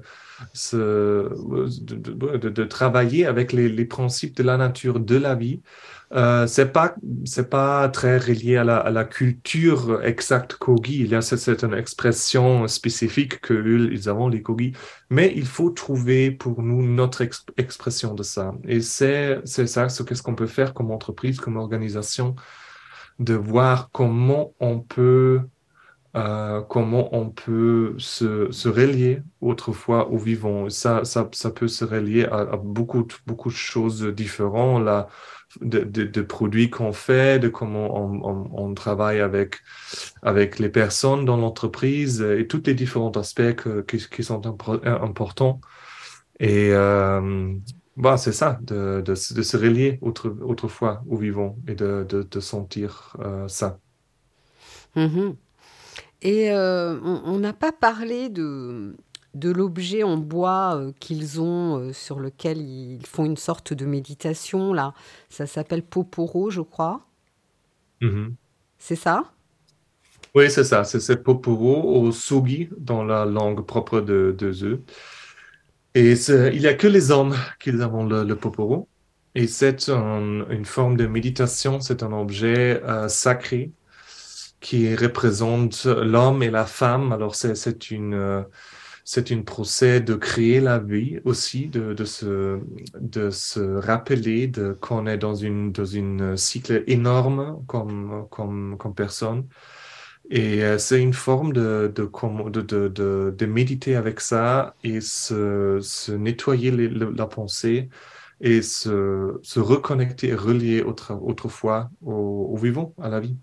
ce, 0.53 1.29
de, 1.83 2.49
de, 2.49 2.63
travailler 2.63 3.27
avec 3.27 3.53
les, 3.53 3.69
les, 3.69 3.85
principes 3.85 4.35
de 4.35 4.43
la 4.43 4.57
nature, 4.57 4.99
de 4.99 5.17
la 5.17 5.35
vie, 5.35 5.61
euh, 6.13 6.47
c'est 6.47 6.71
pas 6.71 6.95
c'est 7.25 7.49
pas 7.49 7.89
très 7.89 8.17
relié 8.17 8.55
à 8.57 8.63
la, 8.63 8.89
la 8.89 9.03
culture 9.03 10.01
exacte 10.03 10.55
Kogi. 10.55 11.01
Il 11.01 11.07
y 11.07 11.15
a 11.15 11.21
c'est 11.21 11.63
une 11.63 11.73
expression 11.73 12.67
spécifique 12.67 13.41
que 13.41 13.53
ils 13.91 14.09
ont 14.09 14.29
les 14.29 14.41
Kogi, 14.41 14.71
mais 15.09 15.33
il 15.35 15.45
faut 15.45 15.69
trouver 15.69 16.31
pour 16.31 16.61
nous 16.63 16.81
notre 16.87 17.23
expression 17.57 18.13
de 18.13 18.23
ça. 18.23 18.53
Et 18.65 18.79
c'est 18.81 19.41
c'est 19.43 19.67
ça, 19.67 19.89
ce 19.89 20.03
qu'est-ce 20.03 20.23
qu'on 20.23 20.35
peut 20.35 20.47
faire 20.47 20.73
comme 20.73 20.91
entreprise, 20.91 21.39
comme 21.39 21.57
organisation, 21.57 22.35
de 23.19 23.33
voir 23.33 23.89
comment 23.91 24.53
on 24.59 24.79
peut 24.79 25.41
euh, 26.15 26.61
comment 26.63 27.15
on 27.15 27.29
peut 27.29 27.93
se, 27.99 28.49
se, 28.51 28.69
relier 28.69 29.21
autrefois 29.39 30.09
au 30.09 30.17
vivant. 30.17 30.67
Ça, 30.69 31.03
ça, 31.05 31.29
ça 31.33 31.51
peut 31.51 31.67
se 31.67 31.85
relier 31.85 32.25
à, 32.25 32.57
beaucoup, 32.57 33.05
beaucoup 33.27 33.49
de 33.49 33.53
choses 33.55 34.03
différentes. 34.03 34.83
Là, 34.83 35.09
de, 35.61 36.21
produits 36.21 36.69
qu'on 36.69 36.93
fait, 36.93 37.39
de 37.39 37.47
comment 37.47 37.95
on, 37.95 38.73
travaille 38.73 39.19
avec, 39.19 39.57
avec 40.21 40.59
les 40.59 40.69
personnes 40.69 41.25
dans 41.25 41.37
l'entreprise 41.37 42.21
et 42.21 42.47
tous 42.47 42.63
les 42.65 42.73
différents 42.73 43.11
aspects 43.11 43.55
qui, 43.87 44.23
sont 44.23 44.41
importants. 44.75 45.61
Et 46.39 46.69
euh, 46.71 47.53
bah, 47.95 48.17
c'est 48.17 48.31
ça, 48.31 48.59
de, 48.61 49.01
de, 49.01 49.15
se 49.15 49.57
relier 49.57 49.99
autrefois 50.01 51.03
au 51.09 51.17
vivant 51.17 51.57
et 51.67 51.75
de, 51.75 52.39
sentir 52.39 53.15
euh, 53.19 53.47
ça. 53.47 53.79
Mm-hmm. 54.95 55.35
Et 56.23 56.51
euh, 56.51 56.99
on 57.03 57.37
n'a 57.37 57.53
pas 57.53 57.71
parlé 57.71 58.29
de, 58.29 58.95
de 59.37 59.51
l'objet 59.51 60.03
en 60.03 60.17
bois 60.17 60.75
euh, 60.75 60.91
qu'ils 60.99 61.39
ont, 61.39 61.79
euh, 61.79 61.93
sur 61.93 62.19
lequel 62.19 62.59
ils 62.59 63.05
font 63.05 63.25
une 63.25 63.37
sorte 63.37 63.73
de 63.73 63.85
méditation. 63.85 64.73
Là, 64.73 64.93
ça 65.29 65.45
s'appelle 65.45 65.83
Poporo, 65.83 66.49
je 66.49 66.61
crois. 66.61 67.05
Mm-hmm. 68.01 68.33
C'est 68.77 68.95
ça? 68.95 69.31
Oui, 70.35 70.49
c'est 70.49 70.63
ça. 70.63 70.83
C'est 70.83 71.23
Poporo 71.23 71.99
au 71.99 72.11
Sugi 72.11 72.69
dans 72.77 73.03
la 73.03 73.25
langue 73.25 73.65
propre 73.65 74.01
de, 74.01 74.35
de 74.37 74.65
eux. 74.65 74.83
Et 75.95 76.13
il 76.13 76.59
n'y 76.59 76.67
a 76.67 76.73
que 76.75 76.87
les 76.87 77.11
hommes 77.11 77.35
qui 77.59 77.71
ont 77.71 78.05
le, 78.05 78.35
Poporo. 78.35 78.87
Et 79.33 79.47
c'est 79.47 79.89
une 79.89 80.65
forme 80.65 80.97
de 80.97 81.07
méditation, 81.07 81.79
c'est 81.79 82.03
un 82.03 82.11
objet 82.11 82.81
euh, 82.83 83.07
sacré 83.07 83.71
qui 84.59 84.95
représente 84.95 85.85
l'homme 85.85 86.43
et 86.43 86.49
la 86.49 86.65
femme. 86.65 87.11
Alors, 87.11 87.35
c'est 87.35 87.91
une 87.91 88.45
c'est 89.09 89.31
un 89.31 89.41
procès 89.41 90.01
de 90.01 90.15
créer 90.15 90.59
la 90.59 90.79
vie 90.79 91.19
aussi, 91.23 91.69
de, 91.69 91.93
de, 91.93 92.03
se, 92.03 92.59
de 92.99 93.29
se 93.29 93.61
rappeler 93.61 94.51
qu'on 94.81 95.07
est 95.07 95.17
dans 95.17 95.33
une, 95.33 95.71
dans 95.71 95.85
une 95.85 96.35
cycle 96.35 96.83
énorme 96.87 97.63
comme, 97.67 98.27
comme, 98.29 98.77
comme 98.77 98.93
personne. 98.95 99.47
Et 100.29 100.61
euh, 100.63 100.77
c'est 100.77 101.01
une 101.01 101.13
forme 101.13 101.53
de, 101.53 101.89
de, 101.95 102.03
de, 102.49 102.61
de, 102.89 103.33
de, 103.37 103.45
méditer 103.45 103.95
avec 103.95 104.19
ça 104.19 104.75
et 104.83 104.99
se, 104.99 105.79
se 105.81 106.11
nettoyer 106.11 106.71
la 106.71 107.27
pensée 107.27 107.87
et 108.41 108.61
se, 108.61 109.39
se 109.41 109.59
reconnecter, 109.61 110.35
relier 110.35 110.81
autre, 110.83 111.13
autrefois 111.21 111.89
au, 112.01 112.49
au 112.53 112.57
vivant, 112.57 112.93
à 113.01 113.07
la 113.09 113.21
vie. 113.21 113.37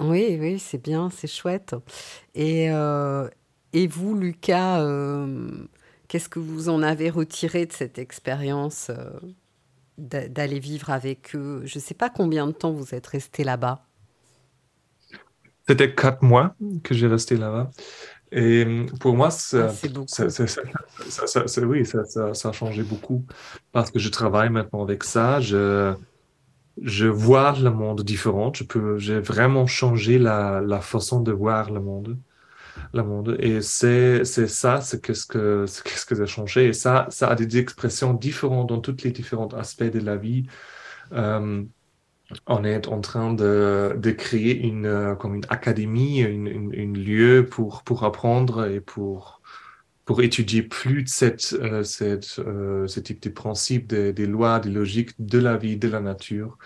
Oui, 0.00 0.36
oui, 0.40 0.58
c'est 0.58 0.82
bien, 0.82 1.08
c'est 1.10 1.26
chouette. 1.26 1.74
Et, 2.34 2.70
euh, 2.70 3.28
et 3.72 3.86
vous, 3.86 4.14
Lucas, 4.14 4.80
euh, 4.82 5.66
qu'est-ce 6.08 6.28
que 6.28 6.38
vous 6.38 6.68
en 6.68 6.82
avez 6.82 7.08
retiré 7.10 7.66
de 7.66 7.72
cette 7.72 7.98
expérience 7.98 8.90
euh, 8.90 9.10
d'aller 9.98 10.60
vivre 10.60 10.90
avec 10.90 11.36
eux? 11.36 11.62
Je 11.64 11.78
ne 11.78 11.82
sais 11.82 11.94
pas 11.94 12.10
combien 12.10 12.46
de 12.48 12.52
temps 12.52 12.72
vous 12.72 12.94
êtes 12.94 13.06
resté 13.08 13.44
là-bas. 13.44 13.86
C'était 15.68 15.94
quatre 15.94 16.22
mois 16.22 16.54
que 16.84 16.94
j'ai 16.94 17.06
resté 17.08 17.36
là-bas. 17.36 17.70
Et 18.32 18.86
pour 19.00 19.16
moi, 19.16 19.30
ça, 19.30 19.68
beaucoup. 19.88 20.06
ça- 20.06 20.30
ça- 20.30 20.46
ça- 21.46 21.62
oui, 21.62 21.84
ça 21.86 22.48
a 22.48 22.52
changé 22.52 22.82
beaucoup 22.84 23.26
parce 23.72 23.90
que 23.90 23.98
je 23.98 24.08
travaille 24.10 24.50
maintenant 24.50 24.82
avec 24.82 25.04
ça. 25.04 25.40
Je, 25.40 25.94
je 26.82 27.06
vois 27.06 27.52
le 27.58 27.70
monde 27.70 28.02
différent. 28.02 28.52
Je 28.54 28.64
peux, 28.64 28.98
j'ai 28.98 29.20
vraiment 29.20 29.66
changé 29.66 30.18
la, 30.18 30.60
la 30.60 30.80
façon 30.80 31.20
de 31.20 31.32
voir 31.32 31.70
le 31.70 31.80
monde. 31.80 32.18
Le 32.94 33.02
monde. 33.02 33.36
Et 33.40 33.62
c'est, 33.62 34.24
c'est 34.24 34.48
ça, 34.48 34.80
c'est 34.82 35.02
qu'est-ce 35.02 35.26
que, 35.26 35.66
c'est 35.66 35.82
qu'est-ce 35.84 36.06
que 36.06 36.14
j'ai 36.14 36.26
changé. 36.26 36.66
Et 36.68 36.72
ça, 36.74 37.06
ça 37.10 37.28
a 37.28 37.34
des 37.34 37.58
expressions 37.58 38.14
différentes 38.14 38.68
dans 38.68 38.80
tous 38.80 39.02
les 39.04 39.12
différents 39.12 39.48
aspects 39.48 39.84
de 39.84 40.00
la 40.00 40.16
vie. 40.16 40.46
Euh, 41.12 41.64
on 42.46 42.64
est 42.64 42.88
en 42.88 43.00
train 43.00 43.32
de, 43.34 43.94
de 43.98 44.10
créer 44.10 44.58
une, 44.66 44.86
euh, 44.86 45.14
comme 45.16 45.34
une 45.36 45.46
académie, 45.48 46.20
une, 46.20 46.46
une, 46.48 46.74
une 46.74 46.98
lieu 46.98 47.46
pour, 47.50 47.82
pour 47.84 48.04
apprendre 48.04 48.66
et 48.70 48.80
pour, 48.80 49.35
pour 50.06 50.22
étudier 50.22 50.62
plus 50.64 51.04
de 51.04 51.08
cette, 51.10 51.54
euh, 51.54 51.84
cette, 51.84 52.38
euh, 52.40 52.86
ce 52.88 53.00
type 53.00 53.22
de 53.22 53.30
principes, 53.30 53.88
des, 53.88 54.14
des 54.14 54.26
lois, 54.26 54.60
des 54.60 54.70
logiques 54.70 55.12
de 55.20 55.38
la 55.40 55.58
vie, 55.58 55.76
de 55.78 55.88
la 55.88 56.00
nature, 56.00 56.58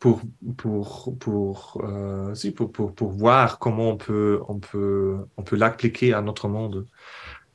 pour, 0.00 0.22
pour, 0.58 1.16
pour, 1.20 1.82
euh, 1.84 2.34
si, 2.34 2.52
pour, 2.52 2.72
pour, 2.72 2.94
pour 2.94 3.10
voir 3.12 3.58
comment 3.60 3.90
on 3.90 3.96
peut, 3.98 4.40
on 4.48 4.58
peut, 4.60 5.16
on 5.36 5.42
peut 5.44 5.56
l'appliquer 5.56 6.14
à 6.14 6.22
notre 6.22 6.48
monde. 6.48 6.86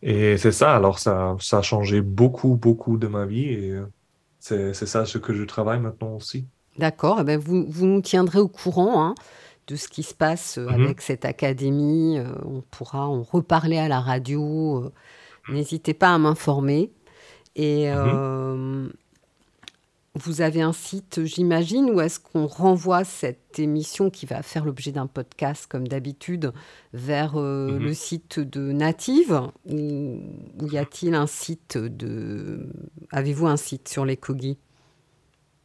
Et 0.01 0.37
c'est 0.37 0.51
ça, 0.51 0.75
alors 0.75 0.99
ça, 0.99 1.35
ça 1.39 1.59
a 1.59 1.61
changé 1.61 2.01
beaucoup, 2.01 2.55
beaucoup 2.57 2.97
de 2.97 3.07
ma 3.07 3.25
vie 3.25 3.45
et 3.45 3.71
euh, 3.71 3.85
c'est, 4.39 4.73
c'est 4.73 4.85
ça 4.87 5.05
ce 5.05 5.17
que 5.17 5.33
je 5.33 5.43
travaille 5.43 5.79
maintenant 5.81 6.15
aussi. 6.15 6.47
D'accord, 6.77 7.19
eh 7.21 7.23
ben 7.23 7.39
vous, 7.39 7.65
vous 7.69 7.85
nous 7.85 8.01
tiendrez 8.01 8.39
au 8.39 8.47
courant 8.49 9.05
hein, 9.05 9.15
de 9.67 9.75
ce 9.75 9.87
qui 9.87 10.03
se 10.03 10.13
passe 10.13 10.57
Mhm. 10.57 10.69
avec 10.69 11.01
cette 11.01 11.25
académie. 11.25 12.19
On 12.45 12.61
pourra 12.61 13.07
en 13.07 13.23
reparler 13.23 13.77
à 13.77 13.87
la 13.87 14.01
radio. 14.01 14.91
N'hésitez 15.47 15.93
pas 15.93 16.13
à 16.13 16.17
m'informer. 16.17 16.91
Et 17.55 17.91
Mhm. 17.91 17.91
euh, 17.91 18.89
vous 20.15 20.41
avez 20.41 20.61
un 20.61 20.73
site, 20.73 21.23
j'imagine, 21.25 21.89
ou 21.89 21.99
est-ce 21.99 22.19
qu'on 22.19 22.45
renvoie 22.45 23.03
cette 23.03 23.57
émission 23.57 24.11
qui 24.11 24.27
va 24.27 24.43
faire 24.43 24.63
l'objet 24.63 24.91
d'un 24.91 25.07
podcast 25.07 25.65
comme 25.67 25.87
d'habitude 25.87 26.53
vers 26.93 27.33
euh, 27.35 27.67
Mhm. 27.67 27.79
le 27.79 27.93
site 27.95 28.39
de 28.39 28.71
Native 28.71 29.41
Ou, 29.65 30.19
ou 30.61 30.67
y 30.67 30.77
a-t-il 30.77 31.15
un 31.15 31.25
site 31.25 31.79
de... 31.79 32.67
Avez-vous 33.11 33.47
un 33.47 33.57
site 33.57 33.87
sur 33.87 34.05
les 34.05 34.17
Kogi? 34.17 34.59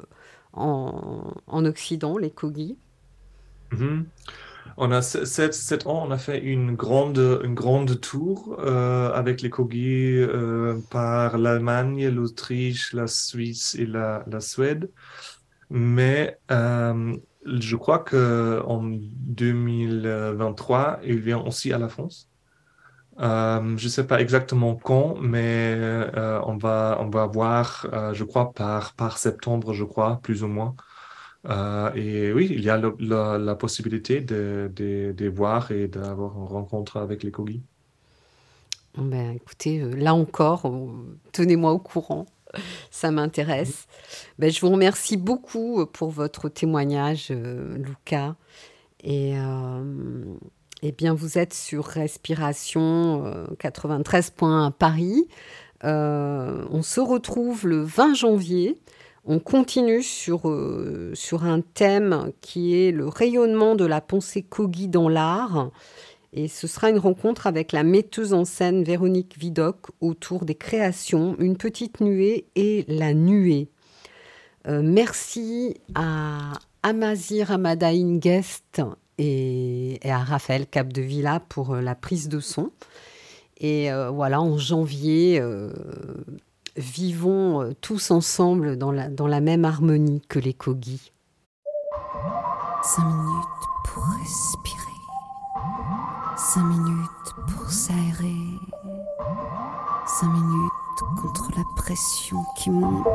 en, 0.52 1.32
en 1.46 1.64
Occident, 1.64 2.18
les 2.18 2.30
Kogi? 2.30 2.76
Mhm. 3.72 4.06
On 4.82 4.92
a 4.92 5.02
ans, 5.86 6.04
on 6.08 6.10
a 6.10 6.16
fait 6.16 6.38
une 6.38 6.74
grande, 6.74 7.18
une 7.44 7.54
grande 7.54 8.00
tour 8.00 8.56
euh, 8.60 9.12
avec 9.12 9.42
les 9.42 9.50
Kogi 9.50 10.16
euh, 10.16 10.80
par 10.90 11.36
l'Allemagne, 11.36 12.08
l'Autriche, 12.08 12.94
la 12.94 13.06
Suisse 13.06 13.74
et 13.74 13.84
la, 13.84 14.24
la 14.26 14.40
Suède. 14.40 14.90
Mais 15.68 16.38
euh, 16.50 17.14
je 17.44 17.76
crois 17.76 17.98
que 17.98 18.62
en 18.64 18.82
2023, 18.82 21.00
il 21.04 21.20
vient 21.20 21.40
aussi 21.40 21.74
à 21.74 21.78
la 21.78 21.90
France. 21.90 22.30
Je 23.18 23.84
ne 23.84 23.88
sais 23.90 24.06
pas 24.06 24.22
exactement 24.22 24.76
quand, 24.76 25.16
mais 25.20 25.78
on 26.46 26.56
va, 26.56 26.96
on 27.02 27.10
va 27.10 27.26
voir, 27.26 27.86
je 28.14 28.24
crois, 28.24 28.54
par, 28.54 28.94
par 28.94 29.18
septembre, 29.18 29.74
je 29.74 29.84
crois, 29.84 30.20
plus 30.22 30.42
ou 30.42 30.48
moins. 30.48 30.74
Euh, 31.48 31.92
et 31.94 32.32
oui, 32.32 32.48
il 32.50 32.62
y 32.62 32.70
a 32.70 32.76
la, 32.78 33.54
possibilité 33.54 34.20
de, 34.20 35.28
voir 35.28 35.70
et 35.70 35.88
d'avoir 35.88 36.36
une 36.36 36.46
rencontre 36.46 36.98
avec 36.98 37.22
les 37.22 37.30
Kogi. 37.30 37.62
Ben, 38.96 39.30
écoutez, 39.30 39.80
euh, 39.80 39.94
là 39.94 40.14
encore, 40.14 40.70
tenez-moi 41.32 41.72
au 41.72 41.78
courant. 41.78 42.26
Ça 42.90 43.12
m'intéresse. 43.12 43.86
Ben, 44.38 44.50
je 44.50 44.60
vous 44.60 44.70
remercie 44.70 45.16
beaucoup 45.16 45.80
euh, 45.80 45.86
pour 45.86 46.10
votre 46.10 46.48
témoignage, 46.48 47.30
Lucas. 47.30 48.34
Et 49.02 49.34
eh 50.82 50.92
bien, 50.92 51.14
vous 51.14 51.38
êtes 51.38 51.54
sur 51.54 51.84
Respiration 51.84 53.24
euh, 53.26 53.46
93.1 53.58 54.66
à 54.66 54.70
Paris. 54.70 55.28
On 55.82 56.82
se 56.82 57.00
retrouve 57.00 57.66
le 57.66 57.82
20 57.82 58.14
janvier. 58.14 58.78
On 59.24 59.38
continue 59.38 60.02
sur, 60.02 60.48
euh, 60.48 61.12
sur 61.14 61.44
un 61.44 61.60
thème 61.60 62.32
qui 62.40 62.74
est 62.74 62.90
le 62.90 63.06
rayonnement 63.06 63.74
de 63.74 63.84
la 63.84 64.00
pensée 64.00 64.42
Kogi 64.42 64.88
dans 64.88 65.08
l'art. 65.08 65.70
Et 66.32 66.48
ce 66.48 66.66
sera 66.66 66.90
une 66.90 66.98
rencontre 66.98 67.46
avec 67.46 67.72
la 67.72 67.82
metteuse 67.82 68.32
en 68.32 68.44
scène 68.44 68.82
Véronique 68.82 69.36
Vidocq 69.38 69.88
autour 70.00 70.44
des 70.44 70.54
créations, 70.54 71.36
une 71.38 71.56
petite 71.56 72.00
nuée 72.00 72.46
et 72.54 72.84
la 72.88 73.12
nuée. 73.12 73.68
Euh, 74.66 74.80
merci 74.82 75.76
à 75.94 76.52
Amazir 76.82 77.50
Amadaïn 77.50 78.18
Guest 78.18 78.80
et, 79.18 79.98
à 80.04 80.18
Raphaël 80.18 80.66
Capdevilla 80.66 81.40
pour 81.40 81.74
euh, 81.74 81.80
la 81.82 81.94
prise 81.94 82.28
de 82.28 82.40
son. 82.40 82.70
Et 83.62 83.90
voilà, 84.10 84.40
en 84.40 84.56
janvier, 84.56 85.38
vivons 86.76 87.62
euh, 87.62 87.72
tous 87.80 88.10
ensemble 88.10 88.76
dans 88.76 88.92
la, 88.92 89.08
dans 89.08 89.26
la 89.26 89.40
même 89.40 89.64
harmonie 89.64 90.22
que 90.28 90.38
les 90.38 90.54
Kogi. 90.54 91.12
Cinq 92.82 93.04
minutes 93.04 93.46
pour 93.84 94.04
respirer. 94.18 94.76
Cinq 96.36 96.64
minutes 96.64 97.34
pour 97.48 97.70
s'aérer. 97.70 98.36
Cinq 100.06 100.32
minutes 100.32 100.72
contre 101.20 101.50
la 101.56 101.64
pression 101.76 102.38
qui 102.56 102.70
monte. 102.70 103.06